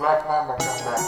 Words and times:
Black 0.00 0.22
Mamba 0.28 0.54
come 0.62 0.80
back. 0.86 1.00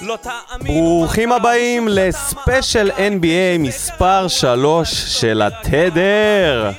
לא 0.00 0.18
תאמין. 0.22 0.74
ברוכים 0.74 1.32
הבאים 1.32 1.88
לספיישל 1.90 2.90
NBA 2.90 3.58
מספר 3.58 4.28
3 4.28 5.20
של 5.20 5.42
התדר. 5.42 6.70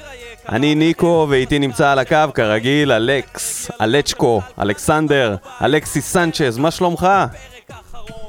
אני 0.49 0.75
ניקו 0.75 1.27
ואיתי 1.29 1.59
נמצא 1.59 1.91
על 1.91 1.99
הקו 1.99 2.33
כרגיל 2.33 2.91
אלכס, 2.91 3.71
אלצ'קו, 3.81 4.41
אלכסנדר, 4.61 5.35
אלכסי 5.61 6.01
סנצ'ז, 6.01 6.57
מה 6.57 6.71
שלומך? 6.71 7.07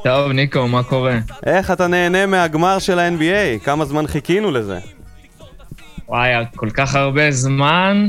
טוב, 0.04 0.32
ניקו, 0.32 0.68
מה 0.68 0.82
קורה? 0.82 1.18
איך 1.46 1.71
אתה 1.71 1.86
נהנה 1.86 2.26
מהגמר 2.26 2.79
של 2.79 2.98
ה-NBA? 2.98 3.64
כמה 3.64 3.85
זמן 3.85 4.07
חיכינו 4.07 4.50
לזה? 4.50 4.79
וואי, 6.08 6.30
כל 6.57 6.71
כך 6.71 6.94
הרבה 6.94 7.30
זמן, 7.30 8.08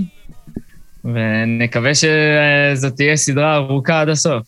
ונקווה 1.06 1.92
שזאת 1.96 2.96
תהיה 2.96 3.18
סדרה 3.18 3.56
ארוכה 3.56 4.02
עד 4.02 4.10
הסוף. 4.10 4.44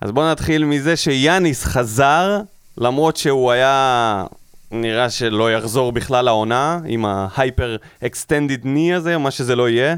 אז 0.00 0.12
בוא 0.12 0.30
נתחיל 0.30 0.64
מזה 0.64 0.96
שיאניס 0.96 1.64
חזר, 1.64 2.40
למרות 2.78 3.16
שהוא 3.16 3.52
היה 3.52 4.24
נראה 4.70 5.10
שלא 5.10 5.52
יחזור 5.52 5.92
בכלל 5.92 6.24
לעונה, 6.24 6.78
עם 6.86 7.04
ה 7.04 7.76
hyperextended 8.06 8.60
knee 8.64 8.94
הזה, 8.94 9.18
מה 9.18 9.30
שזה 9.30 9.56
לא 9.56 9.68
יהיה. 9.68 9.96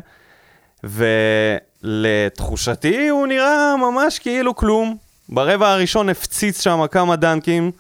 ולתחושתי 1.84 3.08
הוא 3.08 3.26
נראה 3.26 3.74
ממש 3.76 4.18
כאילו 4.18 4.56
כלום. 4.56 4.96
ברבע 5.28 5.70
הראשון 5.70 6.08
הפציץ 6.08 6.62
שם 6.62 6.84
כמה 6.90 7.16
דנקים, 7.16 7.70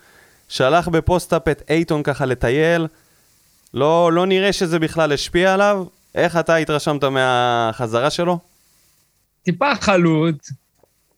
שלח 0.48 0.88
בפוסט-אפ 0.88 1.48
את 1.48 1.62
אייטון 1.70 2.02
ככה 2.02 2.26
לטייל. 2.26 2.86
לא, 3.74 4.10
לא 4.12 4.26
נראה 4.26 4.52
שזה 4.52 4.78
בכלל 4.78 5.12
השפיע 5.12 5.54
עליו. 5.54 5.84
איך 6.14 6.36
אתה 6.36 6.56
התרשמת 6.56 7.04
מהחזרה 7.04 8.10
שלו? 8.10 8.38
טיפה 9.42 9.74
חלוט, 9.80 10.46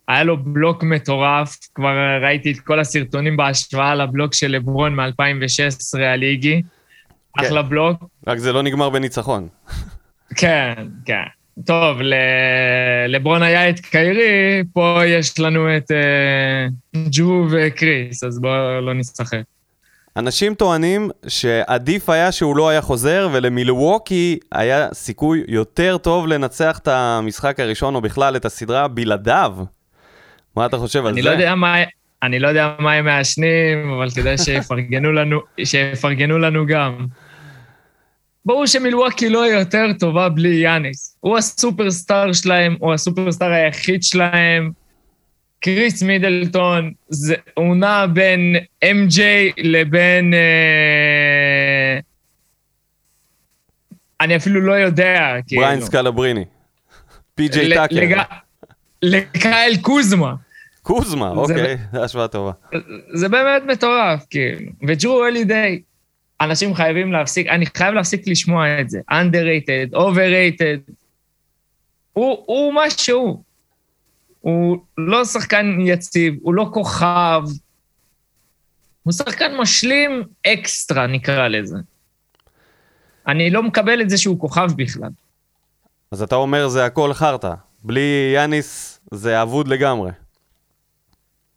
היה 0.08 0.24
לו 0.24 0.36
בלוק 0.44 0.82
מטורף, 0.82 1.56
כבר 1.74 1.94
ראיתי 2.22 2.52
את 2.52 2.60
כל 2.60 2.80
הסרטונים 2.80 3.36
בהשוואה 3.36 3.94
לבלוק 3.94 4.34
של 4.34 4.50
לברון 4.50 4.94
מ-2016 4.96 5.98
על 6.00 6.22
איגי. 6.22 6.62
כן. 7.38 7.44
אחלה 7.46 7.62
בלוק. 7.62 8.04
רק 8.26 8.38
זה 8.38 8.52
לא 8.52 8.62
נגמר 8.62 8.90
בניצחון. 8.90 9.48
כן, 10.36 10.74
כן. 11.04 11.22
טוב, 11.66 12.00
ל- 12.00 12.14
לברון 13.08 13.42
היה 13.42 13.68
את 13.70 13.80
קיירי, 13.80 14.62
פה 14.72 15.00
יש 15.06 15.38
לנו 15.38 15.76
את 15.76 15.90
uh, 15.90 16.98
ג'ו 17.10 17.46
וקריס, 17.50 18.24
אז 18.24 18.38
בואו 18.40 18.80
לא 18.80 18.94
נשחק. 18.94 19.42
אנשים 20.18 20.54
טוענים 20.54 21.10
שעדיף 21.28 22.08
היה 22.08 22.32
שהוא 22.32 22.56
לא 22.56 22.68
היה 22.68 22.80
חוזר, 22.80 23.28
ולמילווקי 23.32 24.38
היה 24.52 24.88
סיכוי 24.92 25.44
יותר 25.48 25.98
טוב 25.98 26.26
לנצח 26.26 26.78
את 26.78 26.88
המשחק 26.88 27.60
הראשון, 27.60 27.94
או 27.94 28.00
בכלל 28.00 28.36
את 28.36 28.44
הסדרה, 28.44 28.88
בלעדיו. 28.88 29.56
מה 30.56 30.66
אתה 30.66 30.78
חושב 30.78 31.06
על 31.06 31.12
אני 31.12 31.22
זה? 31.22 31.28
לא 31.28 31.34
יודע 31.34 31.54
מה... 31.54 31.74
אני 32.22 32.38
לא 32.38 32.48
יודע 32.48 32.74
מה 32.78 32.92
הם 32.92 33.04
מעשנים, 33.04 33.92
אבל 33.96 34.10
כדאי 34.10 34.38
שיפרגנו 34.38 35.12
לנו, 35.12 35.40
שיפרגנו 35.64 36.38
לנו 36.38 36.66
גם. 36.66 37.06
ברור 38.44 38.66
שמילווקי 38.66 39.28
לא 39.28 39.38
יותר 39.38 39.86
טובה 39.98 40.28
בלי 40.28 40.48
יאניס. 40.48 41.16
הוא 41.20 41.38
הסופרסטאר 41.38 42.32
שלהם, 42.32 42.76
הוא 42.78 42.92
הסופרסטאר 42.92 43.50
היחיד 43.52 44.02
שלהם. 44.02 44.70
קריס 45.60 46.02
מידלטון, 46.02 46.92
זה, 47.08 47.34
הוא 47.54 47.76
נע 47.76 48.06
בין 48.06 48.56
MJ 48.84 49.20
לבין... 49.58 50.34
אה, 50.34 51.98
אני 54.20 54.36
אפילו 54.36 54.60
לא 54.60 54.72
יודע, 54.72 55.34
כאילו. 55.46 55.62
בריין 55.62 55.80
סקלבריני. 55.80 56.44
פי.ג'יי 57.34 57.74
טאקר. 57.74 57.96
לג- 57.96 58.22
לקייל 59.02 59.76
קוזמה. 59.80 60.34
קוזמה, 60.82 61.32
זה- 61.34 61.40
אוקיי, 61.40 61.76
זו 61.92 62.04
השוואה 62.04 62.28
טובה. 62.28 62.52
זה 63.14 63.28
באמת 63.28 63.62
מטורף, 63.66 64.26
כאילו. 64.30 64.70
וג'רו 64.88 65.24
הלידיי, 65.24 65.80
אנשים 66.40 66.74
חייבים 66.74 67.12
להפסיק, 67.12 67.46
אני 67.48 67.66
חייב 67.76 67.94
להפסיק 67.94 68.22
לשמוע 68.28 68.80
את 68.80 68.90
זה. 68.90 69.00
underrated, 69.10 69.94
overrated. 69.96 70.92
הוא, 72.12 72.42
הוא 72.46 72.72
מה 72.74 72.90
שהוא. 72.90 73.42
הוא 74.40 74.78
לא 74.98 75.24
שחקן 75.24 75.76
יציב, 75.80 76.34
הוא 76.42 76.54
לא 76.54 76.70
כוכב. 76.72 77.42
הוא 79.02 79.12
שחקן 79.12 79.56
משלים 79.56 80.22
אקסטרה, 80.46 81.06
נקרא 81.06 81.48
לזה. 81.48 81.76
אני 83.26 83.50
לא 83.50 83.62
מקבל 83.62 84.00
את 84.00 84.10
זה 84.10 84.18
שהוא 84.18 84.40
כוכב 84.40 84.68
בכלל. 84.76 85.10
אז 86.10 86.22
אתה 86.22 86.34
אומר 86.34 86.68
זה 86.68 86.84
הכל 86.84 87.12
חרטא. 87.12 87.54
בלי 87.84 88.32
יאניס 88.34 89.00
זה 89.14 89.42
אבוד 89.42 89.68
לגמרי. 89.68 90.10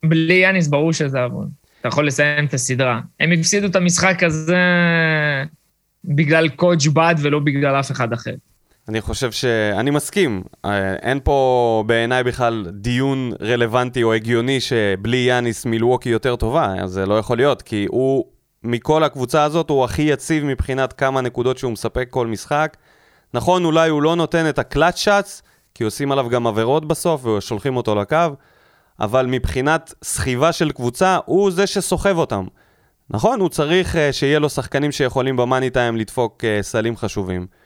בלי 0.05 0.33
יאניס 0.33 0.67
ברור 0.67 0.93
שזה 0.93 1.19
עוון. 1.19 1.49
אתה 1.79 1.87
יכול 1.87 2.07
לסיים 2.07 2.45
את 2.45 2.53
הסדרה. 2.53 3.01
הם 3.19 3.31
הפסידו 3.31 3.67
את 3.67 3.75
המשחק 3.75 4.23
הזה 4.23 4.57
בגלל 6.05 6.49
קודג' 6.49 6.89
בד 6.89 7.15
ולא 7.21 7.39
בגלל 7.39 7.79
אף 7.79 7.91
אחד 7.91 8.13
אחר. 8.13 8.35
אני 8.91 9.01
חושב 9.01 9.31
ש... 9.31 9.45
אני 9.45 9.91
מסכים. 9.91 10.43
אה, 10.65 10.93
אין 10.93 11.19
פה 11.23 11.83
בעיניי 11.87 12.23
בכלל 12.23 12.65
דיון 12.71 13.31
רלוונטי 13.41 14.03
או 14.03 14.13
הגיוני 14.13 14.59
שבלי 14.61 15.17
יאניס 15.17 15.65
מילווקי 15.65 16.09
יותר 16.09 16.35
טובה, 16.35 16.73
אז 16.81 16.91
זה 16.91 17.05
לא 17.05 17.17
יכול 17.17 17.37
להיות, 17.37 17.61
כי 17.61 17.85
הוא, 17.89 18.25
מכל 18.63 19.03
הקבוצה 19.03 19.43
הזאת, 19.43 19.69
הוא 19.69 19.83
הכי 19.83 20.01
יציב 20.01 20.43
מבחינת 20.45 20.93
כמה 20.93 21.21
נקודות 21.21 21.57
שהוא 21.57 21.71
מספק 21.71 22.07
כל 22.09 22.27
משחק. 22.27 22.77
נכון, 23.33 23.65
אולי 23.65 23.89
הוא 23.89 24.01
לא 24.01 24.15
נותן 24.15 24.49
את 24.49 24.59
הקלאץ' 24.59 24.97
שאטס, 24.97 25.43
כי 25.75 25.83
עושים 25.83 26.11
עליו 26.11 26.29
גם 26.29 26.47
עבירות 26.47 26.87
בסוף 26.87 27.25
ושולחים 27.25 27.77
אותו 27.77 27.95
לקו, 27.95 28.17
אבל 28.99 29.25
מבחינת 29.25 29.93
סחיבה 30.03 30.51
של 30.51 30.71
קבוצה, 30.71 31.17
הוא 31.25 31.51
זה 31.51 31.67
שסוחב 31.67 32.17
אותם. 32.17 32.45
נכון, 33.09 33.39
הוא 33.39 33.49
צריך 33.49 33.95
uh, 33.95 33.97
שיהיה 34.11 34.39
לו 34.39 34.49
שחקנים 34.49 34.91
שיכולים 34.91 35.37
במאני 35.37 35.69
טיים 35.69 35.97
לדפוק 35.97 36.43
uh, 36.43 36.63
סלים 36.63 36.97
חשובים. 36.97 37.60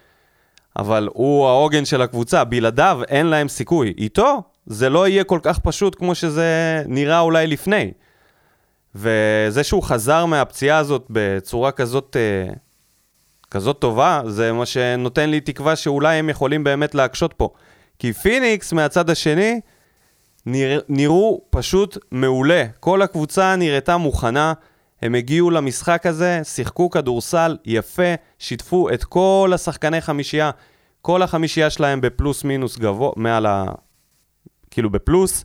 אבל 0.77 1.09
הוא 1.13 1.47
העוגן 1.47 1.85
של 1.85 2.01
הקבוצה, 2.01 2.43
בלעדיו 2.43 2.99
אין 3.07 3.25
להם 3.25 3.47
סיכוי. 3.47 3.93
איתו 3.97 4.43
זה 4.65 4.89
לא 4.89 5.07
יהיה 5.07 5.23
כל 5.23 5.39
כך 5.43 5.59
פשוט 5.59 5.95
כמו 5.95 6.15
שזה 6.15 6.83
נראה 6.87 7.19
אולי 7.19 7.47
לפני. 7.47 7.91
וזה 8.95 9.63
שהוא 9.63 9.83
חזר 9.83 10.25
מהפציעה 10.25 10.77
הזאת 10.77 11.05
בצורה 11.09 11.71
כזאת, 11.71 12.15
אה, 12.19 12.53
כזאת 13.51 13.79
טובה, 13.79 14.21
זה 14.27 14.51
מה 14.51 14.65
שנותן 14.65 15.29
לי 15.29 15.41
תקווה 15.41 15.75
שאולי 15.75 16.17
הם 16.17 16.29
יכולים 16.29 16.63
באמת 16.63 16.95
להקשות 16.95 17.33
פה. 17.33 17.49
כי 17.99 18.13
פיניקס 18.13 18.73
מהצד 18.73 19.09
השני 19.09 19.59
נרא, 20.45 20.79
נראו 20.89 21.41
פשוט 21.49 21.97
מעולה. 22.11 22.65
כל 22.79 23.01
הקבוצה 23.01 23.55
נראתה 23.55 23.97
מוכנה, 23.97 24.53
הם 25.01 25.16
הגיעו 25.16 25.51
למשחק 25.51 26.06
הזה, 26.06 26.41
שיחקו 26.44 26.89
כדורסל 26.89 27.57
יפה, 27.66 28.13
שיתפו 28.39 28.89
את 28.94 29.03
כל 29.03 29.51
השחקני 29.56 30.01
חמישייה. 30.01 30.51
כל 31.01 31.22
החמישייה 31.22 31.69
שלהם 31.69 32.01
בפלוס 32.01 32.44
מינוס 32.44 32.78
גבוה, 32.78 33.11
מעל 33.16 33.45
ה... 33.45 33.66
כאילו 34.72 34.89
בפלוס, 34.89 35.44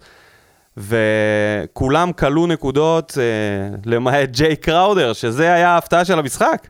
וכולם 0.77 2.13
כלו 2.13 2.47
נקודות, 2.47 3.19
אה, 3.19 3.77
למעט 3.87 4.29
ג'יי 4.31 4.57
קראודר, 4.57 5.13
שזה 5.13 5.53
היה 5.55 5.69
ההפתעה 5.71 6.05
של 6.05 6.19
המשחק. 6.19 6.69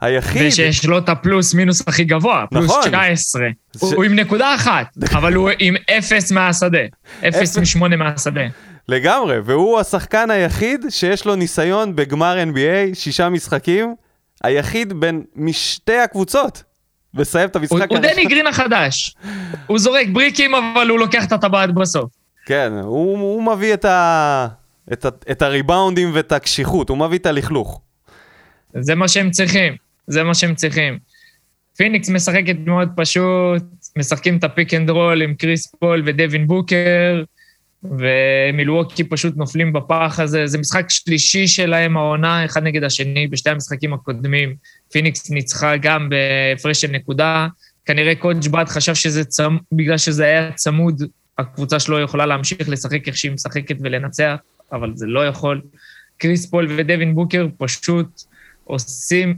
היחיד... 0.00 0.46
ושיש 0.48 0.84
לו 0.84 0.98
את 0.98 1.08
הפלוס 1.08 1.54
מינוס 1.54 1.88
הכי 1.88 2.04
גבוה, 2.04 2.44
פלוס 2.50 2.64
נכון. 2.64 2.82
19. 2.82 3.42
זה- 3.72 3.86
הוא 3.86 3.94
הוא 3.94 4.04
עם 4.04 4.14
נקודה 4.14 4.54
אחת, 4.54 4.86
אבל 5.12 5.34
הוא 5.34 5.50
עם 5.58 5.74
אפס 5.98 6.32
מהשדה. 6.32 6.78
אפס 7.28 7.58
משמונה 7.58 7.96
מהשדה. 7.96 8.40
לגמרי, 8.88 9.40
והוא 9.44 9.80
השחקן 9.80 10.30
היחיד 10.30 10.84
שיש 10.88 11.24
לו 11.24 11.34
ניסיון 11.34 11.96
בגמר 11.96 12.36
NBA, 12.52 12.94
שישה 12.94 13.28
משחקים, 13.28 13.94
היחיד 14.44 14.92
בין 14.92 15.22
משתי 15.36 15.98
הקבוצות. 15.98 16.62
מסיים 17.14 17.48
את 17.48 17.56
המשחק 17.56 17.90
הוא. 17.90 17.98
דני 17.98 18.24
גרין 18.24 18.46
החדש. 18.46 19.14
הוא 19.66 19.78
זורק 19.78 20.06
בריקים, 20.12 20.54
אבל 20.54 20.88
הוא 20.88 20.98
לוקח 20.98 21.24
את 21.24 21.32
הטבעת 21.32 21.74
בסוף. 21.74 22.10
כן, 22.46 22.72
הוא, 22.82 23.18
הוא 23.18 23.42
מביא 23.42 23.74
את, 23.74 23.84
ה, 23.84 24.48
את, 24.92 25.04
ה, 25.04 25.08
את 25.30 25.42
הריבאונדים 25.42 26.10
ואת 26.14 26.32
הקשיחות, 26.32 26.88
הוא 26.88 26.98
מביא 26.98 27.18
את 27.18 27.26
הלכלוך. 27.26 27.80
זה 28.80 28.94
מה 28.94 29.08
שהם 29.08 29.30
צריכים, 29.30 29.76
זה 30.06 30.22
מה 30.22 30.34
שהם 30.34 30.54
צריכים. 30.54 30.98
פיניקס 31.76 32.08
משחקת 32.08 32.56
מאוד 32.66 32.88
פשוט, 32.96 33.62
משחקים 33.96 34.36
את 34.36 34.44
ה 34.44 34.50
pick 34.50 34.74
and 34.74 34.90
roll 34.90 35.22
עם 35.22 35.34
קריס 35.34 35.66
פול 35.66 36.02
ודווין 36.06 36.46
בוקר, 36.46 37.22
ומילווקי 37.84 39.04
פשוט 39.04 39.36
נופלים 39.36 39.72
בפח 39.72 40.20
הזה. 40.22 40.46
זה 40.46 40.58
משחק 40.58 40.90
שלישי 40.90 41.46
שלהם 41.46 41.96
העונה, 41.96 42.44
אחד 42.44 42.62
נגד 42.62 42.84
השני, 42.84 43.26
בשתי 43.26 43.50
המשחקים 43.50 43.94
הקודמים. 43.94 44.54
פיניקס 44.92 45.30
ניצחה 45.30 45.76
גם 45.76 46.08
בהפרש 46.08 46.80
של 46.80 46.90
נקודה. 46.90 47.46
כנראה 47.84 48.14
coach 48.14 48.48
Bud 48.48 48.64
חשב 48.68 48.94
שזה 48.94 49.24
צמ... 49.24 49.56
בגלל 49.72 49.98
שזה 49.98 50.24
היה 50.24 50.52
צמוד, 50.52 51.02
הקבוצה 51.38 51.80
שלו 51.80 52.00
יכולה 52.00 52.26
להמשיך 52.26 52.68
לשחק 52.68 53.08
איך 53.08 53.16
שהיא 53.16 53.32
משחקת 53.32 53.76
ולנצח, 53.80 54.36
אבל 54.72 54.92
זה 54.94 55.06
לא 55.06 55.26
יכול. 55.26 55.60
קריס 56.18 56.46
פול 56.46 56.66
ודווין 56.76 57.14
בוקר 57.14 57.46
פשוט 57.58 58.22
עושים 58.64 59.34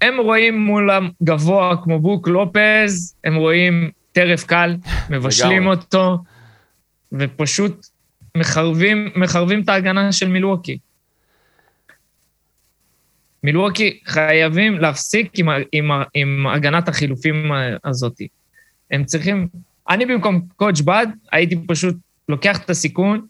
הם 0.00 0.20
רואים 0.20 0.60
מולם 0.60 1.08
גבוה 1.22 1.76
כמו 1.84 2.00
בוק 2.00 2.28
לופז, 2.28 3.14
הם 3.24 3.34
רואים 3.34 3.90
טרף 4.12 4.44
קל, 4.44 4.76
מבשלים. 5.10 5.66
אותו, 5.66 6.18
ופשוט 7.12 7.86
מחרבים, 8.36 9.08
מחרבים 9.16 9.62
את 9.62 9.68
ההגנה 9.68 10.12
של 10.12 10.28
מילווקי. 10.28 10.78
מילווקי 13.42 14.00
חייבים 14.06 14.78
להפסיק 14.78 15.38
עם, 15.38 15.48
עם, 15.72 15.90
עם 16.14 16.46
הגנת 16.46 16.88
החילופים 16.88 17.52
הזאת. 17.84 18.20
הם 18.90 19.04
צריכים... 19.04 19.48
אני 19.90 20.06
במקום 20.06 20.40
קודג' 20.56 20.82
בד, 20.84 21.06
הייתי 21.32 21.56
פשוט 21.66 21.96
לוקח 22.28 22.58
את 22.64 22.70
הסיכון, 22.70 23.26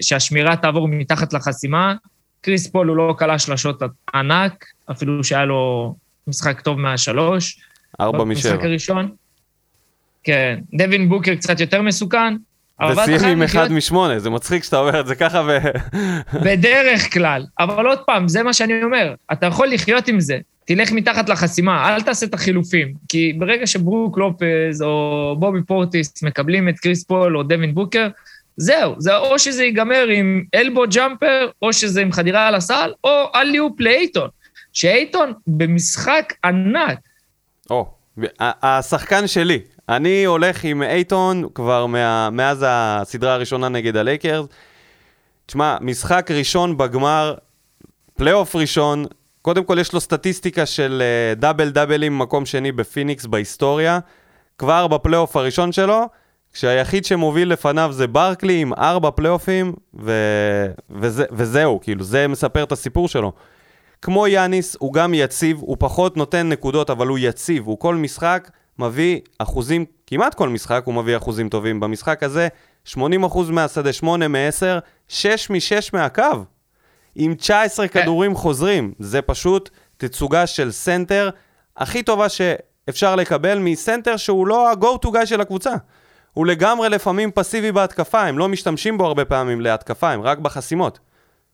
ושהשמירה 0.00 0.56
תעבור 0.56 0.88
מתחת 0.88 1.32
לחסימה. 1.32 1.94
קריס 2.40 2.66
פול 2.66 2.88
הוא 2.88 2.96
לא 2.96 3.14
כלה 3.18 3.38
שלשות 3.38 3.82
ענק, 4.14 4.64
אפילו 4.90 5.24
שהיה 5.24 5.44
לו 5.44 5.94
משחק 6.26 6.60
טוב 6.60 6.78
מהשלוש. 6.78 7.60
ארבע 8.00 8.24
משבע. 8.24 8.50
במשחק 8.50 8.64
הראשון. 8.64 9.14
כן, 10.24 10.58
דווין 10.74 11.08
בוקר 11.08 11.34
קצת 11.34 11.60
יותר 11.60 11.82
מסוכן. 11.82 12.34
חייב 12.94 13.24
עם 13.24 13.42
אחד 13.42 13.72
משמונה, 13.72 14.18
זה 14.18 14.30
מצחיק 14.30 14.64
שאתה 14.64 14.78
אומר 14.78 15.00
את 15.00 15.06
זה 15.06 15.14
ככה 15.14 15.42
ו... 15.46 15.58
בדרך 16.46 17.12
כלל. 17.12 17.44
אבל 17.58 17.86
עוד 17.86 17.98
פעם, 18.06 18.28
זה 18.28 18.42
מה 18.42 18.52
שאני 18.52 18.82
אומר, 18.82 19.14
אתה 19.32 19.46
יכול 19.46 19.68
לחיות 19.68 20.08
עם 20.08 20.20
זה. 20.20 20.38
תלך 20.64 20.92
מתחת 20.92 21.28
לחסימה, 21.28 21.94
אל 21.94 22.02
תעשה 22.02 22.26
את 22.26 22.34
החילופים. 22.34 22.92
כי 23.08 23.32
ברגע 23.38 23.66
שברוק 23.66 24.18
לופז 24.18 24.82
או 24.82 25.36
בובי 25.38 25.62
פורטיס 25.62 26.22
מקבלים 26.22 26.68
את 26.68 26.78
קריס 26.78 27.04
פול 27.04 27.36
או 27.36 27.42
דווין 27.42 27.74
בוקר, 27.74 28.08
זהו, 28.56 28.94
זה 28.98 29.16
או 29.16 29.38
שזה 29.38 29.64
ייגמר 29.64 30.06
עם 30.14 30.42
אלבו 30.54 30.82
jumper, 30.90 31.50
או 31.62 31.72
שזה 31.72 32.02
עם 32.02 32.12
חדירה 32.12 32.48
על 32.48 32.54
הסל, 32.54 32.92
או 33.04 33.10
alley-oop 33.34 33.80
לאייטון. 33.80 34.28
שאייטון 34.72 35.32
במשחק 35.46 36.32
ענק, 36.44 36.98
או, 37.70 37.86
השחקן 38.40 39.26
שלי. 39.26 39.58
אני 39.96 40.24
הולך 40.24 40.64
עם 40.64 40.82
אייטון 40.82 41.48
כבר 41.54 41.86
מה, 41.86 42.30
מאז 42.30 42.64
הסדרה 42.68 43.34
הראשונה 43.34 43.68
נגד 43.68 43.96
הלייקרס. 43.96 44.46
תשמע, 45.46 45.76
משחק 45.80 46.30
ראשון 46.30 46.76
בגמר, 46.76 47.34
פלייאוף 48.14 48.56
ראשון, 48.56 49.04
קודם 49.42 49.64
כל 49.64 49.78
יש 49.80 49.92
לו 49.92 50.00
סטטיסטיקה 50.00 50.66
של 50.66 51.02
אה, 51.02 51.34
דאבל 51.34 51.70
דאבלים 51.70 52.18
מקום 52.18 52.46
שני 52.46 52.72
בפיניקס 52.72 53.26
בהיסטוריה. 53.26 53.98
כבר 54.58 54.86
בפלייאוף 54.86 55.36
הראשון 55.36 55.72
שלו, 55.72 56.08
כשהיחיד 56.52 57.04
שמוביל 57.04 57.52
לפניו 57.52 57.92
זה 57.92 58.06
ברקלי 58.06 58.60
עם 58.60 58.72
ארבע 58.74 59.10
פלייאופים, 59.10 59.72
ו... 60.00 60.12
וזה, 60.90 61.24
וזהו, 61.32 61.80
כאילו, 61.82 62.04
זה 62.04 62.28
מספר 62.28 62.62
את 62.62 62.72
הסיפור 62.72 63.08
שלו. 63.08 63.32
כמו 64.02 64.26
יאניס, 64.26 64.76
הוא 64.78 64.92
גם 64.92 65.14
יציב, 65.14 65.58
הוא 65.60 65.76
פחות 65.80 66.16
נותן 66.16 66.48
נקודות, 66.48 66.90
אבל 66.90 67.06
הוא 67.06 67.18
יציב. 67.20 67.66
הוא 67.66 67.78
כל 67.78 67.94
משחק 67.94 68.50
מביא 68.78 69.20
אחוזים, 69.38 69.84
כמעט 70.06 70.34
כל 70.34 70.48
משחק 70.48 70.82
הוא 70.84 70.94
מביא 70.94 71.16
אחוזים 71.16 71.48
טובים. 71.48 71.80
במשחק 71.80 72.22
הזה, 72.22 72.48
80% 72.88 72.98
מהשדה, 73.50 73.92
8 73.92 74.28
מ-10, 74.28 74.80
6 75.08 75.50
מ-6 75.50 75.90
מהקו. 75.92 76.44
עם 77.14 77.34
19 77.34 77.88
כדורים 77.88 78.34
חוזרים. 78.34 78.92
זה 78.98 79.22
פשוט 79.22 79.70
תצוגה 79.96 80.46
של 80.46 80.70
סנטר 80.70 81.30
הכי 81.76 82.02
טובה 82.02 82.28
שאפשר 82.28 83.16
לקבל 83.16 83.58
מסנטר 83.58 84.16
שהוא 84.16 84.46
לא 84.46 84.70
ה-go 84.70 85.06
to 85.06 85.08
guy 85.08 85.26
של 85.26 85.40
הקבוצה. 85.40 85.72
הוא 86.32 86.46
לגמרי 86.46 86.88
לפעמים 86.88 87.30
פסיבי 87.30 87.72
בהתקפה, 87.72 88.22
הם 88.22 88.38
לא 88.38 88.48
משתמשים 88.48 88.98
בו 88.98 89.06
הרבה 89.06 89.24
פעמים 89.24 89.60
להתקפה, 89.60 90.10
הם 90.10 90.20
רק 90.20 90.38
בחסימות. 90.38 90.98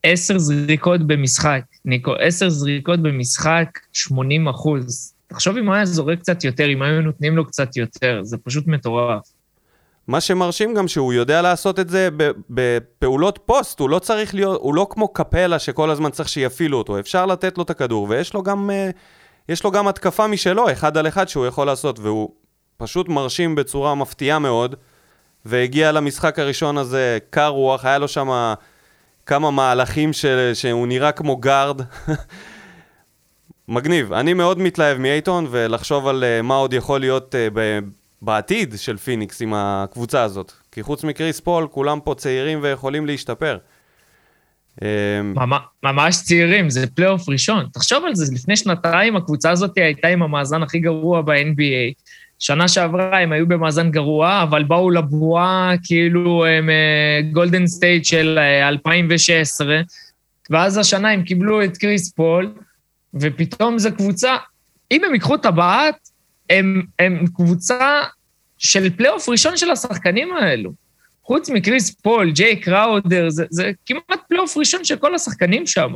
עשר 0.03 0.39
זריקות 0.39 1.07
במשחק, 1.07 1.61
ניקו, 1.85 2.13
עשר 2.21 2.49
זריקות 2.49 3.03
במשחק, 3.03 3.69
80 3.93 4.49
אחוז. 4.49 5.15
תחשוב 5.29 5.57
אם 5.57 5.67
הוא 5.67 5.75
היה 5.75 5.87
זורק 5.87 6.19
קצת 6.19 6.45
יותר, 6.45 6.67
אם 6.69 6.83
היו 6.83 7.01
נותנים 7.01 7.37
לו 7.37 7.47
קצת 7.47 7.77
יותר, 7.77 8.21
זה 8.23 8.37
פשוט 8.39 8.67
מטורף. 8.67 9.23
מה 10.09 10.21
שמרשים 10.21 10.75
גם 10.75 10.89
שהוא 10.89 11.13
יודע 11.13 11.43
לעשות 11.43 11.79
את 11.79 11.89
זה 11.89 12.09
בפעולות 12.51 13.39
פוסט, 13.47 13.81
הוא 13.81 13.91
לא 13.91 13.99
צריך 13.99 14.35
להיות, 14.35 14.61
הוא 14.61 14.75
לא 14.75 14.87
כמו 14.91 15.09
קפלה 15.09 15.59
שכל 15.59 15.91
הזמן 15.91 16.11
צריך 16.11 16.29
שיפעילו 16.29 16.79
אותו, 16.79 16.99
אפשר 16.99 17.27
לתת 17.27 17.59
לו 17.59 17.65
את 17.65 17.71
הכדור, 17.71 18.07
ויש 18.11 18.35
לו 18.35 18.43
גם, 18.43 18.71
אה, 18.71 18.91
יש 19.49 19.65
לו 19.65 19.71
גם 19.71 19.89
התקפה 19.89 20.27
משלו, 20.27 20.73
אחד 20.73 20.97
על 20.97 21.09
אחד 21.09 21.29
שהוא 21.29 21.47
יכול 21.47 21.67
לעשות, 21.67 21.99
והוא 21.99 22.31
פשוט 22.77 23.09
מרשים 23.09 23.55
בצורה 23.55 23.95
מפתיעה 23.95 24.39
מאוד, 24.39 24.75
והגיע 25.45 25.93
למשחק 25.93 26.39
הראשון 26.39 26.79
הזה 26.79 27.19
קר 27.31 27.49
רוח, 27.49 27.85
היה 27.85 27.99
לו 27.99 28.09
שם 28.09 28.55
כמה 29.27 29.51
מהלכים 29.51 30.13
של, 30.13 30.51
שהוא 30.55 30.87
נראה 30.87 31.13
כמו 31.13 31.37
גארד. 31.37 31.83
מגניב. 33.69 34.13
אני 34.13 34.35
מאוד 34.35 34.59
מתלהב 34.59 34.99
מאייטון, 34.99 35.47
ולחשוב 35.51 36.09
על 36.09 36.25
uh, 36.25 36.43
מה 36.43 36.55
עוד 36.55 36.73
יכול 36.73 37.01
להיות 37.01 37.35
uh, 37.35 37.39
ב- 37.55 37.79
בעתיד 38.23 38.75
של 38.77 38.97
פיניקס 38.97 39.43
עם 39.43 39.55
הקבוצה 39.57 40.23
הזאת. 40.23 40.53
כי 40.73 40.83
חוץ 40.83 41.05
מקריס 41.05 41.41
פול, 41.41 41.67
כולם 41.71 41.99
פה 42.05 42.15
צעירים 42.15 42.59
ויכולים 42.63 43.07
להשתפר. 43.07 43.59
Um, 44.81 44.85
ממש, 45.83 46.23
צעירים, 46.23 46.71
זה 46.71 46.87
פלייאוף 46.87 47.29
ראשון. 47.29 47.67
תחשוב 47.73 48.05
על 48.05 48.15
זה, 48.15 48.35
לפני 48.35 48.57
שנתיים 48.57 49.17
הקבוצה 49.17 49.51
הזאת 49.51 49.79
הייתה 49.79 50.09
עם 50.09 50.23
המאזן 50.23 50.63
הכי 50.63 50.79
גרוע 50.79 51.23
ב-NBA. 51.23 51.93
שנה 52.39 52.69
שעברה 52.69 53.19
הם 53.19 53.33
היו 53.33 53.49
במאזן 53.49 53.91
גרוע, 53.91 54.43
אבל 54.43 54.65
באו 54.65 54.91
לבועה 54.91 55.75
כאילו 55.85 56.47
הם 56.47 56.71
גולדן 57.33 57.67
סטייט 57.67 58.05
של 58.05 58.39
אה, 58.39 58.69
2016, 58.69 59.81
ואז 60.51 60.79
השנה 60.79 61.11
הם 61.11 61.23
קיבלו 61.23 61.65
את 61.65 61.77
קריס 61.77 62.13
פול, 62.13 62.53
ופתאום 63.15 63.79
זו 63.79 63.91
קבוצה, 63.97 64.37
אם 64.91 65.05
הם 65.05 65.15
ייקחו 65.15 65.37
טבעת, 65.37 66.09
הם, 66.51 66.83
הם 66.99 67.25
קבוצה 67.35 68.03
של 68.59 68.97
פלייאוף 68.97 69.29
ראשון 69.29 69.57
של 69.57 69.71
השחקנים 69.71 70.33
האלו. 70.33 70.73
חוץ 71.25 71.51
מקריס 71.51 71.91
פול, 71.91 72.31
ג'יי 72.31 72.61
קראודר, 72.61 73.31
זה, 73.31 73.45
זה 73.51 73.71
כמעט 73.87 74.21
פלייאוף 74.29 74.57
ראשון 74.57 74.85
של 74.85 74.97
כל 74.97 75.15
השחקנים 75.15 75.67
שם. 75.67 75.95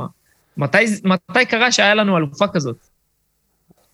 מתי, 0.56 0.84
מתי 1.04 1.46
קרה 1.46 1.72
שהיה 1.72 1.94
לנו 1.94 2.16
אלופה 2.16 2.48
כזאת? 2.48 2.76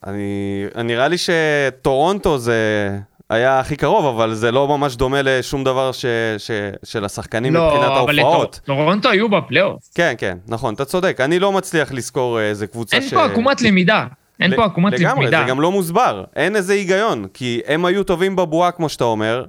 אני, 0.07 0.65
נראה 0.85 1.09
לי 1.09 1.17
שטורונטו 1.19 2.39
זה 2.39 2.91
היה 3.31 3.61
הכי 3.61 3.77
קרוב, 3.77 4.07
אבל 4.07 4.35
זה 4.35 4.53
לא 4.53 4.69
ממש 4.69 4.97
דומה 4.97 5.23
לשום 5.23 5.65
דבר 5.65 5.93
ש, 5.93 6.05
ש, 6.39 6.51
של 6.85 7.05
השחקנים 7.05 7.53
מבחינת 7.53 7.83
לא, 7.89 8.01
אבל 8.03 8.19
ההופעות. 8.19 8.61
לטור- 8.63 8.77
טורונטו 8.77 9.09
היו 9.09 9.29
בפלייאוף. 9.29 9.83
כן, 9.95 10.15
כן, 10.19 10.39
נכון, 10.49 10.75
אתה 10.75 10.85
צודק. 10.85 11.17
אני 11.21 11.39
לא 11.39 11.53
מצליח 11.53 11.93
לזכור 11.93 12.41
איזה 12.41 12.67
קבוצה 12.67 12.97
אין 12.97 13.09
ש... 13.09 13.15
פה 13.15 13.25
עקומת 13.25 13.63
למידה. 13.63 14.07
אין 14.41 14.57
פה 14.57 14.65
עקומת 14.65 14.93
לגמרי, 14.93 15.23
למידה. 15.25 15.43
זה 15.43 15.49
גם 15.49 15.61
לא 15.61 15.73
מוסבר. 15.73 16.25
אין 16.37 16.57
איזה 16.57 16.73
היגיון, 16.73 17.27
כי 17.35 17.61
הם 17.67 17.85
היו 17.85 18.05
טובים 18.05 18.37
בבועה, 18.37 18.71
כמו 18.71 18.89
שאתה 18.89 19.05
אומר, 19.05 19.45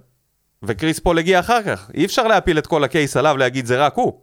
וקריס 0.64 1.00
פול 1.00 1.18
הגיע 1.20 1.40
אחר 1.40 1.64
כך. 1.64 1.90
אי 1.94 2.06
אפשר 2.06 2.28
להפיל 2.28 2.58
את 2.58 2.68
כל 2.68 2.84
הקייס 2.84 3.18
עליו, 3.18 3.38
להגיד 3.38 3.66
זה 3.66 3.86
רק 3.86 3.94
הוא. 3.96 4.14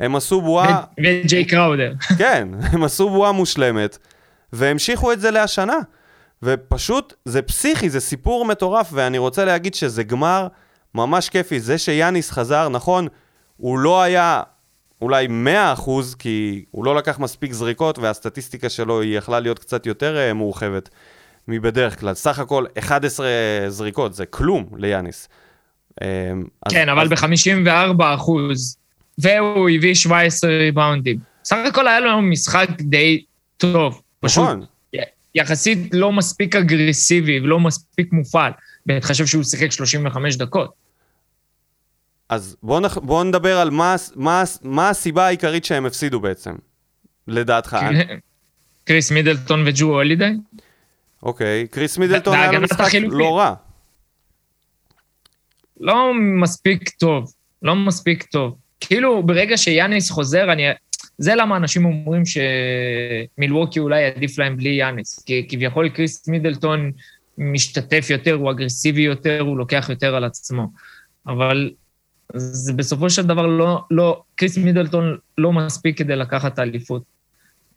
הם 0.00 0.16
עשו 0.16 0.40
בועה, 0.40 0.80
וג'יי 1.04 1.44
קראודר. 1.44 1.92
כן, 2.18 2.48
הם 2.72 2.84
עשו 2.84 3.08
בועה 3.08 3.32
מושלמת, 3.32 3.98
והמשיכו 4.52 5.12
את 5.12 5.20
זה 5.20 5.30
להשנה. 5.30 5.76
ופשוט, 6.46 7.14
זה 7.24 7.42
פסיכי, 7.42 7.90
זה 7.90 8.00
סיפור 8.00 8.44
מטורף, 8.44 8.88
ואני 8.92 9.18
רוצה 9.18 9.44
להגיד 9.44 9.74
שזה 9.74 10.02
גמר 10.02 10.46
ממש 10.94 11.28
כיפי. 11.28 11.60
זה 11.60 11.78
שיאניס 11.78 12.30
חזר, 12.30 12.68
נכון, 12.68 13.08
הוא 13.56 13.78
לא 13.78 14.02
היה 14.02 14.42
אולי 15.02 15.26
100%, 15.76 15.80
כי 16.18 16.64
הוא 16.70 16.84
לא 16.84 16.96
לקח 16.96 17.18
מספיק 17.18 17.52
זריקות, 17.52 17.98
והסטטיסטיקה 17.98 18.68
שלו 18.68 19.00
היא 19.00 19.18
יכלה 19.18 19.40
להיות 19.40 19.58
קצת 19.58 19.86
יותר 19.86 20.16
אה, 20.16 20.32
מורחבת 20.34 20.88
מבדרך 21.48 22.00
כלל. 22.00 22.14
סך 22.14 22.38
הכל 22.38 22.64
11 22.78 23.26
זריקות, 23.68 24.14
זה 24.14 24.26
כלום 24.26 24.66
ליאניס. 24.76 25.28
אה, 26.02 26.06
אז- 26.66 26.72
כן, 26.72 26.88
אבל 26.88 27.02
אז- 27.02 27.22
ב-54 27.22 27.68
אחוז. 28.14 28.76
והוא 29.18 29.68
הביא 29.70 29.94
17 29.94 30.50
ריבאונדים. 30.50 31.18
סך 31.44 31.56
הכל 31.68 31.88
היה 31.88 32.00
לנו 32.00 32.22
משחק 32.22 32.68
די 32.80 33.24
טוב. 33.56 34.02
פשוט 34.20 34.44
נכון. 34.44 34.64
יחסית 35.36 35.78
לא 35.92 36.12
מספיק 36.12 36.56
אגרסיבי 36.56 37.40
ולא 37.40 37.60
מספיק 37.60 38.12
מופעל, 38.12 38.52
בהתחשב 38.86 39.26
שהוא 39.26 39.44
שיחק 39.44 39.72
35 39.72 40.36
דקות. 40.36 40.74
אז 42.28 42.56
בואו 42.62 42.80
נח... 42.80 42.98
בוא 42.98 43.24
נדבר 43.24 43.58
על 43.58 43.70
מה, 43.70 43.96
מה, 44.14 44.44
מה 44.62 44.88
הסיבה 44.88 45.26
העיקרית 45.26 45.64
שהם 45.64 45.86
הפסידו 45.86 46.20
בעצם, 46.20 46.54
לדעתך. 47.28 47.76
קריס 48.84 49.10
מידלטון 49.10 49.62
וג'ו 49.66 49.86
הולידי? 49.86 50.30
אוקיי, 51.22 51.66
קריס 51.70 51.98
מידלטון 51.98 52.34
היה 52.34 52.52
לו 52.52 52.60
משחק. 52.60 52.92
לא 52.94 53.38
רע. 53.38 53.54
לא 55.80 56.12
מספיק 56.42 56.88
טוב, 56.88 57.32
לא 57.62 57.76
מספיק 57.76 58.22
טוב. 58.22 58.56
כאילו, 58.80 59.22
ברגע 59.22 59.56
שיאניס 59.56 60.10
חוזר, 60.10 60.52
אני... 60.52 60.62
זה 61.18 61.34
למה 61.34 61.56
אנשים 61.56 61.84
אומרים 61.84 62.22
שמילווקי 62.26 63.80
אולי 63.80 64.04
עדיף 64.04 64.38
להם 64.38 64.56
בלי 64.56 64.68
יאניס. 64.68 65.22
כי 65.26 65.46
כביכול 65.48 65.88
קריס 65.88 66.28
מידלטון 66.28 66.92
משתתף 67.38 68.06
יותר, 68.10 68.34
הוא 68.34 68.50
אגרסיבי 68.50 69.02
יותר, 69.02 69.40
הוא 69.40 69.58
לוקח 69.58 69.86
יותר 69.90 70.14
על 70.14 70.24
עצמו. 70.24 70.70
אבל 71.26 71.70
זה 72.34 72.72
בסופו 72.72 73.10
של 73.10 73.22
דבר 73.22 73.46
לא, 73.46 73.84
לא, 73.90 74.22
קריס 74.34 74.58
מידלטון 74.58 75.16
לא 75.38 75.52
מספיק 75.52 75.98
כדי 75.98 76.16
לקחת 76.16 76.52
את 76.52 76.58
האליפות. 76.58 77.02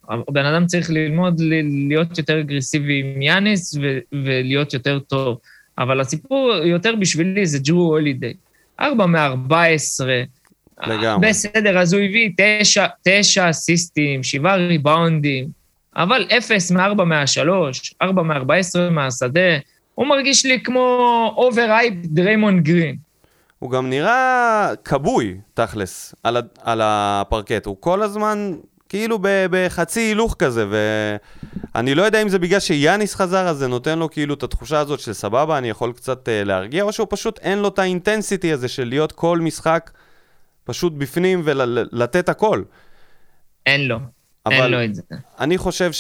הבן 0.10 0.46
אדם 0.46 0.66
צריך 0.66 0.90
ללמוד 0.90 1.42
להיות 1.88 2.18
יותר 2.18 2.40
אגרסיבי 2.40 3.00
עם 3.00 3.22
יאניס 3.22 3.76
ו- 3.76 4.00
ולהיות 4.12 4.74
יותר 4.74 5.00
טוב. 5.00 5.38
אבל 5.78 6.00
הסיפור 6.00 6.52
יותר 6.66 6.96
בשבילי 7.00 7.46
זה 7.46 7.60
ג'רו 7.60 7.82
הולידיי. 7.82 8.34
4 8.80 9.06
מ-14. 9.06 10.06
לגמרי. 10.88 11.30
בסדר, 11.30 11.78
אז 11.80 11.94
הוא 11.94 12.02
הביא 12.02 12.30
תשע, 12.38 12.86
תשע 13.08 13.50
אסיסטים, 13.50 14.24
שבעה 14.24 14.56
ריבאונדים, 14.56 15.48
אבל 15.96 16.28
אפס 16.38 16.72
מ-4 16.72 17.04
מה-3, 17.04 17.40
4 18.02 18.24
מ-14 18.24 18.80
מהשדה. 18.92 19.58
הוא 19.96 20.08
מרגיש 20.08 20.46
לי 20.46 20.62
כמו 20.64 20.84
overhyped 21.38 21.94
דריימון 22.04 22.60
גרין. 22.60 22.96
הוא 23.60 23.72
גם 23.72 23.90
נראה 23.90 24.72
כבוי, 24.86 25.38
תכלס, 25.54 26.16
על, 26.24 26.38
ה- 26.38 26.42
על 26.64 26.82
הפרקט. 26.84 27.66
הוא 27.66 27.78
כל 27.80 28.04
הזמן 28.04 28.54
כאילו 28.90 29.20
ב- 29.22 29.46
בחצי 29.52 30.00
הילוך 30.00 30.36
כזה, 30.40 30.66
ואני 31.76 31.96
לא 31.96 32.04
יודע 32.04 32.22
אם 32.22 32.30
זה 32.30 32.40
בגלל 32.40 32.60
שיאניס 32.60 33.16
חזר, 33.16 33.48
אז 33.48 33.58
זה 33.58 33.68
נותן 33.68 34.00
לו 34.00 34.10
כאילו 34.12 34.34
את 34.34 34.44
התחושה 34.44 34.80
הזאת 34.80 35.00
של 35.00 35.14
סבבה, 35.14 35.58
אני 35.58 35.70
יכול 35.70 35.92
קצת 35.94 36.28
uh, 36.28 36.48
להרגיע, 36.48 36.84
או 36.84 36.92
שהוא 36.94 37.08
פשוט 37.10 37.40
אין 37.40 37.60
לו 37.60 37.68
את 37.68 37.80
ה 37.80 37.87
intensity 37.87 38.54
הזה 38.54 38.68
של 38.68 38.84
להיות 38.90 39.12
כל 39.12 39.40
משחק 39.40 39.92
פשוט 40.70 40.94
בפנים 40.94 41.42
ולתת 41.46 42.30
הכל. 42.30 42.64
אין 43.66 43.88
לו, 43.88 43.98
אין 44.52 44.72
לו 44.72 44.84
את 44.84 44.96
זה. 44.96 45.02
אני 45.40 45.58
חושב 45.58 45.92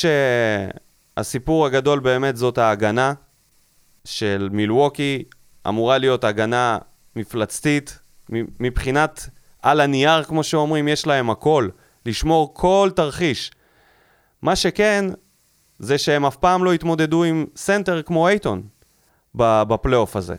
שהסיפור 1.17 1.65
הגדול 1.65 1.99
באמת 1.99 2.37
זאת 2.37 2.57
ההגנה 2.57 3.13
של 4.05 4.49
מילווקי, 4.51 5.23
אמורה 5.67 5.97
להיות 5.97 6.23
הגנה 6.23 6.77
מפלצתית, 7.15 7.99
מבחינת 8.59 9.29
על 9.61 9.81
הנייר, 9.81 10.23
כמו 10.23 10.43
שאומרים, 10.43 10.87
יש 10.87 11.07
להם 11.07 11.29
הכל, 11.29 11.69
לשמור 12.05 12.53
כל 12.53 12.89
תרחיש. 12.95 13.51
מה 14.41 14.55
שכן, 14.55 15.05
זה 15.79 15.97
שהם 15.97 16.25
אף 16.25 16.35
פעם 16.35 16.63
לא 16.63 16.73
התמודדו 16.73 17.23
עם 17.23 17.45
סנטר 17.55 18.01
כמו 18.01 18.27
אייטון 18.27 18.63
בפלייאוף 19.35 20.15
הזה. 20.15 20.35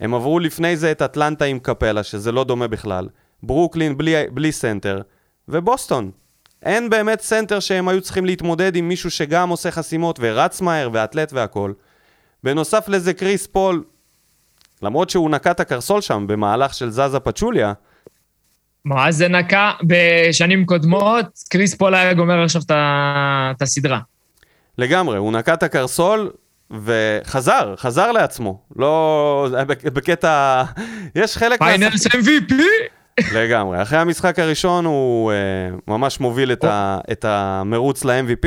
הם 0.00 0.14
עברו 0.14 0.38
לפני 0.38 0.76
זה 0.76 0.92
את 0.92 1.02
אטלנטה 1.02 1.44
עם 1.44 1.58
קפלה, 1.58 2.02
שזה 2.02 2.32
לא 2.32 2.44
דומה 2.44 2.68
בכלל, 2.68 3.08
ברוקלין 3.46 3.98
בלי, 3.98 4.14
בלי 4.30 4.52
סנטר, 4.52 5.00
ובוסטון. 5.48 6.10
אין 6.62 6.90
באמת 6.90 7.20
סנטר 7.20 7.60
שהם 7.60 7.88
היו 7.88 8.00
צריכים 8.00 8.26
להתמודד 8.26 8.76
עם 8.76 8.88
מישהו 8.88 9.10
שגם 9.10 9.48
עושה 9.48 9.70
חסימות 9.70 10.18
ורץ 10.22 10.60
מהר 10.60 10.90
ואתלט 10.92 11.32
והכל. 11.32 11.72
בנוסף 12.44 12.88
לזה, 12.88 13.12
קריס 13.12 13.46
פול, 13.46 13.84
למרות 14.82 15.10
שהוא 15.10 15.30
נקע 15.30 15.50
את 15.50 15.60
הקרסול 15.60 16.00
שם 16.00 16.24
במהלך 16.28 16.74
של 16.74 16.90
זזה 16.90 17.20
פצ'וליה, 17.20 17.72
מה 18.84 19.12
זה 19.12 19.28
נקע? 19.28 19.70
בשנים 19.86 20.66
קודמות, 20.66 21.26
קריס 21.48 21.74
פול 21.74 21.94
היה 21.94 22.14
גומר 22.14 22.44
עכשיו 22.44 22.62
את 22.70 23.62
הסדרה. 23.62 24.00
לגמרי, 24.78 25.18
הוא 25.18 25.32
נקע 25.32 25.54
את 25.54 25.62
הקרסול 25.62 26.30
וחזר, 26.70 27.74
חזר 27.76 28.12
לעצמו. 28.12 28.60
לא... 28.76 29.48
בקטע... 29.94 30.62
יש 31.14 31.36
חלק... 31.36 31.58
Finals 31.58 32.06
MVP! 32.06 32.54
לגמרי. 33.34 33.82
אחרי 33.82 33.98
המשחק 33.98 34.38
הראשון 34.38 34.84
הוא 34.84 35.32
uh, 35.32 35.80
ממש 35.88 36.20
מוביל 36.20 36.52
את, 36.52 36.64
ה, 36.64 36.98
את 37.12 37.24
המרוץ 37.24 38.04
ל-MVP. 38.04 38.46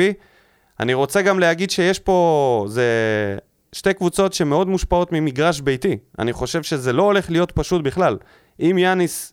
אני 0.80 0.94
רוצה 0.94 1.22
גם 1.22 1.38
להגיד 1.38 1.70
שיש 1.70 1.98
פה, 1.98 2.64
זה 2.68 2.84
שתי 3.72 3.94
קבוצות 3.94 4.32
שמאוד 4.32 4.68
מושפעות 4.68 5.12
ממגרש 5.12 5.60
ביתי. 5.60 5.96
אני 6.18 6.32
חושב 6.32 6.62
שזה 6.62 6.92
לא 6.92 7.02
הולך 7.02 7.30
להיות 7.30 7.52
פשוט 7.52 7.82
בכלל. 7.82 8.16
אם 8.60 8.78
יאניס 8.78 9.32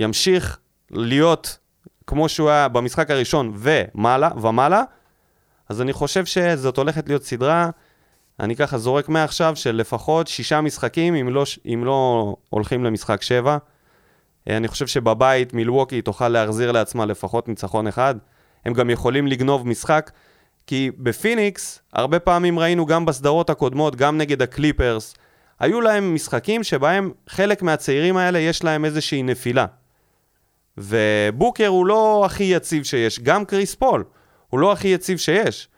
ימשיך 0.00 0.58
להיות 0.90 1.58
כמו 2.06 2.28
שהוא 2.28 2.50
היה 2.50 2.68
במשחק 2.68 3.10
הראשון 3.10 3.52
ומעלה, 3.54 4.30
ומעלה, 4.42 4.82
אז 5.68 5.80
אני 5.80 5.92
חושב 5.92 6.24
שזאת 6.24 6.76
הולכת 6.76 7.08
להיות 7.08 7.24
סדרה, 7.24 7.70
אני 8.40 8.56
ככה 8.56 8.78
זורק 8.78 9.08
מעכשיו, 9.08 9.56
של 9.56 9.76
לפחות 9.76 10.28
שישה 10.28 10.60
משחקים, 10.60 11.14
אם 11.14 11.28
לא, 11.28 11.44
אם 11.66 11.84
לא 11.84 12.34
הולכים 12.48 12.84
למשחק 12.84 13.22
שבע. 13.22 13.58
אה, 14.48 14.56
אני 14.56 14.68
חושב 14.68 14.86
שבבית 14.86 15.54
מילווקי 15.54 16.02
תוכל 16.02 16.28
להחזיר 16.28 16.72
לעצמה 16.72 17.06
לפחות 17.06 17.48
ניצחון 17.48 17.86
אחד. 17.86 18.14
הם 18.64 18.72
גם 18.72 18.90
יכולים 18.90 19.26
לגנוב 19.26 19.68
משחק, 19.68 20.10
כי 20.66 20.90
בפיניקס, 20.98 21.82
הרבה 21.92 22.18
פעמים 22.18 22.58
ראינו 22.58 22.86
גם 22.86 23.06
בסדרות 23.06 23.50
הקודמות, 23.50 23.96
גם 23.96 24.18
נגד 24.18 24.42
הקליפרס, 24.42 25.14
היו 25.60 25.80
להם 25.80 26.14
משחקים 26.14 26.62
שבהם 26.64 27.10
חלק 27.28 27.62
מהצעירים 27.62 28.16
האלה 28.16 28.38
יש 28.38 28.64
להם 28.64 28.84
איזושהי 28.84 29.22
נפילה. 29.22 29.66
ובוקר 30.78 31.66
הוא 31.66 31.86
לא 31.86 32.22
הכי 32.26 32.44
יציב 32.44 32.84
שיש, 32.84 33.20
גם 33.20 33.44
קריס 33.44 33.74
פול 33.74 34.04
הוא 34.48 34.60
לא 34.60 34.72
הכי 34.72 34.88
יציב 34.88 35.18
שיש. 35.18 35.68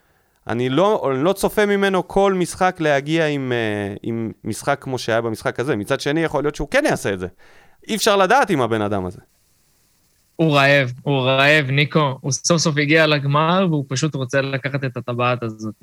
אני 0.46 0.68
לא, 0.68 1.10
אני 1.12 1.24
לא 1.24 1.32
צופה 1.32 1.66
ממנו 1.66 2.08
כל 2.08 2.34
משחק 2.34 2.76
להגיע 2.80 3.26
עם, 3.26 3.52
uh, 3.52 3.98
עם 4.02 4.32
משחק 4.44 4.78
כמו 4.80 4.98
שהיה 4.98 5.20
במשחק 5.20 5.60
הזה. 5.60 5.76
מצד 5.76 6.00
שני, 6.00 6.20
יכול 6.20 6.44
להיות 6.44 6.54
שהוא 6.54 6.68
כן 6.70 6.84
יעשה 6.86 7.12
את 7.12 7.18
זה. 7.20 7.26
אי 7.88 7.96
אפשר 7.96 8.16
לדעת 8.16 8.50
עם 8.50 8.60
הבן 8.60 8.82
אדם 8.82 9.06
הזה. 9.06 9.18
הוא 10.36 10.56
רעב, 10.56 10.92
הוא 11.02 11.20
רעב, 11.20 11.70
ניקו. 11.70 12.18
הוא 12.20 12.32
סוף 12.32 12.58
סוף 12.58 12.76
הגיע 12.76 13.06
לגמר, 13.06 13.66
והוא 13.70 13.84
פשוט 13.88 14.14
רוצה 14.14 14.40
לקחת 14.40 14.84
את 14.84 14.96
הטבעת 14.96 15.42
הזאת. 15.42 15.74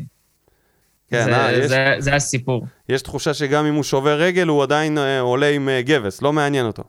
כן, 1.10 1.24
זה, 1.24 1.36
אה, 1.36 1.52
יש, 1.52 1.66
זה, 1.66 1.96
זה 2.00 2.16
הסיפור. 2.16 2.66
יש 2.90 3.02
תחושה 3.02 3.34
שגם 3.34 3.66
אם 3.66 3.74
הוא 3.74 3.84
שובר 3.84 4.22
רגל, 4.22 4.48
הוא 4.48 4.64
עדיין 4.64 4.98
uh, 4.98 5.02
עולה 5.20 5.50
עם 5.50 5.70
uh, 5.70 5.88
גבס, 5.88 6.22
לא 6.22 6.34
מעניין 6.34 6.66
אותו. 6.66 6.84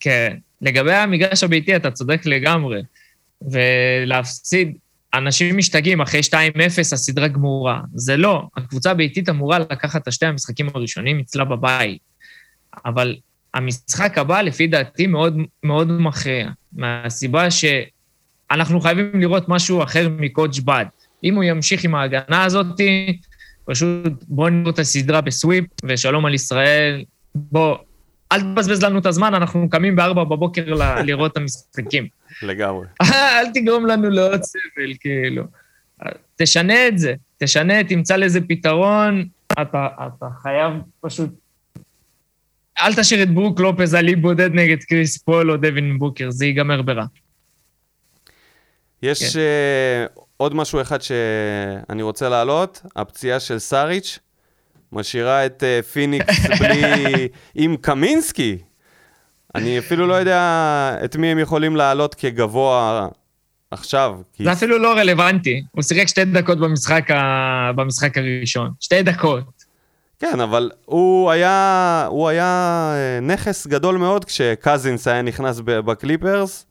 כן. 0.00 0.36
לגבי 0.62 0.92
המגרש 0.92 1.44
הביתי, 1.44 1.76
אתה 1.76 1.90
צודק 1.90 2.26
לגמרי. 2.26 2.82
ולהפסיד, 3.42 4.76
אנשים 5.14 5.56
משתגעים, 5.56 6.00
אחרי 6.00 6.20
2-0 6.20 6.34
הסדרה 6.80 7.28
גמורה. 7.28 7.80
זה 7.94 8.16
לא. 8.16 8.42
הקבוצה 8.56 8.90
הביתית 8.90 9.28
אמורה 9.28 9.58
לקחת 9.58 10.08
את 10.08 10.12
שתי 10.12 10.26
המשחקים 10.26 10.68
הראשונים 10.74 11.20
אצלה 11.20 11.44
בבית. 11.44 12.02
אבל 12.84 13.16
המשחק 13.54 14.18
הבא, 14.18 14.40
לפי 14.40 14.66
דעתי, 14.66 15.06
מאוד 15.06 15.36
מאוד 15.62 15.92
מכריע. 16.00 16.48
מהסיבה 16.72 17.46
שאנחנו 17.50 18.80
חייבים 18.80 19.20
לראות 19.20 19.48
משהו 19.48 19.82
אחר 19.82 20.08
מקודג' 20.08 20.60
בד. 20.64 20.84
אם 21.24 21.34
הוא 21.34 21.44
ימשיך 21.44 21.84
עם 21.84 21.94
ההגנה 21.94 22.44
הזאת, 22.44 22.66
פשוט 23.64 24.24
בואו 24.28 24.48
נראה 24.48 24.70
את 24.70 24.78
הסדרה 24.78 25.20
בסוויפ, 25.20 25.64
ושלום 25.84 26.26
על 26.26 26.34
ישראל. 26.34 27.04
בוא, 27.34 27.76
אל 28.32 28.40
תבזבז 28.40 28.82
לנו 28.82 28.98
את 28.98 29.06
הזמן, 29.06 29.34
אנחנו 29.34 29.70
קמים 29.70 29.96
בארבע 29.96 30.24
בבוקר 30.24 30.74
ל- 30.74 31.02
לראות 31.06 31.32
את 31.32 31.36
המשחקים. 31.36 32.08
לגמרי. 32.42 32.86
אל 33.38 33.52
תגרום 33.54 33.86
לנו 33.86 34.10
לעוד 34.10 34.42
סבל, 34.42 34.94
כאילו. 35.00 35.44
תשנה 36.36 36.88
את 36.88 36.98
זה, 36.98 37.14
תשנה, 37.38 37.84
תמצא 37.84 38.16
לזה 38.16 38.40
פתרון, 38.48 39.24
אתה, 39.52 39.86
אתה 40.06 40.26
חייב 40.42 40.72
פשוט... 41.00 41.30
אל 42.78 42.94
תשאיר 42.94 43.22
את 43.22 43.34
ברוק 43.34 43.60
לופז 43.60 43.94
על 43.94 44.08
אי 44.08 44.16
בודד 44.16 44.50
נגד 44.54 44.82
קריס 44.82 45.18
פול 45.18 45.50
או 45.50 45.56
דווין 45.56 45.98
בוקר, 45.98 46.30
זה 46.30 46.46
ייגמר 46.46 46.82
ברע. 46.82 47.04
יש 49.02 49.36
כן. 49.36 49.40
uh, 50.16 50.20
עוד 50.36 50.54
משהו 50.54 50.80
אחד 50.80 50.98
שאני 51.02 52.02
רוצה 52.02 52.28
להעלות, 52.28 52.82
הפציעה 52.96 53.40
של 53.40 53.58
סאריץ' 53.58 54.18
משאירה 54.92 55.46
את 55.46 55.62
uh, 55.62 55.82
פיניקס 55.82 56.46
בלי... 56.60 57.28
עם 57.54 57.76
קמינסקי. 57.76 58.58
אני 59.54 59.78
אפילו 59.78 60.06
לא 60.06 60.14
יודע 60.14 60.96
את 61.04 61.16
מי 61.16 61.26
הם 61.26 61.38
יכולים 61.38 61.76
להעלות 61.76 62.14
כגבוה 62.14 63.08
עכשיו. 63.70 64.20
כי... 64.32 64.44
זה 64.44 64.52
אפילו 64.52 64.78
לא 64.78 64.92
רלוונטי, 64.92 65.62
הוא 65.70 65.82
שיחק 65.82 66.08
שתי 66.08 66.24
דקות 66.24 66.58
במשחק, 66.58 67.10
ה... 67.10 67.72
במשחק 67.72 68.18
הראשון. 68.18 68.70
שתי 68.80 69.02
דקות. 69.02 69.69
כן, 70.20 70.40
אבל 70.40 70.70
הוא 70.84 71.30
היה, 71.30 72.06
הוא 72.10 72.28
היה 72.28 72.92
אה, 72.94 73.20
נכס 73.20 73.66
גדול 73.66 73.96
מאוד 73.96 74.24
כשקזינס 74.24 75.08
היה 75.08 75.22
נכנס 75.22 75.60
בקליפרס, 75.64 76.66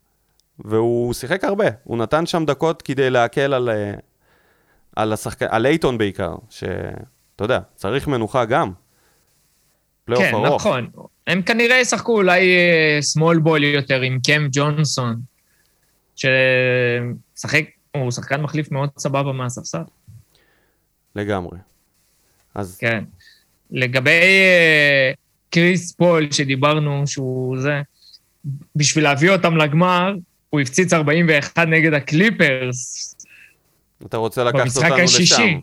והוא 0.60 1.14
שיחק 1.14 1.44
הרבה. 1.44 1.66
הוא 1.84 1.98
נתן 1.98 2.26
שם 2.26 2.46
דקות 2.46 2.82
כדי 2.82 3.10
להקל 3.10 3.54
על, 3.54 3.70
אה, 3.70 3.94
על, 4.96 5.14
השחק... 5.14 5.44
על 5.44 5.66
אייטון 5.66 5.98
בעיקר, 5.98 6.36
שאתה 6.50 7.44
יודע, 7.44 7.60
צריך 7.76 8.08
מנוחה 8.08 8.46
גם. 8.46 8.72
פלייאוף 10.06 10.26
כן, 10.26 10.36
ארוך. 10.36 10.62
נכון. 10.62 10.90
הם 11.28 11.42
כנראה 11.42 11.76
ישחקו 11.80 12.12
אולי 12.12 12.42
small 13.02 13.40
ball 13.40 13.64
יותר 13.64 14.02
עם 14.02 14.20
קם 14.28 14.48
ג'ונסון, 14.52 15.16
ששחק, 16.16 17.66
הוא 17.96 18.12
שחקן 18.12 18.42
מחליף 18.42 18.72
מאוד 18.72 18.90
סבבה 18.98 19.32
מהספסל. 19.32 19.84
לגמרי. 21.16 21.58
אז 22.56 22.78
כן. 22.78 23.04
לגבי 23.72 24.10
אה, 24.10 25.12
קריס 25.50 25.92
פול, 25.92 26.32
שדיברנו 26.32 27.04
שהוא 27.08 27.58
זה, 27.60 27.82
בשביל 28.76 29.04
להביא 29.04 29.30
אותם 29.30 29.58
לגמר, 29.58 30.14
הוא 30.50 30.60
הפציץ 30.60 30.94
41 30.94 31.60
נגד 31.68 31.94
הקליפרס. 31.94 33.16
אתה 34.06 34.18
רוצה 34.18 34.44
לקחת 34.44 34.78
אותנו 34.78 34.96
השישי. 34.96 35.34
לשם. 35.34 35.60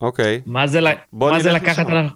אוקיי. 0.00 0.40
מה 0.46 0.66
זה, 0.66 0.80
מה 1.12 1.40
זה 1.40 1.52
לקחת... 1.52 1.86
לשם. 1.86 2.06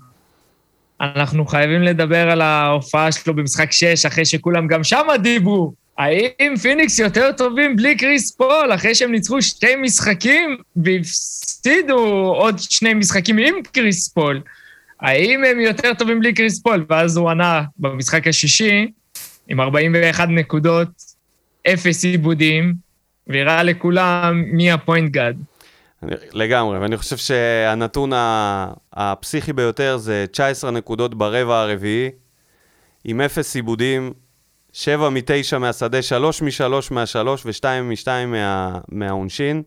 אנחנו 1.00 1.46
חייבים 1.46 1.82
לדבר 1.82 2.30
על 2.30 2.40
ההופעה 2.40 3.12
שלו 3.12 3.34
במשחק 3.34 3.72
6, 3.72 4.06
אחרי 4.06 4.24
שכולם 4.24 4.66
גם 4.66 4.84
שמה 4.84 5.16
דיברו 5.16 5.72
האם 6.00 6.56
פיניקס 6.62 6.98
יותר 6.98 7.32
טובים 7.32 7.76
בלי 7.76 7.96
קריס 7.96 8.30
פול, 8.30 8.74
אחרי 8.74 8.94
שהם 8.94 9.12
ניצחו 9.12 9.42
שתי 9.42 9.76
משחקים 9.76 10.56
והפסידו 10.76 11.98
עוד 12.36 12.58
שני 12.58 12.94
משחקים 12.94 13.38
עם 13.38 13.54
קריס 13.72 14.08
פול? 14.08 14.40
האם 15.00 15.44
הם 15.44 15.60
יותר 15.60 15.94
טובים 15.94 16.20
בלי 16.20 16.34
קריס 16.34 16.62
פול? 16.62 16.86
ואז 16.88 17.16
הוא 17.16 17.30
ענה 17.30 17.62
במשחק 17.78 18.26
השישי, 18.26 18.90
עם 19.48 19.60
41 19.60 20.28
נקודות, 20.28 20.88
אפס 21.72 22.04
עיבודים, 22.04 22.74
והראה 23.26 23.62
לכולם 23.62 24.44
מי 24.46 24.72
הפוינט 24.72 25.12
גאד. 25.12 25.36
לגמרי, 26.32 26.78
ואני 26.78 26.96
חושב 26.96 27.16
שהנתון 27.16 28.10
הפסיכי 28.92 29.52
ביותר 29.52 29.96
זה 29.96 30.24
19 30.32 30.70
נקודות 30.70 31.14
ברבע 31.14 31.60
הרביעי, 31.60 32.10
עם 33.04 33.20
אפס 33.20 33.56
עיבודים, 33.56 34.12
7 34.72 35.08
מ-9 35.08 35.58
מהשדה, 35.58 36.02
3 36.02 36.42
מ-3 36.42 36.64
מה-3 36.90 37.16
ו-2 37.44 37.64
מ-2 37.82 38.08
מהעונשין, 38.88 39.62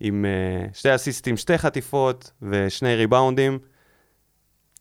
עם 0.00 0.24
uh, 0.24 0.78
שתי 0.78 0.94
אסיסטים, 0.94 1.36
שתי 1.36 1.58
חטיפות 1.58 2.30
ושני 2.42 2.94
ריבאונדים. 2.94 3.58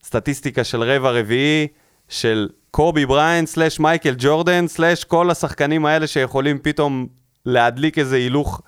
סטטיסטיקה 0.03 0.63
של 0.63 0.83
רבע 0.83 1.11
רביעי, 1.11 1.67
של 2.09 2.49
קובי 2.71 3.05
בריין, 3.05 3.45
סלאש 3.45 3.79
מייקל 3.79 4.15
ג'ורדן, 4.17 4.67
סלאש 4.67 5.03
כל 5.03 5.31
השחקנים 5.31 5.85
האלה 5.85 6.07
שיכולים 6.07 6.59
פתאום 6.59 7.07
להדליק 7.45 7.99
איזה 7.99 8.15
הילוך 8.15 8.61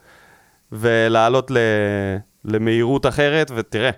ולעלות 0.72 1.52
ל... 1.52 1.58
למהירות 2.46 3.06
אחרת, 3.06 3.52
ותראה, 3.56 3.90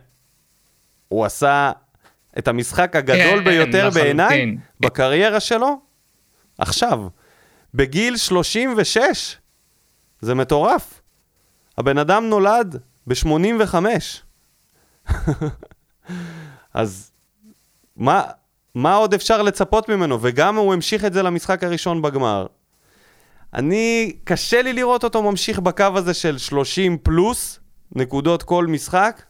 הוא 1.07 1.25
עשה 1.25 1.71
את 2.37 2.47
המשחק 2.47 2.95
הגדול 2.95 3.39
כן, 3.39 3.43
ביותר 3.43 3.89
בעיניי 3.93 4.57
בקריירה 4.79 5.39
שלו, 5.39 5.79
עכשיו, 6.57 7.07
בגיל 7.73 8.17
36. 8.17 9.37
זה 10.21 10.35
מטורף. 10.35 11.01
הבן 11.77 11.97
אדם 11.97 12.29
נולד 12.29 12.81
ב-85. 13.07 13.75
אז 16.73 17.11
מה, 17.97 18.23
מה 18.75 18.95
עוד 18.95 19.13
אפשר 19.13 19.41
לצפות 19.41 19.89
ממנו? 19.89 20.17
וגם 20.21 20.55
הוא 20.55 20.73
המשיך 20.73 21.05
את 21.05 21.13
זה 21.13 21.23
למשחק 21.23 21.63
הראשון 21.63 22.01
בגמר. 22.01 22.45
אני, 23.53 24.17
קשה 24.23 24.61
לי 24.61 24.73
לראות 24.73 25.03
אותו 25.03 25.23
ממשיך 25.23 25.59
בקו 25.59 25.85
הזה 25.95 26.13
של 26.13 26.37
30 26.37 26.97
פלוס 26.97 27.59
נקודות 27.91 28.43
כל 28.43 28.65
משחק. 28.67 29.23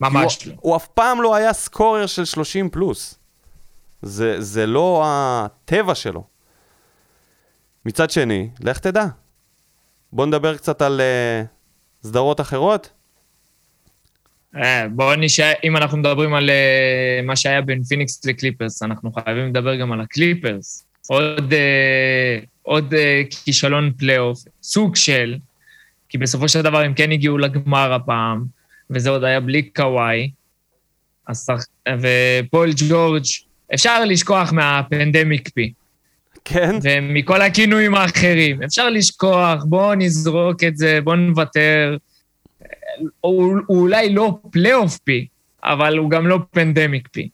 ממש 0.00 0.46
לא. 0.46 0.52
הוא, 0.52 0.60
הוא 0.60 0.76
אף 0.76 0.86
פעם 0.86 1.22
לא 1.22 1.34
היה 1.34 1.52
סקורר 1.52 2.06
של 2.06 2.24
30 2.24 2.70
פלוס. 2.70 3.18
זה, 4.02 4.40
זה 4.40 4.66
לא 4.66 5.02
הטבע 5.06 5.94
שלו. 5.94 6.24
מצד 7.86 8.10
שני, 8.10 8.50
לך 8.60 8.78
תדע. 8.78 9.06
בוא 10.12 10.26
נדבר 10.26 10.56
קצת 10.56 10.82
על 10.82 11.00
uh, 11.00 12.06
סדרות 12.06 12.40
אחרות. 12.40 12.90
אה, 14.56 14.88
בואו 14.88 15.16
נשאר, 15.16 15.52
אם 15.64 15.76
אנחנו 15.76 15.98
מדברים 15.98 16.34
על 16.34 16.50
uh, 16.50 17.26
מה 17.26 17.36
שהיה 17.36 17.60
בין 17.60 17.82
פיניקס 17.82 18.24
לקליפרס, 18.24 18.82
אנחנו 18.82 19.12
חייבים 19.12 19.48
לדבר 19.48 19.74
גם 19.74 19.92
על 19.92 20.00
הקליפרס. 20.00 20.86
עוד, 21.08 21.52
uh, 21.52 22.46
עוד 22.62 22.94
כישלון 23.44 23.92
פלייאוף, 23.98 24.44
סוג 24.62 24.96
של, 24.96 25.36
כי 26.08 26.18
בסופו 26.18 26.48
של 26.48 26.62
דבר 26.62 26.78
הם 26.80 26.94
כן 26.94 27.12
הגיעו 27.12 27.38
לגמר 27.38 27.92
הפעם, 27.92 28.44
וזה 28.90 29.10
עוד 29.10 29.24
היה 29.24 29.40
בלי 29.40 29.62
קוואי, 29.62 30.30
ופול 31.88 32.70
ג'ורג', 32.88 33.24
אפשר 33.74 34.04
לשכוח 34.04 34.52
מה 34.52 34.71
Pandemic 34.71 35.48
P. 35.48 35.72
כן. 36.44 36.78
ומכל 36.82 37.42
הכינויים 37.42 37.94
האחרים. 37.94 38.62
אפשר 38.62 38.90
לשכוח, 38.90 39.64
בואו 39.64 39.94
נזרוק 39.94 40.64
את 40.64 40.76
זה, 40.76 40.98
בואו 41.04 41.16
נוותר. 41.16 41.96
הוא, 43.20 43.56
הוא 43.66 43.80
אולי 43.80 44.14
לא 44.14 44.38
Playoff 44.50 44.98
P, 44.98 45.26
אבל 45.64 45.98
הוא 45.98 46.10
גם 46.10 46.26
לא 46.26 46.38
Pandemic 46.50 47.08
P. 47.12 47.28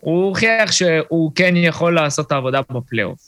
הוא 0.00 0.24
הוכיח 0.24 0.72
שהוא 0.72 1.32
כן 1.34 1.54
יכול 1.56 1.94
לעשות 1.94 2.26
את 2.26 2.32
העבודה 2.32 2.60
בפלייאוף. 2.70 3.20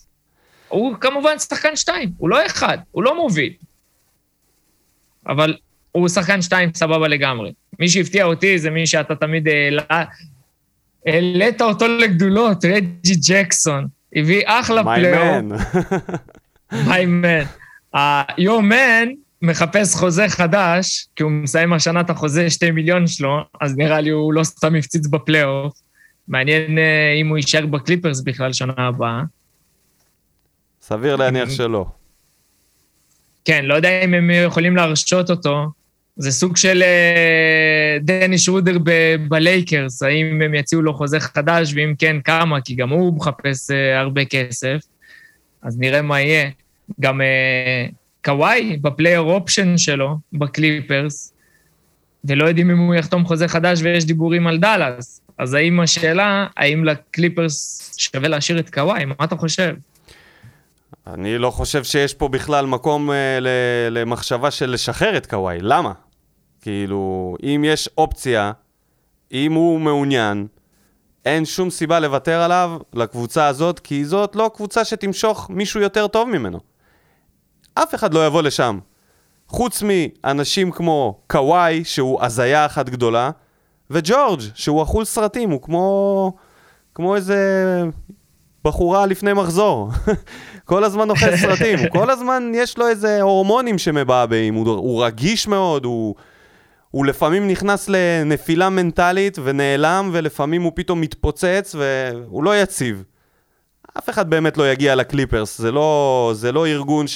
הוא 0.69 0.97
כמובן 1.01 1.39
שחקן 1.39 1.77
שתיים, 1.77 2.13
הוא 2.19 2.29
לא 2.29 2.47
אחד, 2.47 2.79
הוא 2.91 3.03
לא 3.03 3.17
מוביל. 3.17 3.53
אבל 5.27 5.57
הוא 5.93 6.09
שחקן 6.09 6.43
שתיים 6.43 6.71
סבבה 6.75 7.09
לגמרי. 7.09 7.53
מי 7.79 7.89
שהפתיע 7.89 8.25
אותי 8.25 8.59
זה 8.59 8.71
מי 8.71 8.87
שאתה 8.87 9.15
תמיד 9.15 9.49
העלה, 9.49 10.05
העלית 11.07 11.63
אותו 11.63 11.89
לגדולות, 11.89 12.65
רג'י 12.65 13.15
ג'קסון. 13.29 13.87
הביא 14.15 14.43
אחלה 14.47 14.85
פלייאוף. 14.85 15.45
My 16.73 17.07
man. 17.07 17.45
ה 17.93 18.07
your 18.07 18.63
man 18.63 19.09
מחפש 19.43 19.95
חוזה 19.95 20.29
חדש, 20.29 21.07
כי 21.17 21.23
הוא 21.23 21.31
מסיים 21.31 21.73
השנה 21.73 22.01
את 22.01 22.11
החוזה 22.11 22.51
שתי 22.51 22.71
מיליון 22.71 23.07
שלו, 23.07 23.41
אז 23.61 23.77
נראה 23.77 24.01
לי 24.01 24.11
הוא 24.11 24.33
לא 24.33 24.45
סתם 24.45 24.75
הפציץ 24.75 25.07
בפלייאוף. 25.07 25.81
מעניין 26.29 26.79
אה, 26.79 27.15
אם 27.21 27.29
הוא 27.29 27.37
יישאר 27.37 27.67
בקליפרס 27.67 28.21
בכלל 28.21 28.53
שנה 28.53 28.73
הבאה. 28.77 29.23
סביר 30.83 31.17
להניח 31.17 31.51
שלא. 31.51 31.87
כן, 33.45 33.65
לא 33.65 33.75
יודע 33.75 34.05
אם 34.05 34.15
הם 34.15 34.31
יכולים 34.31 34.77
להרשות 34.77 35.31
אותו. 35.31 35.67
זה 36.17 36.33
סוג 36.33 36.57
של 36.57 36.83
אה, 36.83 37.99
דני 38.01 38.39
שרודר 38.39 38.79
בלייקרס, 39.29 40.03
האם 40.03 40.43
הם 40.43 40.55
יציעו 40.55 40.83
לו 40.83 40.95
חוזה 40.95 41.21
חדש, 41.21 41.73
ואם 41.75 41.95
כן, 41.99 42.17
כמה, 42.25 42.61
כי 42.61 42.75
גם 42.75 42.91
הוא 42.91 43.17
מחפש 43.17 43.71
אה, 43.71 44.01
הרבה 44.01 44.25
כסף. 44.25 44.79
אז 45.63 45.79
נראה 45.79 46.03
מה 46.03 46.21
יהיה. 46.21 46.51
גם 47.01 47.21
קוואי 48.25 48.77
ב 48.77 48.83
player 48.83 49.21
option 49.21 49.79
שלו, 49.79 50.17
בקליפרס, 50.33 51.33
ולא 52.25 52.45
יודעים 52.45 52.71
אם 52.71 52.79
הוא 52.79 52.95
יחתום 52.95 53.25
חוזה 53.25 53.49
חדש 53.49 53.81
ויש 53.83 54.05
דיבורים 54.05 54.47
על 54.47 54.59
דאלאס. 54.59 55.21
אז 55.39 55.55
האם 55.55 55.81
השאלה, 55.81 56.47
האם 56.57 56.85
לקליפרס 56.85 57.91
שווה 57.97 58.29
להשאיר 58.29 58.59
את 58.59 58.71
קוואי? 58.71 59.05
מה 59.05 59.15
אתה 59.25 59.37
חושב? 59.37 59.75
אני 61.07 61.39
לא 61.39 61.51
חושב 61.51 61.85
שיש 61.85 62.15
פה 62.15 62.29
בכלל 62.29 62.67
מקום 62.67 63.11
אה, 63.11 63.39
למחשבה 63.91 64.51
של 64.51 64.71
לשחרר 64.71 65.17
את 65.17 65.27
קוואי. 65.27 65.59
למה? 65.61 65.93
כאילו, 66.61 67.37
אם 67.43 67.65
יש 67.67 67.89
אופציה, 67.99 68.53
אם 69.33 69.53
הוא 69.53 69.81
מעוניין, 69.81 70.47
אין 71.25 71.45
שום 71.45 71.71
סיבה 71.71 72.01
לוותר 72.01 72.41
עליו 72.41 72.79
לקבוצה 72.95 73.47
הזאת, 73.47 73.79
כי 73.81 74.05
זאת 74.05 74.37
לא 74.37 74.51
קבוצה 74.55 74.85
שתמשוך 74.85 75.51
מישהו 75.51 75.81
יותר 75.81 76.07
טוב 76.07 76.29
ממנו. 76.29 76.61
אף 77.83 77.95
אחד 77.95 78.15
לא 78.15 78.27
יבוא 78.27 78.43
לשם. 78.43 78.79
חוץ 79.49 79.83
מאנשים 79.83 80.71
כמו 80.71 81.21
קוואי, 81.27 81.85
שהוא 81.85 82.23
הזיה 82.23 82.67
אחת 82.67 82.89
גדולה, 82.89 83.31
וג'ורג', 83.91 84.41
שהוא 84.55 84.83
אכול 84.83 85.05
סרטים, 85.05 85.51
הוא 85.51 85.63
כמו, 85.63 86.33
כמו 86.95 87.17
איזה 87.17 87.39
בחורה 88.65 89.07
לפני 89.07 89.33
מחזור. 89.33 89.91
כל 90.65 90.85
הזמן 90.85 91.11
אוכל 91.11 91.37
סרטים, 91.37 91.79
כל 91.89 92.11
הזמן 92.11 92.53
יש 92.55 92.79
לו 92.79 92.89
איזה 92.89 93.23
הורמונים 93.23 93.79
שמבעבעים, 93.79 94.55
הוא, 94.55 94.69
הוא 94.69 95.05
רגיש 95.05 95.49
מאוד, 95.49 95.85
הוא, 95.85 96.15
הוא 96.91 97.07
לפעמים 97.07 97.49
נכנס 97.49 97.89
לנפילה 97.89 98.69
מנטלית 98.71 99.39
ונעלם, 99.45 100.11
ולפעמים 100.13 100.63
הוא 100.63 100.73
פתאום 100.75 101.01
מתפוצץ 101.01 101.75
והוא 101.79 102.45
לא 102.45 102.63
יציב. 102.63 103.05
אף 103.99 104.11
אחד 104.11 104.31
באמת 104.31 104.57
לא 104.57 104.73
יגיע 104.73 104.95
לקליפרס, 104.95 105.59
זה 105.59 105.73
לא, 105.73 106.33
זה 106.35 106.53
לא 106.53 106.67
ארגון 106.67 107.07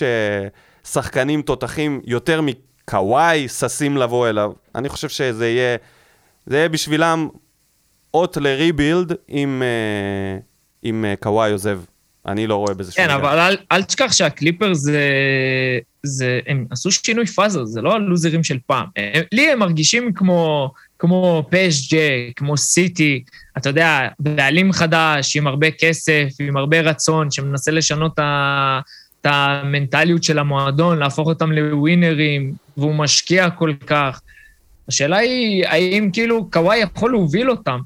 ששחקנים 0.85 1.43
תותחים 1.43 2.01
יותר 2.05 2.41
מקוואי 2.41 3.49
ששים 3.49 3.97
לבוא 3.97 4.29
אליו. 4.29 4.53
אני 4.75 4.89
חושב 4.89 5.09
שזה 5.09 5.49
יהיה, 5.49 5.77
זה 6.47 6.57
יהיה 6.57 6.69
בשבילם 6.69 7.29
אות 8.15 8.37
לריבילד 8.37 9.13
אם, 9.31 9.63
אה, 9.63 10.39
אם 10.91 11.05
אה, 11.05 11.15
קוואי 11.21 11.53
עוזב. 11.53 11.81
אני 12.27 12.47
לא 12.47 12.57
רואה 12.57 12.75
בזה 12.75 12.93
שום. 12.93 13.05
כן, 13.05 13.11
אבל 13.11 13.39
אל, 13.39 13.57
אל 13.73 13.83
תשכח 13.83 14.13
שהקליפר 14.13 14.75
זה, 14.75 15.01
זה... 16.03 16.41
הם 16.47 16.67
עשו 16.71 16.91
שינוי 16.91 17.27
פאזה, 17.27 17.65
זה 17.65 17.83
לא 17.83 17.95
הלוזרים 17.95 18.45
של 18.45 18.59
פעם. 18.67 18.87
הם, 18.97 19.23
לי 19.33 19.51
הם 19.51 19.59
מרגישים 19.59 20.13
כמו, 20.13 20.71
כמו 21.03 21.45
PSG, 21.51 21.95
כמו 22.37 22.57
סיטי, 22.57 23.23
אתה 23.57 23.69
יודע, 23.69 24.09
בעלים 24.19 24.73
חדש, 24.73 25.37
עם 25.37 25.47
הרבה 25.47 25.71
כסף, 25.71 26.29
עם 26.41 26.57
הרבה 26.57 26.81
רצון, 26.81 27.31
שמנסה 27.31 27.71
לשנות 27.71 28.13
את 28.15 29.27
המנטליות 29.27 30.23
של 30.23 30.39
המועדון, 30.39 30.99
להפוך 30.99 31.29
אותם 31.29 31.53
לווינרים, 31.53 32.55
והוא 32.77 32.95
משקיע 32.95 33.51
כל 33.51 33.73
כך. 33.87 34.21
השאלה 34.89 35.17
היא, 35.17 35.67
האם 35.67 36.11
כאילו 36.13 36.51
קוואי 36.51 36.79
יכול 36.79 37.11
להוביל 37.11 37.51
אותם? 37.51 37.79